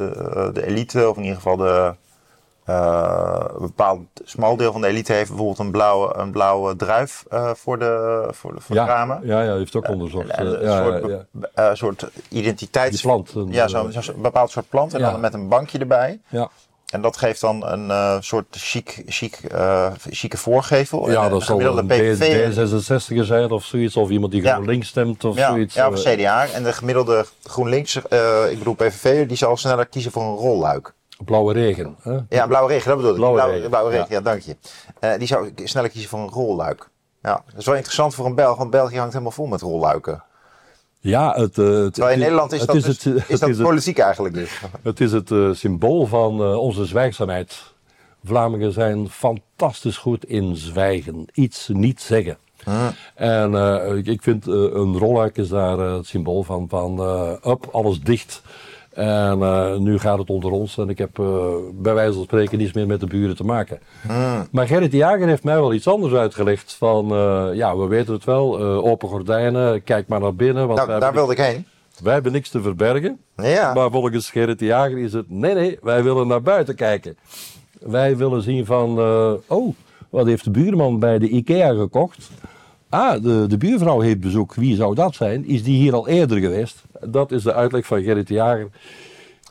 de 0.53 0.65
elite, 0.65 1.09
of 1.09 1.15
in 1.15 1.23
ieder 1.23 1.37
geval 1.37 1.57
de 1.57 1.93
uh, 2.69 3.45
een 3.47 3.61
bepaald 3.61 3.99
smal 4.23 4.57
deel 4.57 4.71
van 4.71 4.81
de 4.81 4.87
elite 4.87 5.13
heeft 5.13 5.27
bijvoorbeeld 5.27 5.59
een 5.59 5.71
blauwe, 5.71 6.15
een 6.15 6.31
blauwe 6.31 6.75
druif 6.75 7.25
uh, 7.33 7.51
voor 7.53 7.79
de, 7.79 8.27
voor 8.31 8.55
de, 8.55 8.61
voor 8.61 8.75
ja, 8.75 8.85
de 8.85 8.91
ramen. 8.91 9.19
Ja, 9.23 9.41
ja, 9.41 9.55
heeft 9.55 9.75
ook 9.75 9.87
onderzocht. 9.87 10.29
En, 10.29 10.59
en, 10.59 10.65
ja, 10.65 10.83
soort, 10.83 11.25
ja, 11.55 11.75
soort 11.75 12.09
identiteits... 12.29 13.01
plant. 13.01 13.33
ja, 13.47 13.67
zo'n 13.67 13.91
zo 13.91 14.13
bepaald 14.17 14.51
soort 14.51 14.69
plant 14.69 14.93
en 14.93 15.01
dan 15.01 15.19
met 15.19 15.33
een 15.33 15.47
bankje 15.47 15.77
erbij. 15.77 16.19
Ja. 16.27 16.49
En 16.85 17.01
dat 17.01 17.17
geeft 17.17 17.41
dan 17.41 17.65
een 17.65 18.23
soort 18.23 18.55
chic, 18.57 19.03
chic, 19.05 19.39
chique 20.09 20.37
voorgevel. 20.37 21.11
Ja, 21.11 21.29
dat 21.29 21.43
zal 21.43 21.61
een 21.61 21.91
D66er 21.91 23.25
zijn 23.25 23.51
of 23.51 23.65
zoiets. 23.65 23.95
Of 23.95 24.09
iemand 24.09 24.31
die 24.31 24.41
ja. 24.41 24.59
links 24.59 24.87
stemt 24.87 25.23
of 25.23 25.37
ja, 25.37 25.49
zoiets. 25.49 25.73
Ja, 25.73 25.89
of 25.89 26.01
CDA. 26.01 26.47
En 26.47 26.63
de 26.63 26.73
gemiddelde 26.73 27.25
GroenLinks, 27.43 27.95
ik 28.49 28.57
bedoel 28.57 28.73
PVV, 28.73 29.27
die 29.27 29.37
zal 29.37 29.57
sneller 29.57 29.85
kiezen 29.85 30.11
voor 30.11 30.23
een 30.23 30.35
rolluik. 30.35 30.93
Blauwe 31.25 31.53
regen. 31.53 31.95
Hè? 32.01 32.17
Ja, 32.29 32.47
blauwe 32.47 32.71
regen, 32.71 32.87
dat 32.87 32.97
bedoel 32.97 33.11
ik. 33.11 33.17
Blauwe, 33.17 33.35
blauwe 33.37 33.55
regen, 33.55 33.69
blauwe 33.69 33.91
regen 33.91 34.07
ja. 34.09 34.21
dank 34.21 34.41
je. 34.41 34.55
Uh, 35.01 35.17
die 35.17 35.27
zou 35.27 35.47
ik 35.47 35.67
sneller 35.67 35.89
kiezen 35.89 36.09
voor 36.09 36.19
een 36.19 36.29
rolluik. 36.29 36.89
Ja, 37.21 37.43
dat 37.45 37.57
is 37.57 37.65
wel 37.65 37.75
interessant 37.75 38.15
voor 38.15 38.25
een 38.25 38.35
Belg, 38.35 38.57
want 38.57 38.69
België 38.69 38.97
hangt 38.97 39.11
helemaal 39.11 39.33
vol 39.33 39.47
met 39.47 39.61
rolluiken. 39.61 40.23
Ja, 40.99 41.33
het, 41.33 41.57
uh, 41.57 41.83
het, 41.83 41.97
in 41.97 42.19
Nederland 42.19 42.51
is 42.51 42.65
dat, 42.65 42.75
is, 42.75 42.83
dus, 42.83 43.03
het, 43.03 43.29
is 43.29 43.39
dat 43.39 43.61
politiek 43.61 43.97
eigenlijk 43.97 44.33
dus. 44.33 44.61
Het 44.81 44.99
is 44.99 45.11
het 45.11 45.29
uh, 45.29 45.53
symbool 45.53 46.05
van 46.05 46.55
onze 46.55 46.85
zwijgzaamheid. 46.85 47.73
Vlamingen 48.23 48.71
zijn 48.71 49.09
fantastisch 49.09 49.97
goed 49.97 50.25
in 50.25 50.55
zwijgen, 50.55 51.25
iets 51.33 51.67
niet 51.73 52.01
zeggen. 52.01 52.37
Hmm. 52.63 52.91
En 53.15 53.53
ik, 53.97 54.05
ik, 54.05 54.21
vind 54.21 54.47
een 54.47 54.97
rolluik 54.97 55.37
is 55.37 55.49
daar 55.49 55.77
het 55.77 56.05
symbool 56.05 56.43
van, 56.43 56.69
van 56.69 56.99
up, 57.45 57.67
alles 57.71 58.01
dicht. 58.01 58.41
En 58.89 59.39
uh, 59.39 59.75
nu 59.75 59.99
gaat 59.99 60.17
het 60.17 60.29
onder 60.29 60.51
ons 60.51 60.77
en 60.77 60.89
ik 60.89 60.97
heb 60.97 61.19
uh, 61.19 61.27
bij 61.73 61.93
wijze 61.93 62.13
van 62.13 62.23
spreken 62.23 62.57
niets 62.57 62.73
meer 62.73 62.87
met 62.87 62.99
de 62.99 63.05
buren 63.05 63.35
te 63.35 63.43
maken. 63.43 63.79
Hmm. 64.01 64.47
Maar 64.51 64.67
Gerrit 64.67 64.91
de 64.91 64.97
Jager 64.97 65.27
heeft 65.27 65.43
mij 65.43 65.55
wel 65.55 65.73
iets 65.73 65.87
anders 65.87 66.13
uitgelegd. 66.13 66.73
Van 66.73 67.13
uh, 67.13 67.47
ja, 67.53 67.77
we 67.77 67.87
weten 67.87 68.13
het 68.13 68.23
wel, 68.23 68.59
open 68.61 69.09
gordijnen, 69.09 69.83
kijk 69.83 70.07
maar 70.07 70.19
naar 70.19 70.35
binnen. 70.35 70.67
Want 70.67 70.87
nou, 70.87 70.99
daar 70.99 71.13
wilde 71.13 71.31
ik 71.31 71.37
heen. 71.37 71.65
Wij 72.03 72.13
hebben 72.13 72.31
niks 72.31 72.49
te 72.49 72.61
verbergen. 72.61 73.19
Ja. 73.35 73.73
Maar 73.73 73.91
volgens 73.91 74.29
Gerrit 74.29 74.59
de 74.59 74.65
Jager 74.65 74.97
is 74.97 75.13
het 75.13 75.29
nee, 75.29 75.53
nee, 75.53 75.77
wij 75.81 76.03
willen 76.03 76.27
naar 76.27 76.41
buiten 76.41 76.75
kijken. 76.75 77.17
Wij 77.79 78.17
willen 78.17 78.41
zien 78.41 78.65
van, 78.65 78.99
oh, 79.47 79.75
wat 80.09 80.25
heeft 80.25 80.43
de 80.43 80.51
buurman 80.51 80.99
bij 80.99 81.19
de 81.19 81.29
IKEA 81.29 81.73
gekocht? 81.73 82.29
Ah, 82.89 83.23
de, 83.23 83.47
de 83.47 83.57
buurvrouw 83.57 83.99
heeft 83.99 84.19
bezoek. 84.19 84.53
Wie 84.53 84.75
zou 84.75 84.95
dat 84.95 85.15
zijn? 85.15 85.45
Is 85.45 85.63
die 85.63 85.77
hier 85.77 85.93
al 85.93 86.07
eerder 86.07 86.37
geweest? 86.37 86.83
Dat 87.01 87.31
is 87.31 87.43
de 87.43 87.53
uitleg 87.53 87.85
van 87.85 88.03
Gerrit 88.03 88.27
de 88.27 88.33
Jager. 88.33 88.69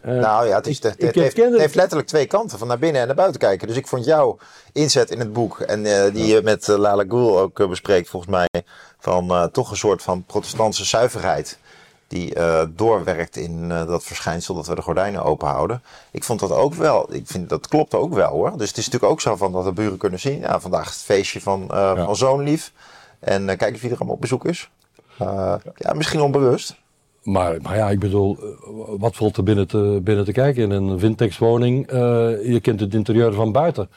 Uh, 0.04 0.20
nou 0.20 0.46
ja, 0.46 0.56
het, 0.56 0.66
is 0.66 0.80
de, 0.80 0.88
het, 0.88 1.14
heeft, 1.14 1.36
het, 1.36 1.58
heeft, 1.58 1.74
letterlijk 1.74 2.08
twee 2.08 2.26
kanten, 2.26 2.58
van 2.58 2.68
naar 2.68 2.78
binnen 2.78 3.00
en 3.00 3.06
naar 3.06 3.16
buiten 3.16 3.40
kijken. 3.40 3.68
Dus 3.68 3.76
ik 3.76 3.86
vond 3.86 4.04
jouw 4.04 4.38
inzet 4.72 5.10
in 5.10 5.18
het 5.18 5.32
boek, 5.32 5.60
en 5.60 5.84
uh, 5.84 6.04
die 6.12 6.26
je 6.26 6.40
met 6.42 6.68
uh, 6.68 6.76
Lala 6.76 7.04
Goul 7.08 7.38
ook 7.38 7.68
bespreekt 7.68 8.08
volgens 8.08 8.32
mij, 8.32 8.62
van 8.98 9.50
toch 9.52 9.70
een 9.70 9.76
soort 9.76 10.02
van 10.02 10.24
protestantse 10.24 10.84
zuiverheid. 10.84 11.58
Die 12.08 12.34
doorwerkt 12.74 13.36
in 13.36 13.68
dat 13.68 14.04
verschijnsel 14.04 14.54
dat 14.54 14.66
we 14.66 14.74
de 14.74 14.82
gordijnen 14.82 15.24
open 15.24 15.48
houden. 15.48 15.82
Ik 16.10 16.24
vond 16.24 16.40
dat 16.40 16.50
ook 16.50 16.74
wel, 16.74 17.14
ik 17.14 17.26
vind 17.26 17.48
dat 17.48 17.68
klopt 17.68 17.94
ook 17.94 18.14
wel 18.14 18.30
hoor. 18.30 18.58
Dus 18.58 18.68
het 18.68 18.78
is 18.78 18.84
natuurlijk 18.84 19.12
ook 19.12 19.20
zo 19.20 19.36
van 19.36 19.52
dat 19.52 19.64
de 19.64 19.72
buren 19.72 19.98
kunnen 19.98 20.20
zien. 20.20 20.40
Ja, 20.40 20.60
vandaag 20.60 20.84
het 20.84 21.02
feestje 21.02 21.40
van, 21.40 21.64
ja. 21.68 22.04
van 22.04 22.16
zo'n 22.16 22.42
lief. 22.42 22.72
En 23.18 23.46
kijk 23.46 23.72
eens 23.72 23.80
wie 23.80 23.90
er 23.90 23.96
allemaal 23.96 24.14
op 24.14 24.20
bezoek 24.20 24.44
is. 24.44 24.70
Uh, 25.22 25.54
ja, 25.74 25.92
misschien 25.92 26.20
onbewust. 26.20 26.76
Maar, 27.22 27.56
maar 27.62 27.76
ja, 27.76 27.90
ik 27.90 27.98
bedoel, 27.98 28.36
eh, 28.36 28.44
wat 28.98 29.16
valt 29.16 29.36
er 29.36 29.42
binnen 29.42 29.66
te, 29.66 30.00
binnen 30.02 30.24
te 30.24 30.32
kijken 30.32 30.62
in 30.62 30.70
een 30.70 30.98
Vintex 30.98 31.38
woning? 31.38 31.92
Uh, 31.92 31.98
je 32.52 32.58
kent 32.62 32.80
het 32.80 32.94
interieur 32.94 33.32
van 33.32 33.52
buiten. 33.52 33.88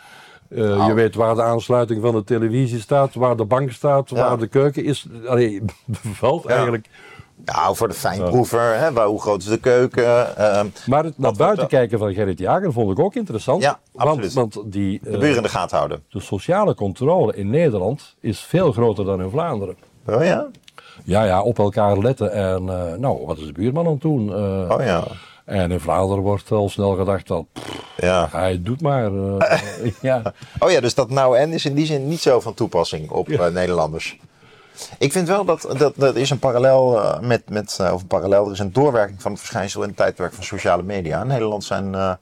Uh, 0.49 0.57
Je 0.57 0.63
nou. 0.63 0.93
weet 0.93 1.15
waar 1.15 1.35
de 1.35 1.41
aansluiting 1.41 2.01
van 2.01 2.13
de 2.13 2.23
televisie 2.23 2.79
staat, 2.79 3.13
waar 3.13 3.35
de 3.35 3.45
bank 3.45 3.71
staat, 3.71 4.09
ja. 4.09 4.15
waar 4.15 4.37
de 4.37 4.47
keuken 4.47 4.83
is. 4.83 5.07
Allee, 5.25 5.61
bevalt 6.03 6.43
ja. 6.43 6.49
eigenlijk. 6.49 6.87
Nou, 7.45 7.75
voor 7.75 7.87
de 7.87 7.93
fijnproever, 7.93 8.77
hè, 8.77 8.91
waar, 8.91 9.07
hoe 9.07 9.21
groot 9.21 9.41
is 9.41 9.47
de 9.47 9.57
keuken? 9.57 10.03
Uh, 10.03 10.61
maar 10.85 11.03
het 11.03 11.17
naar 11.17 11.33
buiten 11.33 11.67
kijken 11.67 11.99
van 11.99 12.13
Gerrit 12.13 12.39
Jager 12.39 12.73
vond 12.73 12.91
ik 12.91 12.99
ook 12.99 13.15
interessant. 13.15 13.63
Ja, 13.63 13.79
absoluut. 13.95 14.33
Want, 14.33 14.53
want 14.53 14.71
die, 14.71 14.99
de 15.03 15.17
buren 15.17 15.35
in 15.35 15.43
de 15.43 15.49
gaten 15.49 15.77
houden. 15.77 16.03
De 16.09 16.19
sociale 16.19 16.75
controle 16.75 17.35
in 17.35 17.49
Nederland 17.49 18.15
is 18.19 18.39
veel 18.39 18.71
groter 18.71 19.05
dan 19.05 19.21
in 19.21 19.29
Vlaanderen. 19.29 19.75
Oh 20.05 20.23
ja? 20.23 20.47
Ja, 21.03 21.23
ja, 21.23 21.41
op 21.41 21.59
elkaar 21.59 21.97
letten. 21.97 22.31
En 22.31 22.63
uh, 22.63 22.93
nou, 22.97 23.25
wat 23.25 23.37
is 23.37 23.45
de 23.45 23.51
buurman 23.51 23.85
aan 23.85 23.91
het 23.91 24.01
doen? 24.01 24.27
Uh, 24.27 24.69
oh 24.69 24.83
ja. 24.83 25.03
En 25.45 25.71
in 25.71 25.79
Vlaanderen 25.79 26.23
wordt 26.23 26.51
al 26.51 26.69
snel 26.69 26.95
gedacht 26.95 27.27
dat 27.27 27.45
ja. 27.97 28.27
hij 28.31 28.61
doet 28.63 28.81
maar. 28.81 29.11
Ja. 30.01 30.33
Oh 30.59 30.71
ja, 30.71 30.79
dus 30.79 30.95
dat 30.95 31.09
nou 31.09 31.37
en 31.37 31.51
is 31.51 31.65
in 31.65 31.73
die 31.73 31.85
zin 31.85 32.07
niet 32.07 32.19
zo 32.19 32.39
van 32.39 32.53
toepassing 32.53 33.09
op 33.09 33.27
ja. 33.27 33.49
Nederlanders. 33.49 34.17
Ik 34.97 35.11
vind 35.11 35.27
wel 35.27 35.45
dat, 35.45 35.67
dat, 35.77 35.93
dat 35.95 36.15
is 36.15 36.29
een 36.29 36.39
parallel 36.39 37.17
met, 37.21 37.49
met 37.49 37.77
of 37.79 38.01
een 38.01 38.07
parallel, 38.07 38.45
er 38.45 38.51
is 38.51 38.59
een 38.59 38.73
doorwerking 38.73 39.21
van 39.21 39.31
het 39.31 39.39
verschijnsel 39.39 39.81
in 39.81 39.87
het 39.87 39.97
tijdperk 39.97 40.33
van 40.33 40.43
sociale 40.43 40.83
media. 40.83 41.21
In 41.21 41.27
Nederland 41.27 41.63
zijn 41.63 42.17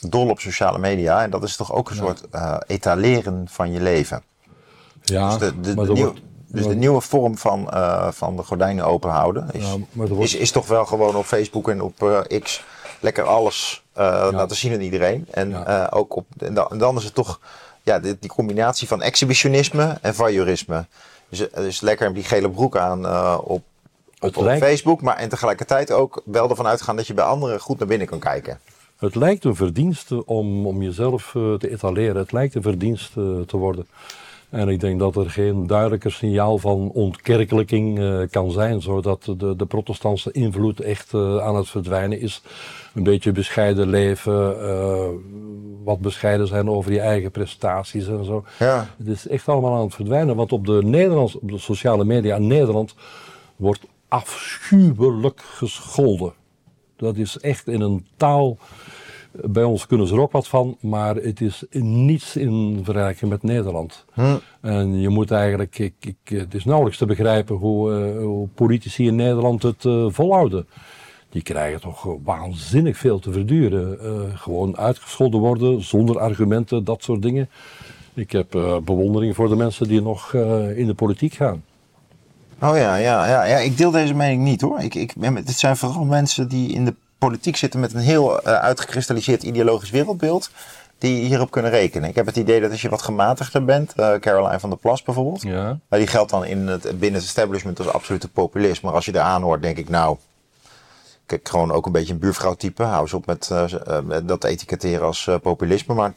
dol 0.00 0.28
op 0.28 0.40
sociale 0.40 0.78
media 0.78 1.22
en 1.22 1.30
dat 1.30 1.42
is 1.42 1.56
toch 1.56 1.72
ook 1.72 1.90
een 1.90 1.96
soort 1.96 2.24
etaleren 2.66 3.46
van 3.48 3.72
je 3.72 3.80
leven. 3.80 4.22
Ja, 5.02 5.28
dus 5.28 5.38
de, 5.38 5.60
de, 5.60 5.74
de, 5.74 5.92
nieuw, 5.92 6.14
dus 6.46 6.66
de 6.66 6.74
nieuwe 6.74 7.00
vorm 7.00 7.38
van, 7.38 7.68
uh, 7.74 8.08
van 8.10 8.36
de 8.36 8.42
gordijnen 8.42 8.84
open 8.84 9.10
houden 9.10 9.48
is, 9.52 9.76
ja, 9.92 10.04
is, 10.18 10.34
is, 10.34 10.50
toch 10.50 10.66
wel 10.66 10.86
gewoon 10.86 11.16
op 11.16 11.24
Facebook 11.24 11.68
en 11.68 11.82
op 11.82 12.02
uh, 12.02 12.40
X 12.42 12.64
lekker 13.00 13.24
alles 13.24 13.84
laten 14.30 14.56
zien 14.56 14.72
aan 14.72 14.80
iedereen. 14.80 15.26
En, 15.30 15.66
ook 15.90 16.16
op, 16.16 16.26
en 16.38 16.54
dan, 16.78 16.96
is 16.96 17.04
het 17.04 17.14
toch 17.14 17.40
ja, 17.82 17.98
die, 17.98 18.16
die, 18.20 18.30
combinatie 18.30 18.88
van 18.88 19.02
exhibitionisme 19.02 19.98
en 20.02 20.14
voyeurisme. 20.14 20.86
Dus, 21.28 21.48
dus 21.54 21.80
lekker 21.80 22.14
die 22.14 22.24
gele 22.24 22.50
broek 22.50 22.76
aan 22.76 23.06
op, 23.40 23.62
op, 24.20 24.36
op 24.36 24.44
Facebook, 24.44 25.02
maar 25.02 25.16
en 25.16 25.28
tegelijkertijd 25.28 25.92
ook 25.92 26.22
wel 26.24 26.50
ervan 26.50 26.66
uitgaan 26.66 26.96
dat 26.96 27.06
je 27.06 27.14
bij 27.14 27.24
anderen 27.24 27.60
goed 27.60 27.78
naar 27.78 27.88
binnen 27.88 28.06
kan 28.06 28.18
kijken. 28.18 28.60
Het 28.98 29.14
lijkt 29.14 29.44
een 29.44 29.56
verdienste 29.56 30.26
om, 30.26 30.66
om 30.66 30.82
jezelf 30.82 31.30
te 31.32 31.70
etaleren. 31.70 32.16
Het 32.16 32.32
lijkt 32.32 32.54
een 32.54 32.62
verdienste 32.62 33.44
te 33.46 33.56
worden. 33.56 33.86
En 34.50 34.68
ik 34.68 34.80
denk 34.80 34.98
dat 34.98 35.16
er 35.16 35.30
geen 35.30 35.66
duidelijker 35.66 36.12
signaal 36.12 36.58
van 36.58 36.90
ontkerkelijking 36.92 37.98
uh, 37.98 38.22
kan 38.30 38.50
zijn, 38.50 38.82
zodat 38.82 39.32
de, 39.36 39.56
de 39.56 39.66
protestantse 39.66 40.32
invloed 40.32 40.80
echt 40.80 41.12
uh, 41.12 41.38
aan 41.38 41.56
het 41.56 41.68
verdwijnen 41.68 42.20
is. 42.20 42.42
Een 42.94 43.02
beetje 43.02 43.32
bescheiden 43.32 43.88
leven, 43.88 44.56
uh, 44.60 45.06
wat 45.84 46.00
bescheiden 46.00 46.46
zijn 46.46 46.70
over 46.70 46.92
je 46.92 47.00
eigen 47.00 47.30
prestaties 47.30 48.06
en 48.06 48.24
zo. 48.24 48.44
Ja. 48.58 48.88
Het 48.98 49.06
is 49.06 49.28
echt 49.28 49.48
allemaal 49.48 49.74
aan 49.74 49.84
het 49.84 49.94
verdwijnen, 49.94 50.36
want 50.36 50.52
op 50.52 50.66
de, 50.66 50.80
Nederlands, 50.84 51.38
op 51.38 51.50
de 51.50 51.58
sociale 51.58 52.04
media 52.04 52.36
in 52.36 52.46
Nederland 52.46 52.94
wordt 53.56 53.86
afschuwelijk 54.08 55.40
gescholden. 55.40 56.32
Dat 56.96 57.16
is 57.16 57.38
echt 57.38 57.68
in 57.68 57.80
een 57.80 58.06
taal 58.16 58.58
bij 59.44 59.64
ons 59.64 59.86
kunnen 59.86 60.06
ze 60.06 60.14
er 60.14 60.20
ook 60.20 60.32
wat 60.32 60.48
van, 60.48 60.76
maar 60.80 61.16
het 61.16 61.40
is 61.40 61.64
niets 61.70 62.36
in 62.36 62.80
vergelijking 62.82 63.30
met 63.30 63.42
Nederland. 63.42 64.04
Hm. 64.12 64.36
En 64.60 65.00
je 65.00 65.08
moet 65.08 65.30
eigenlijk, 65.30 65.78
ik, 65.78 65.94
ik, 66.00 66.16
het 66.24 66.54
is 66.54 66.64
nauwelijks 66.64 66.98
te 66.98 67.06
begrijpen 67.06 67.56
hoe, 67.56 67.90
uh, 67.90 68.22
hoe 68.22 68.48
politici 68.54 69.06
in 69.06 69.16
Nederland 69.16 69.62
het 69.62 69.84
uh, 69.84 70.06
volhouden. 70.08 70.66
Die 71.30 71.42
krijgen 71.42 71.80
toch 71.80 72.16
waanzinnig 72.24 72.96
veel 72.96 73.18
te 73.18 73.32
verduren. 73.32 73.98
Uh, 74.02 74.38
gewoon 74.38 74.76
uitgescholden 74.76 75.40
worden, 75.40 75.82
zonder 75.82 76.18
argumenten, 76.18 76.84
dat 76.84 77.02
soort 77.02 77.22
dingen. 77.22 77.48
Ik 78.14 78.32
heb 78.32 78.50
bewondering 78.84 79.34
voor 79.34 79.48
de 79.48 79.56
mensen 79.56 79.88
die 79.88 80.02
nog 80.02 80.34
in 80.74 80.86
de 80.86 80.94
politiek 80.94 81.34
gaan. 81.34 81.62
Oh 82.62 82.76
ja, 82.76 82.96
ja, 82.96 83.26
ja, 83.26 83.44
ja, 83.44 83.56
ik 83.56 83.76
deel 83.76 83.90
deze 83.90 84.14
mening 84.14 84.42
niet 84.42 84.60
hoor. 84.60 84.80
Ik, 84.80 84.94
ik, 84.94 85.14
het 85.20 85.58
zijn 85.58 85.76
vooral 85.76 86.04
mensen 86.04 86.48
die 86.48 86.72
in 86.72 86.84
de 86.84 86.94
politiek 87.18 87.56
zitten 87.56 87.80
met 87.80 87.94
een 87.94 88.00
heel 88.00 88.32
uh, 88.32 88.52
uitgekristalliseerd 88.52 89.42
ideologisch 89.42 89.90
wereldbeeld. 89.90 90.50
Die 90.98 91.24
hierop 91.24 91.50
kunnen 91.50 91.70
rekenen. 91.70 92.08
Ik 92.08 92.14
heb 92.14 92.26
het 92.26 92.36
idee 92.36 92.60
dat 92.60 92.70
als 92.70 92.82
je 92.82 92.88
wat 92.88 93.02
gematigder 93.02 93.64
bent, 93.64 93.92
uh, 93.96 94.14
Caroline 94.14 94.60
van 94.60 94.70
der 94.70 94.78
Plas 94.78 95.02
bijvoorbeeld. 95.02 95.42
Ja. 95.42 95.78
die 95.88 96.06
geldt 96.06 96.30
dan 96.30 96.44
in 96.44 96.66
het, 96.66 96.82
binnen 96.82 97.20
het 97.20 97.28
establishment 97.28 97.78
als 97.78 97.88
absolute 97.88 98.28
populist. 98.28 98.82
Maar 98.82 98.92
als 98.92 99.04
je 99.04 99.12
daar 99.12 99.40
hoort, 99.40 99.62
denk 99.62 99.76
ik 99.76 99.88
nou, 99.88 100.16
kijk, 101.26 101.48
gewoon 101.48 101.72
ook 101.72 101.86
een 101.86 101.92
beetje 101.92 102.12
een 102.12 102.18
buurvrouwtype. 102.18 102.82
Hou 102.82 103.02
eens 103.02 103.12
op 103.12 103.26
met, 103.26 103.48
uh, 103.52 104.00
met 104.04 104.28
dat 104.28 104.44
etiketteren 104.44 105.06
als 105.06 105.30
populisme. 105.42 105.94
Maar 105.94 106.12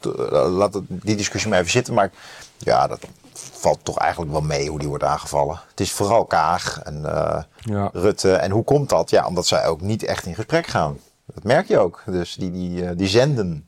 laat 0.48 0.80
die 0.88 1.16
discussie 1.16 1.50
maar 1.50 1.58
even 1.58 1.70
zitten. 1.70 1.94
Maar 1.94 2.10
ja, 2.58 2.86
dat 2.86 3.00
valt 3.52 3.84
toch 3.84 3.98
eigenlijk 3.98 4.32
wel 4.32 4.40
mee 4.40 4.68
hoe 4.68 4.78
die 4.78 4.88
wordt 4.88 5.04
aangevallen. 5.04 5.60
Het 5.70 5.80
is 5.80 5.92
vooral 5.92 6.24
Kaag 6.24 6.80
en 6.82 7.00
ja. 7.56 7.90
Rutte. 7.92 8.32
En 8.32 8.50
hoe 8.50 8.64
komt 8.64 8.88
dat? 8.88 9.10
Ja, 9.10 9.26
omdat 9.26 9.46
zij 9.46 9.66
ook 9.66 9.80
niet 9.80 10.04
echt 10.04 10.26
in 10.26 10.34
gesprek 10.34 10.66
gaan. 10.66 10.98
Dat 11.34 11.44
merk 11.44 11.68
je 11.68 11.78
ook. 11.78 12.02
Dus 12.06 12.34
die, 12.34 12.50
die, 12.50 12.94
die 12.94 13.08
zenden. 13.08 13.66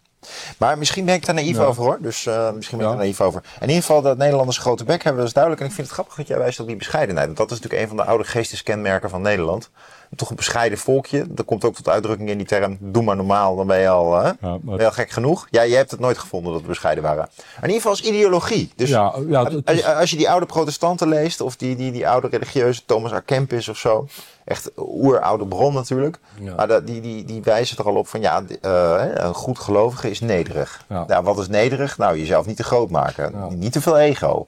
Maar 0.59 0.79
misschien 0.79 1.05
ben 1.05 1.15
ik 1.15 1.27
daar 1.27 1.35
naïef 1.35 1.59
over 1.59 1.83
hoor. 1.83 1.99
Dus 2.01 2.27
uh, 2.27 2.53
misschien 2.53 2.79
ben 2.79 2.87
ik 2.87 2.93
daar 2.93 3.03
naïef 3.03 3.21
over. 3.21 3.43
In 3.61 3.69
ieder 3.69 3.83
geval, 3.83 4.03
dat 4.03 4.17
Nederlanders 4.17 4.59
grote 4.59 4.85
bek 4.85 5.03
hebben, 5.03 5.19
dat 5.19 5.27
is 5.29 5.35
duidelijk. 5.35 5.63
En 5.63 5.69
ik 5.69 5.75
vind 5.75 5.87
het 5.87 5.97
grappig 5.97 6.17
dat 6.17 6.27
jij 6.27 6.39
wijst 6.39 6.61
op 6.61 6.67
die 6.67 6.77
bescheidenheid. 6.77 7.27
Want 7.27 7.39
dat 7.39 7.51
is 7.51 7.57
natuurlijk 7.57 7.83
een 7.83 7.89
van 7.89 7.97
de 7.97 8.11
oude 8.11 8.25
geesteskenmerken 8.25 9.11
van 9.11 9.23
Nederland 9.23 9.71
toch 10.17 10.31
een 10.31 10.37
bescheiden 10.37 10.79
volkje. 10.79 11.25
Dat 11.29 11.45
komt 11.45 11.65
ook 11.65 11.75
tot 11.75 11.89
uitdrukking 11.89 12.29
in 12.29 12.37
die 12.37 12.47
term, 12.47 12.77
doe 12.81 13.03
maar 13.03 13.17
normaal, 13.17 13.57
dan 13.57 13.67
ben 13.67 13.79
je 13.79 13.89
al, 13.89 14.15
hè? 14.15 14.31
Ja, 14.41 14.59
maar... 14.63 14.77
ben 14.77 14.93
gek 14.93 15.11
genoeg. 15.11 15.47
Ja, 15.51 15.63
je 15.63 15.75
hebt 15.75 15.91
het 15.91 16.01
nooit 16.01 16.19
gevonden 16.19 16.53
dat 16.53 16.61
we 16.61 16.67
bescheiden 16.67 17.03
waren. 17.03 17.29
in 17.57 17.63
ieder 17.63 17.75
geval 17.75 17.93
is 17.93 18.03
ideologie. 18.03 18.73
Dus 18.77 18.89
ja, 18.89 19.15
ja, 19.29 19.51
als, 19.65 19.85
als, 19.85 20.11
je 20.11 20.17
die 20.17 20.31
oude 20.31 20.47
protestanten 20.47 21.09
leest, 21.09 21.41
of 21.41 21.57
die, 21.57 21.77
die, 21.77 21.93
die 21.93 22.09
oude 22.09 22.29
religieuze 22.29 22.85
Thomas 22.85 23.13
A. 23.13 23.21
Kempis 23.21 23.69
of 23.69 23.79
zo, 23.79 24.07
echt 24.45 24.71
oeroude 24.77 25.47
bron 25.47 25.75
natuurlijk. 25.75 26.19
Maar 26.57 26.85
die, 26.85 27.01
die, 27.01 27.25
die 27.25 27.43
wijzen 27.43 27.79
er 27.79 27.85
al 27.85 27.97
op 27.97 28.09
van, 28.09 28.21
ja, 28.21 28.43
uh, 28.63 29.03
een 29.15 29.35
goed 29.35 29.59
gelovige 29.59 30.11
is 30.11 30.21
nederig. 30.21 30.85
Ja. 30.89 31.05
Nou, 31.07 31.25
wat 31.25 31.39
is 31.39 31.49
nederig? 31.49 31.99
Nou, 31.99 32.19
jezelf 32.19 32.47
niet 32.47 32.57
te 32.57 32.65
groot 32.65 32.91
maken. 32.91 33.35
Niet 33.59 33.73
te 33.73 33.81
veel 33.81 33.99
ego. 33.99 34.47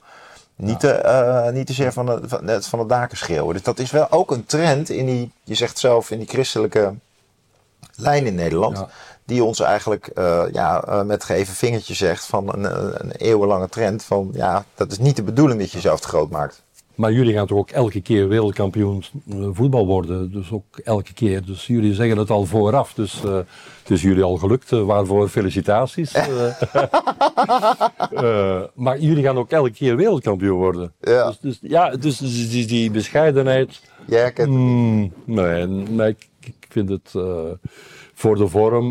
Niet, 0.57 0.81
te, 0.81 1.03
uh, 1.05 1.55
niet 1.55 1.67
te 1.67 1.73
zeer 1.73 1.93
van, 1.93 2.07
de, 2.07 2.21
van, 2.25 2.47
het, 2.47 2.67
van 2.67 2.79
de 2.79 2.87
daken 2.87 3.17
schreeuwen. 3.17 3.55
Dus 3.55 3.63
dat 3.63 3.79
is 3.79 3.91
wel 3.91 4.11
ook 4.11 4.31
een 4.31 4.47
trend 4.47 4.91
in 4.91 5.07
die, 5.07 5.33
je 5.45 5.55
zegt 5.55 5.79
zelf, 5.79 6.11
in 6.11 6.19
die 6.19 6.29
christelijke 6.29 6.95
lijn 7.95 8.27
in 8.27 8.35
Nederland. 8.35 8.85
Die 9.25 9.45
ons 9.45 9.61
eigenlijk 9.61 10.11
uh, 10.15 10.43
ja, 10.53 10.89
uh, 10.89 11.03
met 11.03 11.25
geven 11.25 11.55
vingertje 11.55 11.95
zegt 11.95 12.27
van 12.27 12.55
een, 12.55 12.65
een 13.01 13.11
eeuwenlange 13.11 13.69
trend. 13.69 14.05
Van 14.05 14.31
ja, 14.33 14.65
dat 14.75 14.93
is 14.93 14.99
niet 14.99 15.17
de 15.17 15.23
bedoeling 15.23 15.61
dat 15.61 15.71
je 15.71 15.77
jezelf 15.77 16.01
te 16.01 16.09
groot 16.09 16.31
maakt. 16.31 16.63
Maar 16.97 17.13
jullie 17.13 17.35
gaan 17.35 17.47
toch 17.47 17.59
ook 17.59 17.71
elke 17.71 18.01
keer 18.01 18.29
wereldkampioen 18.29 19.05
eh, 19.31 19.49
voetbal 19.53 19.87
worden. 19.87 20.33
Dus 20.33 20.51
ook 20.51 20.79
elke 20.85 21.13
keer. 21.13 21.45
Dus 21.45 21.67
jullie 21.67 21.95
zeggen 21.95 22.19
het 22.19 22.31
al 22.31 22.45
vooraf. 22.45 22.95
Dus 22.95 23.23
uh, 23.25 23.35
het 23.35 23.91
is 23.91 24.03
jullie 24.03 24.23
al 24.23 24.37
gelukt. 24.37 24.73
Uh, 24.73 24.83
waarvoor 24.83 25.29
felicitaties. 25.29 26.13
maar 28.75 28.99
jullie 28.99 29.25
gaan 29.25 29.39
ook 29.39 29.51
elke 29.51 29.71
keer 29.71 29.97
wereldkampioen 29.97 30.59
worden. 30.59 30.93
Ja. 31.01 31.27
Dus, 31.27 31.39
dus 31.41 31.59
ja, 31.63 31.97
dus, 31.97 32.19
dus 32.19 32.51
die, 32.51 32.67
die, 32.67 32.91
bescheidenheid. 32.91 33.81
Ja, 34.07 34.25
ik 34.25 34.47
mm, 34.47 35.13
nee, 35.25 35.67
nee, 35.67 36.09
ik, 36.09 36.29
ik 36.41 36.67
vind 36.69 36.89
het 36.89 37.11
voor 38.15 38.37
de 38.37 38.49
vorm. 38.49 38.91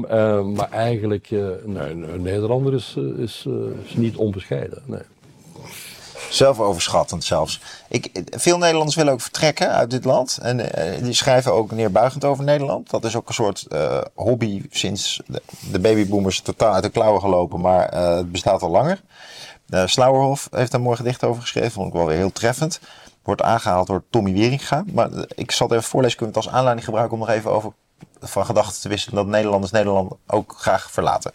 maar 0.55 0.69
eigenlijk, 0.71 1.29
nee, 1.65 1.91
een 1.91 2.21
Nederlander 2.21 2.73
is, 2.73 2.95
is, 3.17 3.47
is 3.85 3.95
niet 3.95 4.15
onbescheiden. 4.15 4.81
Nee. 4.85 5.01
Zelfoverschattend 6.30 7.23
zelfs. 7.23 7.61
Ik, 7.89 8.23
veel 8.30 8.57
Nederlanders 8.57 8.95
willen 8.95 9.13
ook 9.13 9.21
vertrekken 9.21 9.69
uit 9.69 9.89
dit 9.89 10.05
land. 10.05 10.38
En 10.41 10.59
uh, 10.59 11.03
die 11.03 11.13
schrijven 11.13 11.53
ook 11.53 11.71
neerbuigend 11.71 12.26
over 12.26 12.43
Nederland. 12.43 12.89
Dat 12.89 13.03
is 13.03 13.15
ook 13.15 13.28
een 13.28 13.34
soort 13.34 13.65
uh, 13.69 14.01
hobby 14.13 14.61
sinds 14.69 15.21
de, 15.71 15.80
babyboomers 15.80 16.41
totaal 16.41 16.73
uit 16.73 16.84
de 16.84 16.89
klauwen 16.89 17.21
gelopen. 17.21 17.61
Maar 17.61 17.93
uh, 17.93 18.15
het 18.15 18.32
bestaat 18.32 18.61
al 18.61 18.69
langer. 18.69 19.01
Slauerhof 19.86 20.47
heeft 20.51 20.73
een 20.73 20.82
mooi 20.82 20.95
gedicht 20.95 21.23
over 21.23 21.41
geschreven. 21.41 21.71
Vond 21.71 21.88
ik 21.88 21.93
wel 21.93 22.05
weer 22.05 22.17
heel 22.17 22.32
treffend. 22.32 22.80
Wordt 23.23 23.41
aangehaald 23.41 23.88
door 23.88 24.03
Tommy 24.09 24.34
Wieringa. 24.34 24.84
Maar 24.93 25.09
ik 25.36 25.51
zal 25.51 25.67
het 25.67 25.78
even 25.78 25.89
voorlezen. 25.89 26.17
Kunnen 26.17 26.36
het 26.36 26.45
als 26.45 26.53
aanleiding 26.53 26.86
gebruiken 26.86 27.13
om 27.13 27.19
nog 27.19 27.30
even 27.30 27.51
over 27.51 27.73
van 28.19 28.45
gedachten 28.45 28.82
te 28.82 28.89
wisselen. 28.89 29.15
Dat 29.15 29.28
Nederlanders 29.28 29.71
Nederland 29.71 30.13
ook 30.28 30.55
graag 30.57 30.91
verlaten. 30.91 31.32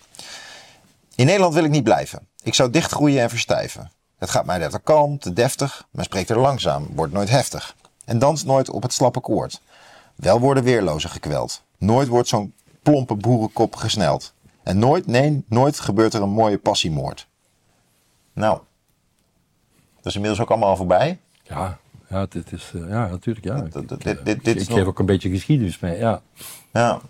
In 1.14 1.26
Nederland 1.26 1.54
wil 1.54 1.64
ik 1.64 1.70
niet 1.70 1.84
blijven. 1.84 2.28
Ik 2.42 2.54
zou 2.54 2.70
dichtgroeien 2.70 3.22
en 3.22 3.30
verstijven. 3.30 3.90
Het 4.20 4.30
gaat 4.30 4.46
mij 4.46 4.58
net 4.58 4.82
kalm, 4.82 5.18
te 5.18 5.32
deftig, 5.32 5.86
men 5.90 6.04
spreekt 6.04 6.30
er 6.30 6.38
langzaam, 6.38 6.86
wordt 6.94 7.12
nooit 7.12 7.30
heftig. 7.30 7.76
En 8.04 8.18
danst 8.18 8.46
nooit 8.46 8.70
op 8.70 8.82
het 8.82 8.92
slappe 8.92 9.20
koord. 9.20 9.60
Wel 10.14 10.40
worden 10.40 10.62
weerlozen 10.62 11.10
gekweld. 11.10 11.62
Nooit 11.78 12.08
wordt 12.08 12.28
zo'n 12.28 12.54
plompe 12.82 13.14
boerenkop 13.14 13.76
gesneld. 13.76 14.32
En 14.62 14.78
nooit, 14.78 15.06
nee, 15.06 15.44
nooit 15.48 15.80
gebeurt 15.80 16.14
er 16.14 16.22
een 16.22 16.30
mooie 16.30 16.58
passiemoord. 16.58 17.26
Nou, 18.32 18.58
dat 19.96 20.06
is 20.06 20.14
inmiddels 20.14 20.42
ook 20.42 20.50
allemaal 20.50 20.68
al 20.68 20.76
voorbij. 20.76 21.18
Ja, 21.42 21.78
ja, 22.08 22.26
dit 22.28 22.52
is, 22.52 22.72
uh, 22.74 22.88
ja 22.88 23.06
natuurlijk, 23.06 23.46
ja. 23.46 23.60
Dit, 23.60 23.88
dit, 23.88 24.24
dit, 24.24 24.44
dit 24.44 24.60
ik 24.60 24.70
geef 24.70 24.86
ook 24.86 24.98
een 24.98 25.06
beetje 25.06 25.30
geschiedenis 25.30 25.78
mee, 25.78 25.98
ja. 25.98 26.22
Ja. 26.72 27.00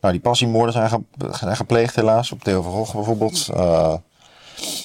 Nou, 0.00 0.12
die 0.12 0.20
passiemoorden 0.20 0.72
zijn, 0.72 1.06
zijn 1.30 1.56
gepleegd 1.56 1.96
helaas, 1.96 2.32
op 2.32 2.42
Theo 2.42 2.62
van 2.62 2.72
Gogh 2.72 2.94
bijvoorbeeld. 2.94 3.48
Uh, 3.54 3.94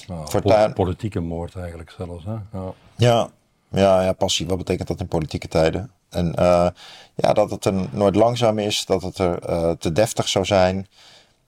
nou, 0.06 0.72
Politieke 0.72 1.20
moord 1.20 1.56
eigenlijk 1.56 1.90
zelfs. 1.90 2.24
Hè? 2.24 2.58
Ja. 2.58 2.72
ja. 2.96 3.30
Ja, 3.72 4.02
ja, 4.02 4.12
passie. 4.12 4.46
Wat 4.46 4.58
betekent 4.58 4.88
dat 4.88 5.00
in 5.00 5.08
politieke 5.08 5.48
tijden? 5.48 5.90
En 6.08 6.26
uh, 6.38 6.68
ja, 7.14 7.32
dat 7.32 7.50
het 7.50 7.64
er 7.64 7.74
nooit 7.90 8.14
langzaam 8.14 8.58
is, 8.58 8.84
dat 8.86 9.02
het 9.02 9.18
er 9.18 9.50
uh, 9.50 9.70
te 9.70 9.92
deftig 9.92 10.28
zou 10.28 10.44
zijn. 10.44 10.86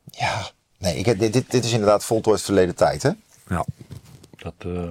Ja, 0.05 0.49
nee, 0.79 0.97
ik, 0.97 1.05
dit, 1.05 1.33
dit, 1.33 1.51
dit 1.51 1.65
is 1.65 1.73
inderdaad 1.73 2.05
voltooid 2.05 2.43
verleden 2.43 2.75
tijd, 2.75 3.03
hè? 3.03 3.11
Ja. 3.49 3.65
Dat, 4.37 4.55
uh, 4.67 4.91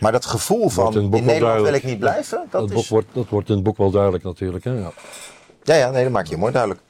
maar 0.00 0.12
dat 0.12 0.26
gevoel 0.26 0.68
van 0.68 0.94
in, 0.94 1.12
in 1.12 1.24
Nederland 1.24 1.62
wil 1.62 1.72
ik 1.72 1.84
niet 1.84 1.98
blijven, 1.98 2.46
dat, 2.50 2.68
dat, 2.68 2.78
is... 2.78 2.88
wordt, 2.88 3.08
dat 3.12 3.28
wordt 3.28 3.48
in 3.48 3.54
het 3.54 3.64
boek 3.64 3.76
wel 3.76 3.90
duidelijk 3.90 4.24
natuurlijk, 4.24 4.64
hè? 4.64 4.72
Ja, 4.72 4.92
ja, 5.62 5.74
ja 5.74 5.90
nee, 5.90 6.02
dat 6.02 6.12
maak 6.12 6.26
je 6.26 6.36
mooi 6.36 6.52
duidelijk. 6.52 6.82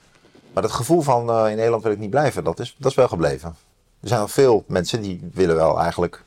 Maar 0.53 0.63
dat 0.63 0.73
gevoel 0.73 1.01
van 1.01 1.21
in 1.49 1.57
Nederland 1.57 1.83
wil 1.83 1.93
ik 1.93 1.99
niet 1.99 2.11
blijven, 2.11 2.45
dat 2.45 2.61
is, 2.61 2.77
dat 2.79 2.91
is 2.91 2.97
wel 2.97 3.09
gebleven. 3.09 3.57
Er 4.01 4.09
zijn 4.09 4.21
al 4.21 4.29
veel 4.29 4.65
mensen 4.67 5.03
die 5.03 5.21
willen 5.33 5.57
wel 5.57 5.81
eigenlijk. 5.81 6.25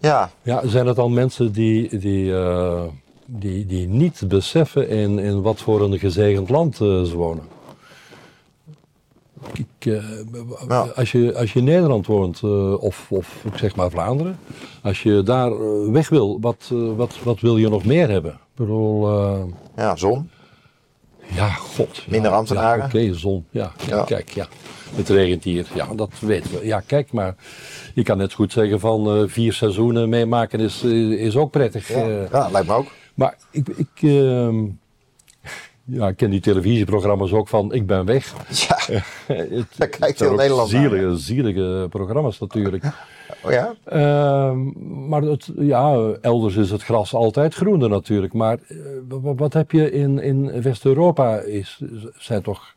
Ja. 0.00 0.30
Ja, 0.42 0.66
zijn 0.66 0.86
het 0.86 0.96
dan 0.96 1.12
mensen 1.12 1.52
die, 1.52 1.98
die, 1.98 2.24
uh, 2.24 2.82
die, 3.26 3.66
die 3.66 3.88
niet 3.88 4.22
beseffen 4.28 4.88
in, 4.88 5.18
in 5.18 5.42
wat 5.42 5.60
voor 5.60 5.82
een 5.82 5.98
gezegend 5.98 6.48
land 6.48 6.80
uh, 6.80 7.02
ze 7.02 7.16
wonen? 7.16 7.44
Ik, 9.52 9.86
uh, 9.86 10.96
als, 10.96 11.12
je, 11.12 11.34
als 11.36 11.52
je 11.52 11.58
in 11.58 11.64
Nederland 11.64 12.06
woont, 12.06 12.42
of, 12.78 13.06
of 13.08 13.44
ik 13.44 13.56
zeg 13.56 13.76
maar 13.76 13.90
Vlaanderen, 13.90 14.38
als 14.82 15.02
je 15.02 15.22
daar 15.22 15.50
weg 15.92 16.08
wil, 16.08 16.40
wat, 16.40 16.72
wat, 16.96 17.18
wat 17.22 17.40
wil 17.40 17.56
je 17.56 17.68
nog 17.68 17.84
meer 17.84 18.10
hebben? 18.10 18.32
Ik 18.32 18.38
bedoel. 18.54 19.08
ja, 19.76 19.96
zon. 19.96 20.30
Ja, 21.34 21.48
god. 21.48 22.04
Minder 22.08 22.30
ambtenaren. 22.30 22.84
Oké, 22.84 23.14
zon. 23.14 23.46
Ja, 23.50 23.72
ja, 23.86 24.04
kijk, 24.04 24.30
ja. 24.30 24.46
Het 24.94 25.08
regent 25.08 25.44
hier. 25.44 25.66
Ja, 25.74 25.86
dat 25.96 26.10
weten 26.20 26.50
we. 26.50 26.66
Ja, 26.66 26.80
kijk, 26.86 27.12
maar 27.12 27.34
je 27.94 28.02
kan 28.02 28.18
net 28.18 28.32
goed 28.32 28.52
zeggen 28.52 28.80
van 28.80 29.16
uh, 29.16 29.28
vier 29.28 29.52
seizoenen 29.52 30.08
meemaken 30.08 30.60
is, 30.60 30.82
is 30.82 31.36
ook 31.36 31.50
prettig. 31.50 31.88
Ja, 31.88 32.26
ja 32.32 32.48
lijkt 32.50 32.68
me 32.68 32.74
ook. 32.74 32.90
Maar 33.14 33.36
ik, 33.50 33.68
ik, 33.68 34.02
uh, 34.02 34.48
ja, 35.90 36.08
ik 36.08 36.16
ken 36.16 36.30
die 36.30 36.40
televisieprogramma's 36.40 37.32
ook 37.32 37.48
van 37.48 37.72
Ik 37.72 37.86
ben 37.86 38.04
weg. 38.04 38.34
Ja, 38.48 38.76
het, 39.34 39.66
daar 39.76 39.88
kijkt 39.88 40.20
heel 40.20 40.34
Nederland 40.34 40.68
zielige, 40.68 41.16
zielige 41.16 41.86
programma's 41.90 42.38
natuurlijk. 42.38 42.84
Oh 43.42 43.52
ja? 43.52 43.74
Uh, 43.92 44.52
maar 45.08 45.22
het, 45.22 45.50
ja, 45.58 46.12
elders 46.20 46.56
is 46.56 46.70
het 46.70 46.82
gras 46.82 47.14
altijd 47.14 47.54
groener 47.54 47.88
natuurlijk. 47.88 48.32
Maar 48.32 48.58
uh, 48.68 48.78
wat 49.36 49.52
heb 49.52 49.70
je 49.70 49.90
in, 49.90 50.18
in 50.18 50.62
West-Europa? 50.62 51.42
Zijn 52.18 52.42
toch, 52.42 52.74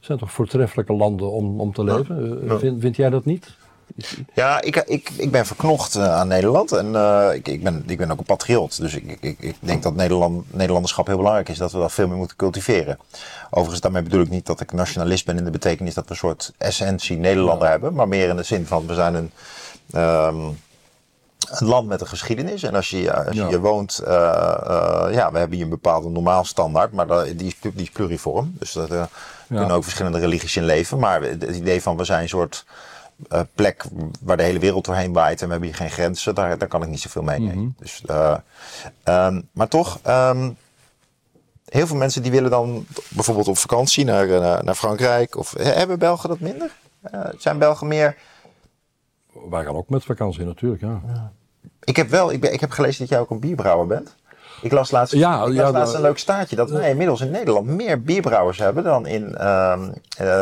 zijn 0.00 0.18
toch 0.18 0.32
voortreffelijke 0.32 0.92
landen 0.92 1.30
om, 1.30 1.60
om 1.60 1.72
te 1.72 1.84
leven? 1.84 2.40
Ja. 2.46 2.58
Vind, 2.58 2.80
vind 2.80 2.96
jij 2.96 3.10
dat 3.10 3.24
niet? 3.24 3.56
Ja, 4.34 4.60
ik, 4.60 4.76
ik, 4.76 5.10
ik 5.16 5.30
ben 5.30 5.46
verknocht 5.46 5.96
uh, 5.96 6.14
aan 6.14 6.28
Nederland 6.28 6.72
en 6.72 6.86
uh, 6.86 7.28
ik, 7.32 7.48
ik, 7.48 7.62
ben, 7.62 7.84
ik 7.86 7.98
ben 7.98 8.10
ook 8.10 8.18
een 8.18 8.24
patriot. 8.24 8.80
Dus 8.80 8.94
ik, 8.94 9.18
ik, 9.20 9.36
ik 9.38 9.56
denk 9.60 9.82
dat 9.82 9.94
Nederland, 9.94 10.54
Nederlanderschap 10.54 11.06
heel 11.06 11.16
belangrijk 11.16 11.48
is, 11.48 11.58
dat 11.58 11.72
we 11.72 11.78
dat 11.78 11.92
veel 11.92 12.08
meer 12.08 12.16
moeten 12.16 12.36
cultiveren. 12.36 12.98
Overigens, 13.50 13.80
daarmee 13.80 14.02
bedoel 14.02 14.20
ik 14.20 14.30
niet 14.30 14.46
dat 14.46 14.60
ik 14.60 14.72
nationalist 14.72 15.24
ben 15.24 15.38
in 15.38 15.44
de 15.44 15.50
betekenis 15.50 15.94
dat 15.94 16.04
we 16.04 16.10
een 16.10 16.16
soort 16.16 16.52
essentie 16.58 17.16
Nederlander 17.16 17.64
ja. 17.64 17.70
hebben, 17.70 17.94
maar 17.94 18.08
meer 18.08 18.28
in 18.28 18.36
de 18.36 18.42
zin 18.42 18.66
van 18.66 18.86
we 18.86 18.94
zijn 18.94 19.14
een, 19.14 19.30
um, 20.00 20.62
een 21.50 21.66
land 21.66 21.88
met 21.88 22.00
een 22.00 22.06
geschiedenis. 22.06 22.62
En 22.62 22.74
als 22.74 22.90
je, 22.90 23.14
als 23.14 23.34
je 23.34 23.42
ja. 23.42 23.48
hier 23.48 23.60
woont, 23.60 24.00
uh, 24.00 24.06
ja, 25.10 25.32
we 25.32 25.38
hebben 25.38 25.56
hier 25.56 25.64
een 25.64 25.70
bepaalde 25.70 26.08
normaal 26.08 26.44
standaard, 26.44 26.92
maar 26.92 27.06
die, 27.24 27.46
is, 27.46 27.56
die 27.60 27.72
is 27.82 27.90
pluriform. 27.90 28.54
Dus 28.58 28.72
dat, 28.72 28.90
er 28.90 29.08
kunnen 29.48 29.70
ook 29.70 29.82
verschillende 29.82 30.18
religies 30.18 30.56
in 30.56 30.64
leven. 30.64 30.98
Maar 30.98 31.22
het 31.22 31.42
idee 31.42 31.82
van 31.82 31.96
we 31.96 32.04
zijn 32.04 32.22
een 32.22 32.28
soort 32.28 32.64
uh, 33.32 33.40
plek 33.54 33.84
waar 34.20 34.36
de 34.36 34.42
hele 34.42 34.58
wereld 34.58 34.84
doorheen 34.84 35.12
waait 35.12 35.40
en 35.40 35.46
we 35.46 35.52
hebben 35.52 35.68
hier 35.68 35.78
geen 35.78 35.90
grenzen, 35.90 36.34
daar, 36.34 36.58
daar 36.58 36.68
kan 36.68 36.82
ik 36.82 36.88
niet 36.88 37.00
zoveel 37.00 37.22
mee. 37.22 37.40
Mm 37.40 37.50
-hmm. 37.50 37.74
dus, 37.78 38.02
uh, 38.10 38.36
um, 39.04 39.48
maar 39.52 39.68
toch, 39.68 40.00
um, 40.06 40.56
heel 41.68 41.86
veel 41.86 41.96
mensen 41.96 42.22
die 42.22 42.30
willen 42.30 42.50
dan 42.50 42.86
bijvoorbeeld 43.08 43.48
op 43.48 43.58
vakantie 43.58 44.04
naar, 44.04 44.26
uh, 44.26 44.60
naar 44.60 44.74
Frankrijk. 44.74 45.36
Of 45.36 45.54
hebben 45.58 45.98
Belgen 45.98 46.28
dat 46.28 46.40
minder? 46.40 46.70
zijn 47.38 47.58
Belgen 47.58 47.86
meer. 47.86 48.16
Wij 49.50 49.64
gaan 49.64 49.76
ook 49.76 49.88
met 49.88 50.04
vakantie 50.04 50.44
natuurlijk, 50.44 50.82
ja. 50.82 51.00
ja. 51.06 51.32
Ik 51.84 51.96
heb 51.96 52.08
wel, 52.08 52.32
ik, 52.32 52.40
ben, 52.40 52.52
ik 52.52 52.60
heb 52.60 52.70
gelezen 52.70 52.98
dat 53.00 53.08
jij 53.08 53.18
ook 53.18 53.30
een 53.30 53.40
bierbrouwer 53.40 53.86
bent. 53.86 54.14
Ik 54.62 54.72
las 54.72 54.90
laatst, 54.90 55.14
ja, 55.14 55.34
ik 55.34 55.46
las 55.46 55.54
ja, 55.54 55.70
laatst 55.70 55.94
een 55.94 56.00
leuk 56.00 56.18
staartje 56.18 56.56
dat 56.56 56.70
wij 56.70 56.90
inmiddels 56.90 57.20
in 57.20 57.30
Nederland 57.30 57.66
meer 57.66 58.02
bierbrouwers 58.02 58.58
hebben 58.58 58.84
dan 58.84 59.06
in, 59.06 59.36
uh, 59.40 59.78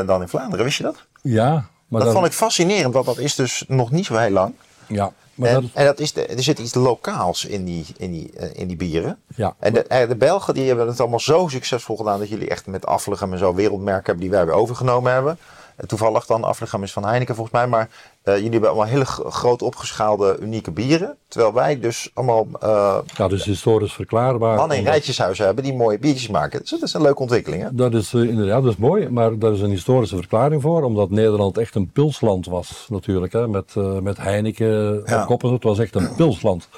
dan 0.06 0.20
in 0.20 0.28
Vlaanderen. 0.28 0.64
Wist 0.64 0.76
je 0.76 0.82
dat? 0.82 1.06
Ja, 1.22 1.66
maar 1.92 2.00
dat 2.00 2.12
dan... 2.12 2.20
vond 2.20 2.32
ik 2.32 2.38
fascinerend, 2.38 2.94
want 2.94 3.06
dat 3.06 3.18
is 3.18 3.34
dus 3.34 3.64
nog 3.68 3.90
niet 3.90 4.06
zo 4.06 4.16
heel 4.16 4.30
lang. 4.30 4.54
Ja. 4.86 5.12
Maar 5.34 5.48
en, 5.48 5.54
dat... 5.54 5.70
en 5.72 5.84
dat 5.84 6.00
is 6.00 6.12
de, 6.12 6.26
er 6.26 6.42
zit 6.42 6.58
iets 6.58 6.74
lokaals 6.74 7.44
in 7.44 7.64
die, 7.64 7.86
in 7.96 8.10
die, 8.10 8.30
uh, 8.40 8.44
in 8.52 8.68
die 8.68 8.76
bieren. 8.76 9.18
Ja. 9.36 9.54
En 9.58 9.72
de, 9.72 10.04
de 10.08 10.16
Belgen 10.16 10.54
die 10.54 10.66
hebben 10.66 10.86
het 10.86 11.00
allemaal 11.00 11.20
zo 11.20 11.48
succesvol 11.48 11.96
gedaan 11.96 12.18
dat 12.18 12.28
jullie 12.28 12.48
echt 12.48 12.66
met 12.66 12.86
Aflegem 12.86 13.32
en 13.32 13.38
zo 13.38 13.54
wereldmerken 13.54 14.04
hebben 14.04 14.22
die 14.22 14.30
wij 14.30 14.46
weer 14.46 14.54
overgenomen 14.54 15.12
hebben. 15.12 15.38
Toevallig 15.86 16.26
dan, 16.26 16.44
Aflegem 16.44 16.82
is 16.82 16.92
van 16.92 17.04
Heineken 17.04 17.34
volgens 17.34 17.56
mij, 17.56 17.66
maar 17.66 17.88
uh, 18.24 18.34
jullie 18.34 18.50
hebben 18.50 18.68
allemaal 18.68 18.86
hele 18.86 19.04
groot 19.04 19.62
opgeschaalde, 19.62 20.36
unieke 20.40 20.70
bieren. 20.70 21.16
Terwijl 21.28 21.52
wij 21.52 21.80
dus 21.80 22.10
allemaal... 22.14 22.46
Uh, 22.62 22.98
ja, 23.16 23.28
dus 23.28 23.44
historisch 23.44 23.92
verklaarbaar. 23.92 24.56
Mannen 24.56 24.76
in 24.76 24.84
rijtjeshuizen 24.84 25.44
hebben 25.44 25.64
die 25.64 25.74
mooie 25.74 25.98
biertjes 25.98 26.28
maken. 26.28 26.60
Dus 26.60 26.70
dat 26.70 26.82
is 26.82 26.94
een 26.94 27.02
leuke 27.02 27.20
ontwikkeling, 27.20 27.62
hè? 27.62 27.68
Dat 27.72 27.94
is 27.94 28.12
uh, 28.12 28.28
inderdaad, 28.28 28.62
dat 28.62 28.72
is 28.72 28.78
mooi. 28.78 29.08
Maar 29.08 29.38
daar 29.38 29.52
is 29.52 29.60
een 29.60 29.70
historische 29.70 30.16
verklaring 30.16 30.62
voor. 30.62 30.82
Omdat 30.82 31.10
Nederland 31.10 31.58
echt 31.58 31.74
een 31.74 31.90
pilsland 31.90 32.46
was, 32.46 32.86
natuurlijk. 32.88 33.32
Hè, 33.32 33.48
met, 33.48 33.74
met 34.02 34.16
Heineken 34.16 35.02
ja. 35.06 35.24
koppen. 35.24 35.52
Het 35.52 35.62
was 35.62 35.78
echt 35.78 35.94
een 35.94 36.14
pilsland. 36.14 36.68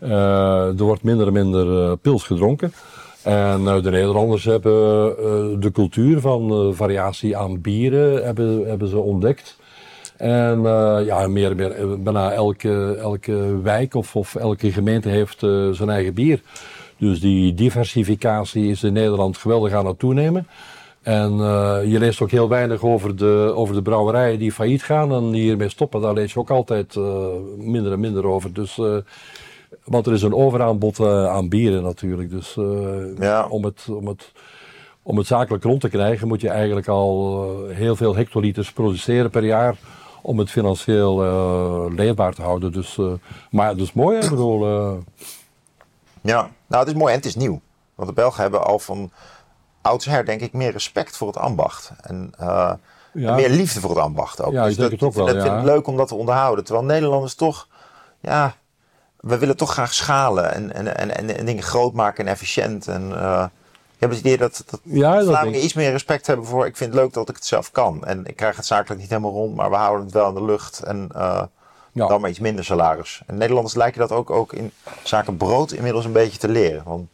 er 0.00 0.84
wordt 0.84 1.02
minder 1.02 1.26
en 1.26 1.32
minder 1.32 1.96
pils 1.96 2.22
gedronken. 2.22 2.72
En 3.22 3.64
de 3.64 3.90
Nederlanders 3.90 4.44
hebben 4.44 4.80
de 5.60 5.70
cultuur 5.72 6.20
van 6.20 6.74
variatie 6.74 7.36
aan 7.36 7.60
bieren 7.60 8.24
hebben, 8.24 8.68
hebben 8.68 8.88
ze 8.88 8.98
ontdekt. 8.98 9.56
En 10.16 10.62
ja, 11.04 11.26
meer 11.28 11.56
meer, 11.56 12.00
bijna 12.02 12.32
elke, 12.32 12.96
elke 13.00 13.60
wijk 13.62 13.94
of, 13.94 14.16
of 14.16 14.34
elke 14.34 14.72
gemeente 14.72 15.08
heeft 15.08 15.38
zijn 15.72 15.90
eigen 15.90 16.14
bier. 16.14 16.40
Dus 16.98 17.20
die 17.20 17.54
diversificatie 17.54 18.70
is 18.70 18.82
in 18.82 18.92
Nederland 18.92 19.36
geweldig 19.36 19.72
aan 19.72 19.86
het 19.86 19.98
toenemen. 19.98 20.46
En 21.02 21.36
je 21.88 21.96
leest 21.98 22.20
ook 22.20 22.30
heel 22.30 22.48
weinig 22.48 22.82
over 22.82 23.16
de, 23.16 23.52
over 23.54 23.74
de 23.74 23.82
brouwerijen 23.82 24.38
die 24.38 24.52
failliet 24.52 24.82
gaan 24.82 25.12
en 25.12 25.30
die 25.30 25.42
hiermee 25.42 25.68
stoppen. 25.68 26.00
Daar 26.00 26.14
lees 26.14 26.32
je 26.32 26.38
ook 26.38 26.50
altijd 26.50 26.96
minder 27.56 27.92
en 27.92 28.00
minder 28.00 28.26
over. 28.26 28.52
Dus, 28.52 28.80
want 29.84 30.06
er 30.06 30.12
is 30.12 30.22
een 30.22 30.34
overaanbod 30.34 31.00
aan 31.06 31.48
bieren 31.48 31.82
natuurlijk. 31.82 32.30
Dus 32.30 32.54
ja. 33.18 33.46
om, 33.48 33.64
het, 33.64 33.86
om, 33.88 34.06
het, 34.06 34.32
om 35.02 35.16
het 35.16 35.26
zakelijk 35.26 35.64
rond 35.64 35.80
te 35.80 35.88
krijgen 35.88 36.28
moet 36.28 36.40
je 36.40 36.48
eigenlijk 36.48 36.88
al 36.88 37.44
heel 37.68 37.96
veel 37.96 38.16
hectoliters 38.16 38.72
produceren 38.72 39.30
per 39.30 39.44
jaar 39.44 39.76
om 40.22 40.38
het 40.38 40.50
financieel 40.50 41.24
uh, 41.24 41.94
leefbaar 41.94 42.34
te 42.34 42.42
houden. 42.42 42.72
Dus, 42.72 42.96
uh, 42.96 43.12
maar 43.50 43.68
het 43.68 43.78
is 43.78 43.92
mooi, 43.92 44.18
ik 44.18 44.30
bedoel... 44.30 44.68
Uh... 44.68 44.92
Ja, 46.20 46.50
nou 46.66 46.84
het 46.84 46.92
is 46.92 46.98
mooi 46.98 47.12
en 47.12 47.18
het 47.18 47.26
is 47.26 47.36
nieuw. 47.36 47.60
Want 47.94 48.08
de 48.08 48.14
Belgen 48.14 48.42
hebben 48.42 48.64
al 48.64 48.78
van 48.78 49.10
oudsher 49.82 50.24
denk 50.24 50.40
ik 50.40 50.52
meer 50.52 50.72
respect 50.72 51.16
voor 51.16 51.26
het 51.26 51.36
ambacht. 51.36 51.92
En, 52.00 52.32
ja. 52.38 52.78
en 53.12 53.34
meer 53.34 53.48
liefde 53.48 53.80
voor 53.80 53.90
het 53.90 53.98
ambacht 53.98 54.42
ook. 54.42 54.52
Ja, 54.52 54.64
dus 54.64 54.76
dat, 54.76 54.90
het 54.90 55.02
ook 55.02 55.14
wel, 55.14 55.26
dat 55.26 55.34
ja. 55.34 55.42
vind 55.42 55.54
ik 55.54 55.64
leuk 55.64 55.86
om 55.86 55.96
dat 55.96 56.08
te 56.08 56.14
onderhouden. 56.14 56.64
Terwijl 56.64 56.86
Nederlanders 56.86 57.34
toch, 57.34 57.68
ja, 58.20 58.54
we 59.20 59.38
willen 59.38 59.56
toch 59.56 59.72
graag 59.72 59.94
schalen 59.94 60.54
en, 60.54 60.72
en, 60.74 61.16
en, 61.16 61.36
en 61.36 61.46
dingen 61.46 61.62
groot 61.62 61.92
maken 61.92 62.26
en 62.26 62.32
efficiënt. 62.32 62.88
En, 62.88 63.12
ik 64.00 64.06
heb 64.08 64.16
het 64.16 64.26
idee 64.26 64.38
dat, 64.38 64.64
dat 64.70 64.80
ja, 64.82 65.44
iets 65.46 65.74
meer 65.74 65.90
respect 65.90 66.26
hebben 66.26 66.46
voor. 66.46 66.66
Ik 66.66 66.76
vind 66.76 66.92
het 66.92 67.02
leuk 67.02 67.12
dat 67.12 67.28
ik 67.28 67.34
het 67.34 67.44
zelf 67.44 67.70
kan. 67.70 68.04
En 68.04 68.26
ik 68.26 68.36
krijg 68.36 68.56
het 68.56 68.66
zakelijk 68.66 69.00
niet 69.00 69.10
helemaal 69.10 69.30
rond, 69.30 69.54
maar 69.54 69.70
we 69.70 69.76
houden 69.76 70.04
het 70.04 70.14
wel 70.14 70.28
in 70.28 70.34
de 70.34 70.44
lucht. 70.44 70.82
En 70.82 71.08
uh, 71.16 71.42
ja. 71.92 72.06
dan 72.06 72.20
maar 72.20 72.30
iets 72.30 72.38
minder 72.38 72.64
salaris. 72.64 73.22
En 73.26 73.36
Nederlanders 73.36 73.74
lijken 73.74 74.00
dat 74.00 74.12
ook, 74.12 74.30
ook 74.30 74.52
in 74.52 74.72
zaken 75.02 75.36
brood 75.36 75.72
inmiddels 75.72 76.04
een 76.04 76.12
beetje 76.12 76.38
te 76.38 76.48
leren. 76.48 76.82
Want, 76.84 77.08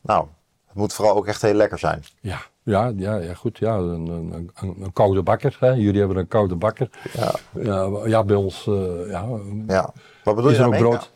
nou, 0.00 0.26
het 0.66 0.76
moet 0.76 0.92
vooral 0.92 1.16
ook 1.16 1.26
echt 1.26 1.42
heel 1.42 1.54
lekker 1.54 1.78
zijn. 1.78 2.04
Ja, 2.20 2.38
ja, 2.62 2.92
ja, 2.96 3.16
ja 3.16 3.34
goed. 3.34 3.58
Ja, 3.58 3.74
een, 3.74 4.08
een, 4.08 4.50
een, 4.60 4.92
koude 4.92 5.22
bakker. 5.22 5.56
Hè. 5.60 5.70
Jullie 5.70 5.98
hebben 5.98 6.16
een 6.16 6.28
koude 6.28 6.54
bakker. 6.54 6.90
Ja, 7.12 7.34
ja, 7.50 7.90
ja 8.04 8.24
bij 8.24 8.36
ons. 8.36 8.66
Uh, 8.66 9.10
ja, 9.10 9.26
ja. 9.66 9.92
Wat 10.24 10.34
bedoel 10.34 10.50
je 10.50 10.56
daarmee? 10.56 10.80
brood? 10.80 11.12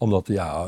Omdat 0.00 0.26
ja, 0.26 0.64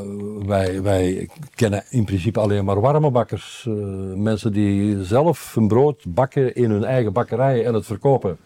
wij, 0.46 0.82
wij 0.82 1.28
kennen 1.54 1.84
in 1.90 2.04
principe 2.04 2.40
alleen 2.40 2.64
maar 2.64 2.80
warme 2.80 3.10
bakkers. 3.10 3.64
Uh, 3.68 3.74
mensen 4.14 4.52
die 4.52 5.04
zelf 5.04 5.54
hun 5.54 5.68
brood 5.68 6.04
bakken 6.08 6.54
in 6.54 6.70
hun 6.70 6.84
eigen 6.84 7.12
bakkerij 7.12 7.64
en 7.64 7.74
het 7.74 7.86
verkopen. 7.86 8.38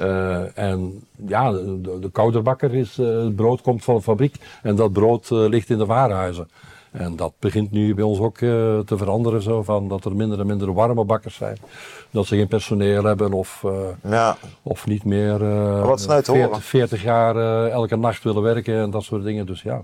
Uh, 0.00 0.58
en 0.58 1.02
ja, 1.26 1.52
de, 1.52 1.98
de 2.00 2.10
koude 2.10 2.40
bakker 2.40 2.74
is, 2.74 2.98
uh, 2.98 3.22
het 3.22 3.36
brood 3.36 3.60
komt 3.60 3.84
van 3.84 3.94
de 3.94 4.02
fabriek 4.02 4.36
en 4.62 4.76
dat 4.76 4.92
brood 4.92 5.30
ligt 5.30 5.70
in 5.70 5.78
de 5.78 5.86
warenhuizen. 5.86 6.48
En 6.90 7.16
dat 7.16 7.32
begint 7.38 7.70
nu 7.70 7.94
bij 7.94 8.04
ons 8.04 8.18
ook 8.18 8.38
te 8.38 8.94
veranderen, 8.96 9.42
zo, 9.42 9.62
van 9.62 9.88
dat 9.88 10.04
er 10.04 10.16
minder 10.16 10.40
en 10.40 10.46
minder 10.46 10.72
warme 10.72 11.04
bakkers 11.04 11.34
zijn. 11.34 11.56
Dat 12.10 12.26
ze 12.26 12.36
geen 12.36 12.48
personeel 12.48 13.04
hebben 13.04 13.32
of, 13.32 13.64
ja. 14.02 14.36
of 14.62 14.86
niet 14.86 15.04
meer 15.04 15.38
wat 15.84 16.06
40, 16.06 16.62
40, 16.64 17.02
jaar 17.02 17.36
elke 17.70 17.96
nacht 17.96 18.22
willen 18.22 18.42
werken 18.42 18.80
en 18.80 18.90
dat 18.90 19.02
soort 19.02 19.22
dingen. 19.22 19.46
Dus 19.46 19.62
ja. 19.62 19.82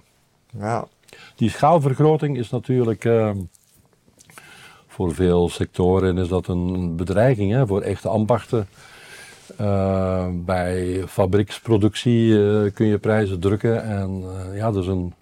Ja. 0.59 0.87
Die 1.37 1.51
schaalvergroting 1.51 2.39
is 2.39 2.51
natuurlijk 2.51 3.05
uh, 3.05 3.31
voor 4.87 5.15
veel 5.15 5.49
sectoren 5.49 6.19
is 6.19 6.29
dat 6.29 6.47
een 6.47 6.97
bedreiging 6.97 7.53
hè, 7.53 7.67
voor 7.67 7.81
echte 7.81 8.09
ambachten. 8.09 8.69
Uh, 9.61 10.27
bij 10.33 11.05
fabrieksproductie 11.09 12.29
uh, 12.29 12.73
kun 12.73 12.87
je 12.87 12.99
prijzen 12.99 13.41
drukken 13.41 13.85
en 13.85 14.25
ja, 14.53 14.71
dat 14.71 14.83
is 14.83 14.89
een, 14.89 15.15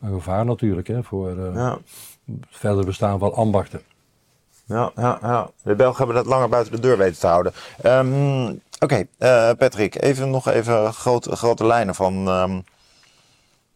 een 0.00 0.12
gevaar 0.12 0.44
natuurlijk 0.44 0.86
hè, 0.86 1.02
voor 1.02 1.52
ja. 1.54 1.78
het 2.26 2.36
verder 2.50 2.84
bestaan 2.84 3.18
van 3.18 3.34
ambachten. 3.34 3.80
Ja, 4.64 4.92
ja, 4.96 5.18
ja, 5.22 5.50
de 5.62 5.74
Belgen 5.74 5.96
hebben 5.96 6.16
dat 6.16 6.26
langer 6.26 6.48
buiten 6.48 6.72
de 6.72 6.80
deur 6.80 6.98
weten 6.98 7.20
te 7.20 7.26
houden. 7.26 7.52
Um, 7.84 8.60
Oké, 8.80 9.06
okay, 9.18 9.54
Patrick, 9.54 10.02
even 10.02 10.30
nog 10.30 10.48
even 10.48 10.92
grote, 10.92 11.36
grote 11.36 11.66
lijnen 11.66 11.94
van. 11.94 12.28
Um, 12.28 12.64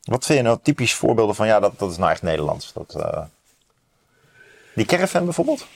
wat 0.02 0.26
vind 0.26 0.38
je 0.38 0.44
nou 0.44 0.58
typisch 0.62 0.94
voorbeelden 0.94 1.34
van, 1.34 1.46
ja, 1.46 1.60
dat, 1.60 1.78
dat 1.78 1.90
is 1.90 1.96
nou 1.96 2.10
echt 2.10 2.22
Nederlands? 2.22 2.72
Dat, 2.72 2.94
uh... 2.96 3.22
Die 4.74 4.84
caravan 4.84 5.24
bijvoorbeeld? 5.24 5.66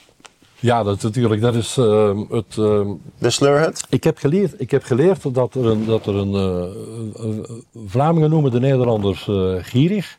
Ja, 0.59 0.83
dat 0.83 1.01
natuurlijk. 1.01 1.41
Dat 1.41 1.55
is 1.55 1.77
uh, 1.77 2.19
het. 2.29 2.55
Uh, 2.55 2.91
de 3.17 3.29
slurhut? 3.29 3.85
Ik 3.89 4.03
heb 4.03 4.17
geleerd, 4.17 4.61
ik 4.61 4.71
heb 4.71 4.83
geleerd 4.83 5.33
dat 5.33 5.55
er 5.55 5.65
een. 5.65 5.85
Dat 5.85 6.05
er 6.05 6.15
een 6.15 7.45
Vlamingen 7.87 8.29
noemen 8.29 8.51
de 8.51 8.59
Nederlanders 8.59 9.29
gierig. 9.67 10.17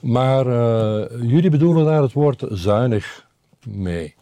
Maar 0.00 0.44
jullie 1.22 1.50
bedoelen 1.50 1.84
daar 1.84 2.02
het 2.02 2.12
woord 2.12 2.44
zuinig 2.48 3.26
mee. 3.66 4.14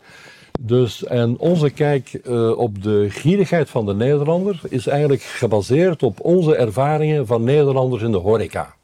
Dus, 0.61 1.05
en 1.05 1.39
onze 1.39 1.71
kijk 1.71 2.21
uh, 2.25 2.59
op 2.59 2.83
de 2.83 3.07
gierigheid 3.11 3.71
van 3.71 3.87
de 3.87 3.95
Nederlander 3.95 4.61
is 4.69 4.87
eigenlijk 4.87 5.23
gebaseerd 5.23 6.03
op 6.03 6.21
onze 6.21 6.57
ervaringen 6.57 7.27
van 7.27 7.45
Nederlanders 7.45 8.03
in 8.03 8.11
de 8.11 8.19
horeca. 8.19 8.76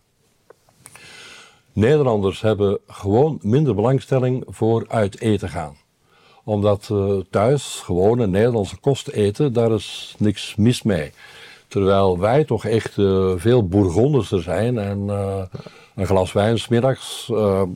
Nederlanders 1.72 2.40
hebben 2.40 2.78
gewoon 2.86 3.38
minder 3.42 3.74
belangstelling 3.74 4.44
voor 4.48 4.84
uit 4.88 5.20
eten 5.20 5.48
gaan. 5.48 5.76
Omdat 6.44 6.88
uh, 6.92 7.20
thuis 7.30 7.80
gewone 7.84 8.26
Nederlandse 8.26 8.76
kost 8.76 9.08
eten, 9.08 9.52
daar 9.52 9.72
is 9.72 10.14
niks 10.18 10.54
mis 10.56 10.82
mee. 10.82 11.12
Terwijl 11.68 12.18
wij 12.18 12.44
toch 12.44 12.64
echt 12.64 12.96
uh, 12.96 13.32
veel 13.36 13.68
Bourgonderser 13.68 14.42
zijn 14.42 14.78
en 14.78 15.08
een 15.94 16.06
glas 16.06 16.32
wijn 16.32 16.58
smiddags, 16.58 17.30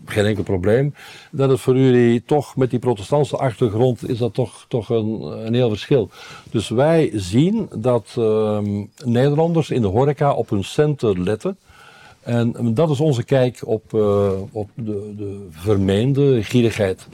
geen 0.04 0.24
enkel 0.24 0.42
probleem. 0.42 0.94
Dat 1.30 1.50
is 1.50 1.60
voor 1.60 1.76
jullie 1.76 2.22
toch 2.24 2.56
met 2.56 2.70
die 2.70 2.78
protestantse 2.78 3.36
achtergrond 3.36 4.08
is 4.08 4.18
dat 4.18 4.34
toch, 4.34 4.64
toch 4.68 4.88
een, 4.88 5.20
een 5.46 5.54
heel 5.54 5.68
verschil. 5.68 6.10
Dus 6.50 6.68
wij 6.68 7.10
zien 7.14 7.68
dat 7.76 8.14
uh, 8.18 8.58
Nederlanders 9.04 9.70
in 9.70 9.82
de 9.82 9.88
horeca 9.88 10.32
op 10.32 10.50
hun 10.50 10.64
centen 10.64 11.22
letten. 11.22 11.58
En 12.26 12.74
dat 12.74 12.90
is 12.90 13.00
onze 13.00 13.24
kijk 13.24 13.60
op, 13.64 13.92
uh, 13.92 14.30
op 14.52 14.70
de, 14.74 15.14
de 15.16 15.46
vermeende 15.50 16.42
gierigheid 16.42 17.08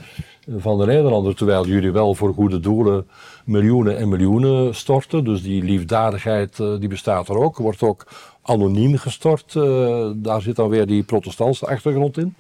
van 0.57 0.79
de 0.79 0.87
Nederlander. 0.87 1.35
Terwijl 1.35 1.67
jullie 1.67 1.93
wel 1.93 2.15
voor 2.15 2.35
goede 2.35 2.61
doelen 2.61 3.07
miljoenen 3.45 3.97
en 3.97 4.09
miljoenen 4.09 4.75
storten. 4.75 5.25
Dus 5.25 5.43
die 5.43 5.63
liefdadigheid 5.63 6.59
uh, 6.59 6.79
die 6.79 6.89
bestaat 6.89 7.29
er 7.29 7.37
ook. 7.37 7.57
Wordt 7.57 7.83
ook 7.83 8.07
anoniem 8.43 8.97
gestort. 8.97 9.55
Uh, 9.55 10.11
daar 10.15 10.43
zit 10.43 10.57
dan 10.57 10.69
weer 10.69 10.87
die 10.87 11.03
protestantse 11.03 11.67
achtergrond 11.67 12.19
in. 12.19 12.35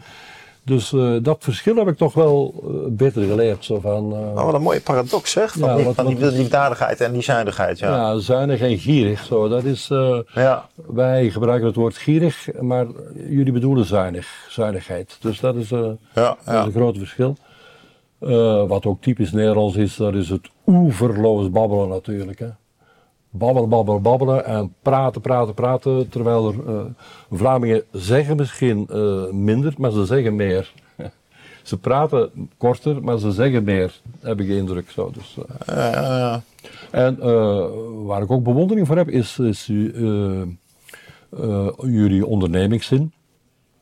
Dus 0.65 0.93
uh, 0.93 1.17
dat 1.23 1.37
verschil 1.41 1.77
heb 1.77 1.89
ik 1.89 1.97
toch 1.97 2.15
wel 2.15 2.63
uh, 2.65 2.71
beter 2.89 3.23
geleerd. 3.23 3.65
Zo 3.65 3.81
van, 3.81 4.13
uh, 4.13 4.45
wat 4.45 4.55
een 4.55 4.63
mooie 4.63 4.81
paradox 4.81 5.31
zeg, 5.31 5.53
van, 5.53 5.69
ja, 5.69 5.77
die, 5.77 5.85
wat, 5.85 5.95
van 5.95 6.07
die 6.07 6.31
liefdadigheid 6.31 7.01
en 7.01 7.13
die 7.13 7.23
zuinigheid. 7.23 7.79
Ja, 7.79 7.97
ja 7.97 8.19
zuinig 8.19 8.61
en 8.61 8.79
gierig. 8.79 9.25
Zo. 9.25 9.49
Dat 9.49 9.65
is, 9.65 9.91
ja. 10.35 10.69
Wij 10.75 11.31
gebruiken 11.31 11.67
het 11.67 11.77
woord 11.77 11.97
gierig, 11.97 12.49
maar 12.61 12.87
jullie 13.29 13.53
bedoelen 13.53 13.85
zuinig, 13.85 14.47
zuinigheid. 14.49 15.17
Dus 15.21 15.41
dat 15.41 15.55
is, 15.55 15.69
ja, 15.69 15.97
dat 16.15 16.37
is 16.45 16.65
een 16.65 16.73
groot 16.73 16.99
verschil. 16.99 17.37
wat 18.67 18.87
ook 18.87 19.03
typisch 19.03 19.33
Nederlands 19.33 19.77
is, 19.77 19.97
dat 19.97 20.15
is 20.15 20.29
het 20.29 20.51
oeverloos 20.67 21.51
babbelen 21.51 21.89
natuurlijk. 21.89 22.39
Hè 22.39 22.49
babbelen, 23.33 23.69
babbelen, 23.69 24.03
babbelen 24.03 24.45
en 24.45 24.75
praten, 24.83 25.21
praten, 25.21 25.55
praten. 25.55 26.09
Terwijl 26.09 26.49
er, 26.49 26.55
uh, 26.69 26.81
Vlamingen 27.31 27.83
zeggen 27.93 28.37
misschien 28.37 28.89
uh, 28.91 29.31
minder, 29.31 29.75
maar 29.79 29.91
ze 29.91 30.05
zeggen 30.05 30.37
meer. 30.37 30.73
ze 31.63 31.79
praten 31.79 32.31
korter, 32.57 33.05
maar 33.05 33.19
ze 33.19 33.31
zeggen 33.31 33.65
meer, 33.65 34.01
heb 34.21 34.41
ik 34.41 34.47
de 34.47 34.57
indruk. 34.57 34.91
Zo. 34.91 35.11
Dus, 35.11 35.37
uh, 35.71 36.37
en 36.91 37.19
waar 38.05 38.23
ik 38.23 38.31
ook 38.31 38.45
bewondering 38.45 38.87
voor 38.87 38.97
heb, 38.97 39.09
is, 39.09 39.39
is 39.39 39.67
jullie 41.81 42.27
ondernemingszin. 42.27 43.13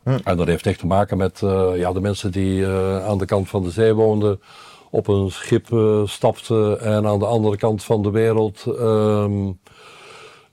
Hm. 0.02 0.18
En 0.24 0.36
dat 0.36 0.46
heeft 0.46 0.66
echt 0.66 0.78
te 0.78 0.86
maken 0.86 1.16
met 1.16 1.38
ja, 1.74 1.92
de 1.92 2.00
mensen 2.00 2.32
die 2.32 2.66
aan 3.06 3.18
de 3.18 3.24
kant 3.24 3.48
van 3.48 3.62
de 3.62 3.70
zee 3.70 3.94
woonden 3.94 4.40
op 4.90 5.08
een 5.08 5.30
schip 5.30 5.70
uh, 5.70 6.06
stapte 6.06 6.78
en 6.80 7.06
aan 7.06 7.18
de 7.18 7.26
andere 7.26 7.56
kant 7.56 7.84
van 7.84 8.02
de 8.02 8.10
wereld 8.10 8.64
um, 8.66 9.58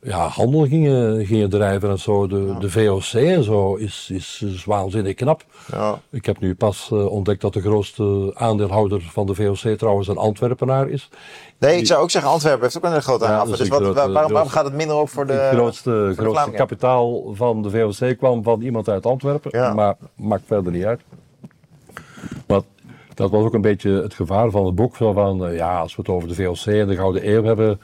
ja, 0.02 0.28
handel 0.28 0.66
gingen, 0.66 1.26
gingen 1.26 1.50
drijven 1.50 1.90
en 1.90 2.00
zo. 2.00 2.28
De, 2.28 2.56
de 2.60 2.70
VOC 2.70 3.14
en 3.14 3.44
zo 3.44 3.76
is, 3.76 4.10
is, 4.14 4.42
is 4.46 4.66
waanzinnig 4.66 5.14
knap. 5.14 5.44
Ja. 5.72 6.00
Ik 6.10 6.26
heb 6.26 6.40
nu 6.40 6.56
pas 6.56 6.90
uh, 6.94 7.12
ontdekt 7.12 7.42
dat 7.42 7.54
de 7.54 7.62
grootste 7.62 8.32
aandeelhouder 8.34 9.02
van 9.02 9.26
de 9.26 9.36
VOC 9.36 9.78
trouwens 9.78 10.08
een 10.08 10.18
Antwerpenaar 10.18 10.90
is. 10.90 11.10
Nee, 11.58 11.78
ik 11.78 11.86
zou 11.86 12.02
ook 12.02 12.12
zeggen, 12.12 12.32
Antwerpen 12.32 12.62
heeft 12.62 12.78
ook 12.78 12.84
een 12.84 13.02
grote 13.02 13.26
ja, 13.26 13.46
Dus, 13.46 13.58
dus 13.58 13.68
wat, 13.68 13.82
waarom, 13.82 14.14
waarom, 14.14 14.50
gaat 14.50 14.66
het 14.66 14.74
minder 14.74 14.96
op 14.96 15.10
voor 15.10 15.28
de. 15.28 15.34
Het 15.34 15.54
grootste, 15.54 16.14
grootste 16.18 16.52
kapitaal 16.52 17.34
van 17.36 17.62
de 17.62 17.70
VOC 17.70 18.18
kwam 18.18 18.44
van 18.44 18.62
iemand 18.62 18.90
uit 18.90 19.06
Antwerpen, 19.06 19.60
ja. 19.60 19.74
maar 19.74 19.96
maakt 20.16 20.44
verder 20.46 20.72
niet 20.72 20.86
uit. 20.86 21.02
Wat 22.48 22.66
dat 23.18 23.30
was 23.32 23.44
ook 23.44 23.54
een 23.54 23.62
beetje 23.62 24.02
het 24.02 24.14
gevaar 24.14 24.50
van 24.50 24.66
het 24.66 24.76
boek. 24.76 24.96
Van, 24.96 25.50
uh, 25.50 25.56
ja, 25.56 25.80
als 25.80 25.96
we 25.96 26.02
het 26.02 26.12
over 26.12 26.28
de 26.28 26.36
VLC 26.36 26.66
en 26.66 26.88
de 26.88 26.96
Gouden 26.96 27.30
Eeuw 27.30 27.44
hebben, 27.44 27.80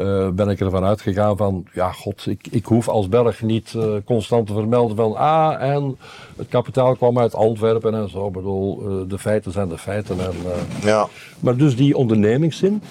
uh, 0.00 0.28
ben 0.28 0.48
ik 0.48 0.60
ervan 0.60 0.84
uitgegaan 0.84 1.36
van, 1.36 1.66
ja, 1.72 1.92
god, 1.92 2.26
ik, 2.26 2.46
ik 2.50 2.64
hoef 2.64 2.88
als 2.88 3.08
Belg 3.08 3.42
niet 3.42 3.72
uh, 3.76 3.94
constant 4.04 4.46
te 4.46 4.52
vermelden 4.52 4.96
van, 4.96 5.16
ah, 5.16 5.62
en 5.62 5.96
het 6.36 6.48
kapitaal 6.48 6.96
kwam 6.96 7.18
uit 7.18 7.34
Antwerpen 7.34 7.94
en 7.94 8.08
zo. 8.08 8.26
Ik 8.26 8.32
bedoel, 8.32 8.82
de 9.08 9.18
feiten 9.18 9.52
zijn 9.52 9.68
de 9.68 9.78
feiten. 9.78 10.20
En, 10.20 10.34
ja. 10.82 11.08
Maar 11.40 11.56
dus 11.56 11.76
die 11.76 11.96
ondernemingszin, 11.96 12.82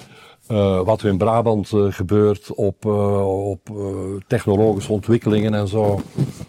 uh, 0.48 0.80
wat 0.80 1.00
er 1.00 1.08
in 1.08 1.18
Brabant 1.18 1.72
uh, 1.72 1.92
gebeurt 1.92 2.54
op, 2.54 2.84
uh, 2.84 3.48
op 3.48 3.60
technologische 4.26 4.92
ontwikkelingen 4.92 5.54
en 5.54 5.68
zo. 5.68 6.00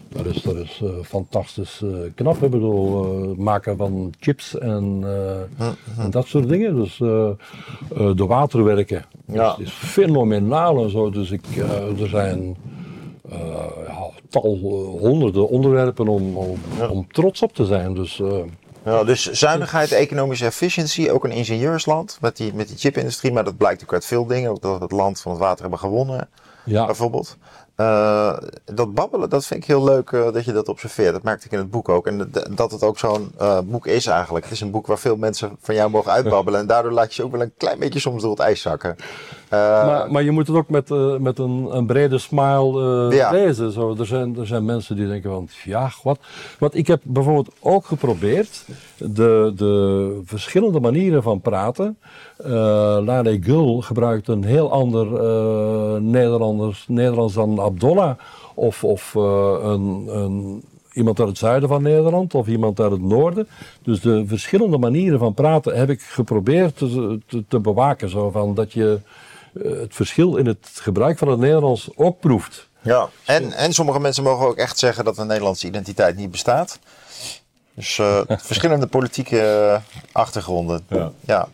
Dat 0.08 0.26
is, 0.26 0.42
dat 0.42 0.56
is 0.56 0.82
fantastisch 1.02 1.82
knap. 2.14 2.42
Ik 2.42 2.50
bedoel, 2.50 3.34
maken 3.34 3.76
van 3.76 4.12
chips 4.20 4.58
en, 4.58 5.04
en, 5.98 6.10
dat 6.10 6.26
soort 6.26 6.48
dingen. 6.48 6.74
Dus 6.74 6.96
de 6.96 8.26
waterwerken. 8.26 9.04
Ja. 9.26 9.56
is 9.58 9.70
fenomenaal 9.70 10.82
en 10.82 10.90
zo. 10.90 11.10
Dus 11.10 11.30
ik, 11.30 11.44
er 12.00 12.08
zijn 12.08 12.56
ja, 13.30 14.10
tal, 14.28 14.58
honderden 15.00 15.48
onderwerpen 15.48 16.08
om, 16.08 16.36
om, 16.36 16.58
om, 16.90 17.06
trots 17.12 17.42
op 17.42 17.52
te 17.52 17.64
zijn. 17.64 17.94
Dus 17.94 18.22
ja, 18.88 19.04
dus 19.04 19.30
zuinigheid, 19.30 19.92
economische 19.92 20.44
efficiëntie, 20.44 21.12
ook 21.12 21.24
een 21.24 21.30
ingenieursland 21.30 22.18
met 22.20 22.36
die, 22.36 22.54
met 22.54 22.68
die 22.68 22.76
chipindustrie. 22.76 23.32
Maar 23.32 23.44
dat 23.44 23.56
blijkt 23.56 23.82
ook 23.82 23.92
uit 23.92 24.04
veel 24.04 24.26
dingen, 24.26 24.50
ook 24.50 24.62
dat 24.62 24.76
we 24.76 24.82
het 24.82 24.92
land 24.92 25.20
van 25.20 25.32
het 25.32 25.40
water 25.40 25.60
hebben 25.60 25.78
gewonnen, 25.78 26.28
ja. 26.64 26.86
bijvoorbeeld. 26.86 27.36
Uh, 27.76 28.36
dat 28.64 28.94
babbelen, 28.94 29.30
dat 29.30 29.46
vind 29.46 29.62
ik 29.62 29.66
heel 29.68 29.84
leuk 29.84 30.10
uh, 30.10 30.32
dat 30.32 30.44
je 30.44 30.52
dat 30.52 30.68
observeert. 30.68 31.12
Dat 31.12 31.22
merkte 31.22 31.46
ik 31.46 31.52
in 31.52 31.58
het 31.58 31.70
boek 31.70 31.88
ook. 31.88 32.06
En 32.06 32.32
dat 32.50 32.70
het 32.70 32.82
ook 32.82 32.98
zo'n 32.98 33.32
uh, 33.40 33.58
boek 33.64 33.86
is 33.86 34.06
eigenlijk. 34.06 34.44
Het 34.44 34.54
is 34.54 34.60
een 34.60 34.70
boek 34.70 34.86
waar 34.86 34.98
veel 34.98 35.16
mensen 35.16 35.56
van 35.60 35.74
jou 35.74 35.90
mogen 35.90 36.12
uitbabbelen. 36.12 36.60
En 36.60 36.66
daardoor 36.66 36.92
laat 36.92 37.14
je 37.14 37.22
je 37.22 37.28
ook 37.28 37.34
wel 37.34 37.42
een 37.42 37.52
klein 37.56 37.78
beetje 37.78 38.00
soms 38.00 38.22
door 38.22 38.30
het 38.30 38.40
ijs 38.40 38.60
zakken. 38.60 38.96
Maar, 39.50 40.10
maar, 40.10 40.22
je 40.22 40.30
moet 40.30 40.46
het 40.46 40.56
ook 40.56 40.68
met, 40.68 40.88
met 41.20 41.38
een, 41.38 41.68
een 41.70 41.86
brede 41.86 42.18
smile 42.18 43.14
ja. 43.14 43.30
lezen. 43.30 43.72
Zo. 43.72 43.96
Er, 43.98 44.06
zijn, 44.06 44.36
er 44.38 44.46
zijn 44.46 44.64
mensen 44.64 44.96
die 44.96 45.06
denken 45.06 45.30
van, 45.30 45.48
ja, 45.64 45.90
wat. 46.02 46.18
Want 46.58 46.74
ik 46.74 46.86
heb 46.86 47.00
bijvoorbeeld 47.04 47.54
ook 47.60 47.86
geprobeerd 47.86 48.64
de, 48.96 49.52
de 49.56 50.20
verschillende 50.24 50.80
manieren 50.80 51.22
van 51.22 51.40
praten. 51.40 51.98
Uh, 52.40 52.48
Lale 53.04 53.38
Gul 53.42 53.80
gebruikt 53.80 54.28
een 54.28 54.44
heel 54.44 54.72
ander 54.72 55.06
Nederlanders, 56.02 56.84
Nederlands 56.88 57.34
dan 57.34 57.60
Abdollah. 57.60 58.18
Of, 58.54 58.84
of 58.84 59.14
een, 59.14 60.08
een, 60.08 60.62
iemand 60.92 61.18
uit 61.18 61.28
het 61.28 61.38
zuiden 61.38 61.68
van 61.68 61.82
Nederland 61.82 62.34
of 62.34 62.46
iemand 62.46 62.80
uit 62.80 62.90
het 62.90 63.02
noorden. 63.02 63.48
Dus 63.82 64.00
de 64.00 64.26
verschillende 64.26 64.78
manieren 64.78 65.18
van 65.18 65.34
praten 65.34 65.76
heb 65.76 65.90
ik 65.90 66.00
geprobeerd 66.00 66.76
te, 66.76 67.18
te, 67.26 67.44
te 67.48 67.58
bewaken. 67.58 68.10
Zo 68.10 68.30
van 68.30 68.54
dat 68.54 68.72
je 68.72 68.98
het 69.62 69.94
verschil 69.94 70.36
in 70.36 70.46
het 70.46 70.68
gebruik 70.72 71.18
van 71.18 71.28
het 71.28 71.38
Nederlands 71.38 71.88
ook 71.94 72.20
proeft. 72.20 72.68
Ja, 72.80 73.08
en, 73.24 73.52
en 73.52 73.72
sommige 73.72 74.00
mensen 74.00 74.22
mogen 74.22 74.46
ook 74.46 74.56
echt 74.56 74.78
zeggen 74.78 75.04
dat 75.04 75.16
de 75.16 75.24
Nederlandse 75.24 75.66
identiteit 75.66 76.16
niet 76.16 76.30
bestaat. 76.30 76.78
Dus 77.74 77.98
uh, 77.98 78.20
verschillende 78.50 78.86
politieke 78.86 79.80
achtergronden. 80.12 80.86
Ja. 80.88 81.12
ja. 81.20 81.48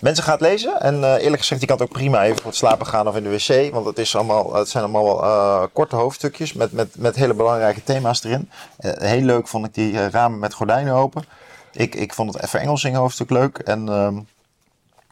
Mensen 0.00 0.24
gaan 0.24 0.32
het 0.32 0.42
lezen. 0.42 0.80
En 0.80 0.94
uh, 1.00 1.14
eerlijk 1.14 1.38
gezegd, 1.38 1.60
je 1.60 1.66
kan 1.66 1.76
het 1.78 1.86
ook 1.86 1.92
prima 1.92 2.24
even 2.24 2.36
voor 2.36 2.46
het 2.46 2.56
slapen 2.56 2.86
gaan 2.86 3.08
of 3.08 3.16
in 3.16 3.22
de 3.22 3.30
wc. 3.30 3.72
Want 3.72 3.86
het, 3.86 3.98
is 3.98 4.16
allemaal, 4.16 4.54
het 4.54 4.68
zijn 4.68 4.84
allemaal 4.84 5.20
wel 5.20 5.68
korte 5.68 5.96
hoofdstukjes 5.96 6.52
met, 6.52 6.72
met, 6.72 6.96
met 6.96 7.16
hele 7.16 7.34
belangrijke 7.34 7.82
thema's 7.82 8.24
erin. 8.24 8.50
heel 8.80 9.20
leuk 9.22 9.48
vond 9.48 9.66
ik 9.66 9.74
die 9.74 10.08
ramen 10.08 10.38
met 10.38 10.54
gordijnen 10.54 10.94
open. 10.94 11.24
Ik, 11.72 11.94
ik 11.94 12.14
vond 12.14 12.34
het 12.34 12.42
even 12.42 12.60
Engelsing 12.60 12.96
hoofdstuk 12.96 13.30
leuk. 13.30 13.58
En 13.58 13.88
ehm, 13.88 14.18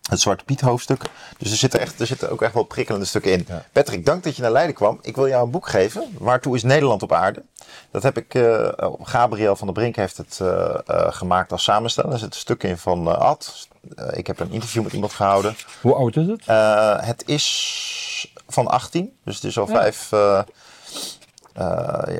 het 0.08 0.20
Zwarte 0.20 0.44
Piet 0.44 0.60
hoofdstuk. 0.60 1.02
Dus 1.38 1.50
er 1.50 1.56
zitten, 1.56 1.80
echt, 1.80 2.00
er 2.00 2.06
zitten 2.06 2.30
ook 2.30 2.42
echt 2.42 2.54
wel 2.54 2.62
prikkelende 2.62 3.06
stukken 3.06 3.32
in. 3.32 3.46
Patrick, 3.72 4.06
dank 4.06 4.24
dat 4.24 4.36
je 4.36 4.42
naar 4.42 4.50
Leiden 4.50 4.74
kwam. 4.74 4.98
Ik 5.02 5.16
wil 5.16 5.28
jou 5.28 5.44
een 5.44 5.50
boek 5.50 5.68
geven. 5.68 6.16
Waartoe 6.18 6.54
is 6.54 6.62
Nederland 6.62 7.02
op 7.02 7.12
aarde? 7.12 7.42
Dat 7.90 8.02
heb 8.02 8.16
ik, 8.16 8.34
uh, 8.34 8.68
Gabriel 9.02 9.56
van 9.56 9.66
der 9.66 9.76
Brink 9.76 9.96
heeft 9.96 10.16
het 10.16 10.38
uh, 10.42 10.48
uh, 10.48 11.12
gemaakt 11.12 11.52
als 11.52 11.62
samensteller. 11.62 12.12
Er 12.12 12.18
zit 12.18 12.34
een 12.34 12.40
stuk 12.40 12.62
in 12.62 12.78
van 12.78 13.18
Ad. 13.18 13.68
ik 14.12 14.26
heb 14.26 14.40
een 14.40 14.50
interview 14.50 14.82
met 14.82 14.92
iemand 14.92 15.12
gehouden. 15.12 15.56
Hoe 15.80 15.94
oud 15.94 16.16
is 16.16 16.26
het? 16.26 16.46
het 17.06 17.22
is 17.26 18.34
van 18.48 18.66
18. 18.66 19.16
Dus 19.24 19.34
het 19.34 19.44
is 19.44 19.58
al 19.58 19.68
ja. 19.68 19.74
vijf, 19.74 20.08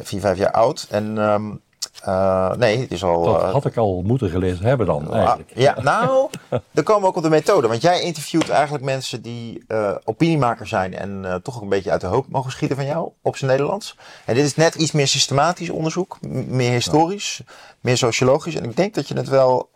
vier, 0.07 0.21
vijf 0.21 0.39
jaar 0.39 0.53
oud. 0.53 0.87
En 0.91 1.19
um, 1.19 1.61
uh, 2.09 2.53
nee, 2.53 2.79
het 2.79 2.91
is 2.91 3.05
al. 3.05 3.25
Dat 3.25 3.53
had 3.53 3.65
ik 3.65 3.77
al 3.77 4.03
moeten 4.07 4.31
gelezen 4.31 4.65
hebben 4.65 4.87
dan. 4.87 5.09
Ah, 5.09 5.17
eigenlijk. 5.17 5.51
ja, 5.55 5.77
nou, 5.83 6.31
dan 6.71 6.85
komen 6.85 7.03
we 7.03 7.09
ook 7.09 7.17
op 7.17 7.23
de 7.23 7.29
methode. 7.29 7.69
Want 7.69 7.83
jij 7.83 8.01
interviewt 8.01 8.49
eigenlijk 8.49 8.85
mensen 8.85 9.23
die 9.23 9.65
uh, 9.69 9.95
opiniemaker 10.05 10.67
zijn 10.67 10.95
en 10.95 11.41
toch 11.43 11.57
ook 11.57 11.63
een 11.63 11.69
beetje 11.69 11.91
uit 11.91 12.01
de 12.01 12.07
hoop 12.07 12.27
mogen 12.29 12.51
schieten 12.51 12.77
van 12.77 12.87
jou 12.87 13.11
op 13.23 13.37
zijn 13.37 13.51
Nederlands. 13.51 13.97
En 14.25 14.35
dit 14.35 14.45
is 14.45 14.55
net 14.55 14.75
iets 14.75 14.93
meer 14.93 15.09
systematisch 15.09 15.71
onderzoek, 15.71 16.19
meer 16.47 16.73
historisch, 16.73 17.41
meer 17.81 17.97
sociologisch. 17.97 18.55
En 18.55 18.65
ik 18.65 18.77
denk 18.77 18.95
dat 18.95 19.09
je 19.09 19.15
het 19.17 19.29
wel 19.29 19.69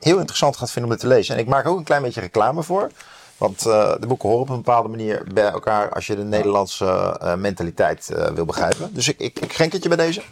heel 0.00 0.18
interessant 0.18 0.56
gaat 0.56 0.70
vinden 0.70 0.90
om 0.90 0.96
het 0.96 1.08
te 1.08 1.14
lezen. 1.14 1.34
En 1.34 1.40
ik 1.40 1.48
maak 1.48 1.66
ook 1.66 1.78
een 1.78 1.84
klein 1.84 2.02
beetje 2.02 2.20
reclame 2.20 2.62
voor. 2.62 2.90
Want 3.44 3.62
de 4.00 4.06
boeken 4.08 4.28
horen 4.28 4.42
op 4.42 4.48
een 4.48 4.56
bepaalde 4.56 4.88
manier 4.88 5.26
bij 5.34 5.50
elkaar 5.50 5.90
als 5.90 6.06
je 6.06 6.16
de 6.16 6.24
Nederlandse 6.24 7.20
mentaliteit 7.38 8.14
wil 8.34 8.44
begrijpen. 8.44 8.94
Dus 8.94 9.08
ik, 9.08 9.18
ik, 9.18 9.52
het 9.72 9.82
je 9.82 9.88
bij 9.88 9.96
deze. 9.96 10.22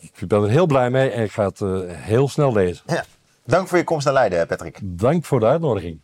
ik 0.00 0.28
ben 0.28 0.42
er 0.42 0.48
heel 0.48 0.66
blij 0.66 0.90
mee 0.90 1.10
en 1.10 1.22
ik 1.22 1.32
ga 1.32 1.44
het 1.44 1.60
heel 1.88 2.28
snel 2.28 2.52
lezen. 2.52 2.84
Ja. 2.86 3.04
Dank 3.44 3.68
voor 3.68 3.78
je 3.78 3.84
komst 3.84 4.04
naar 4.04 4.14
Leiden, 4.14 4.46
Patrick. 4.46 4.78
Dank 4.82 5.24
voor 5.24 5.40
de 5.40 5.46
uitnodiging. 5.46 6.00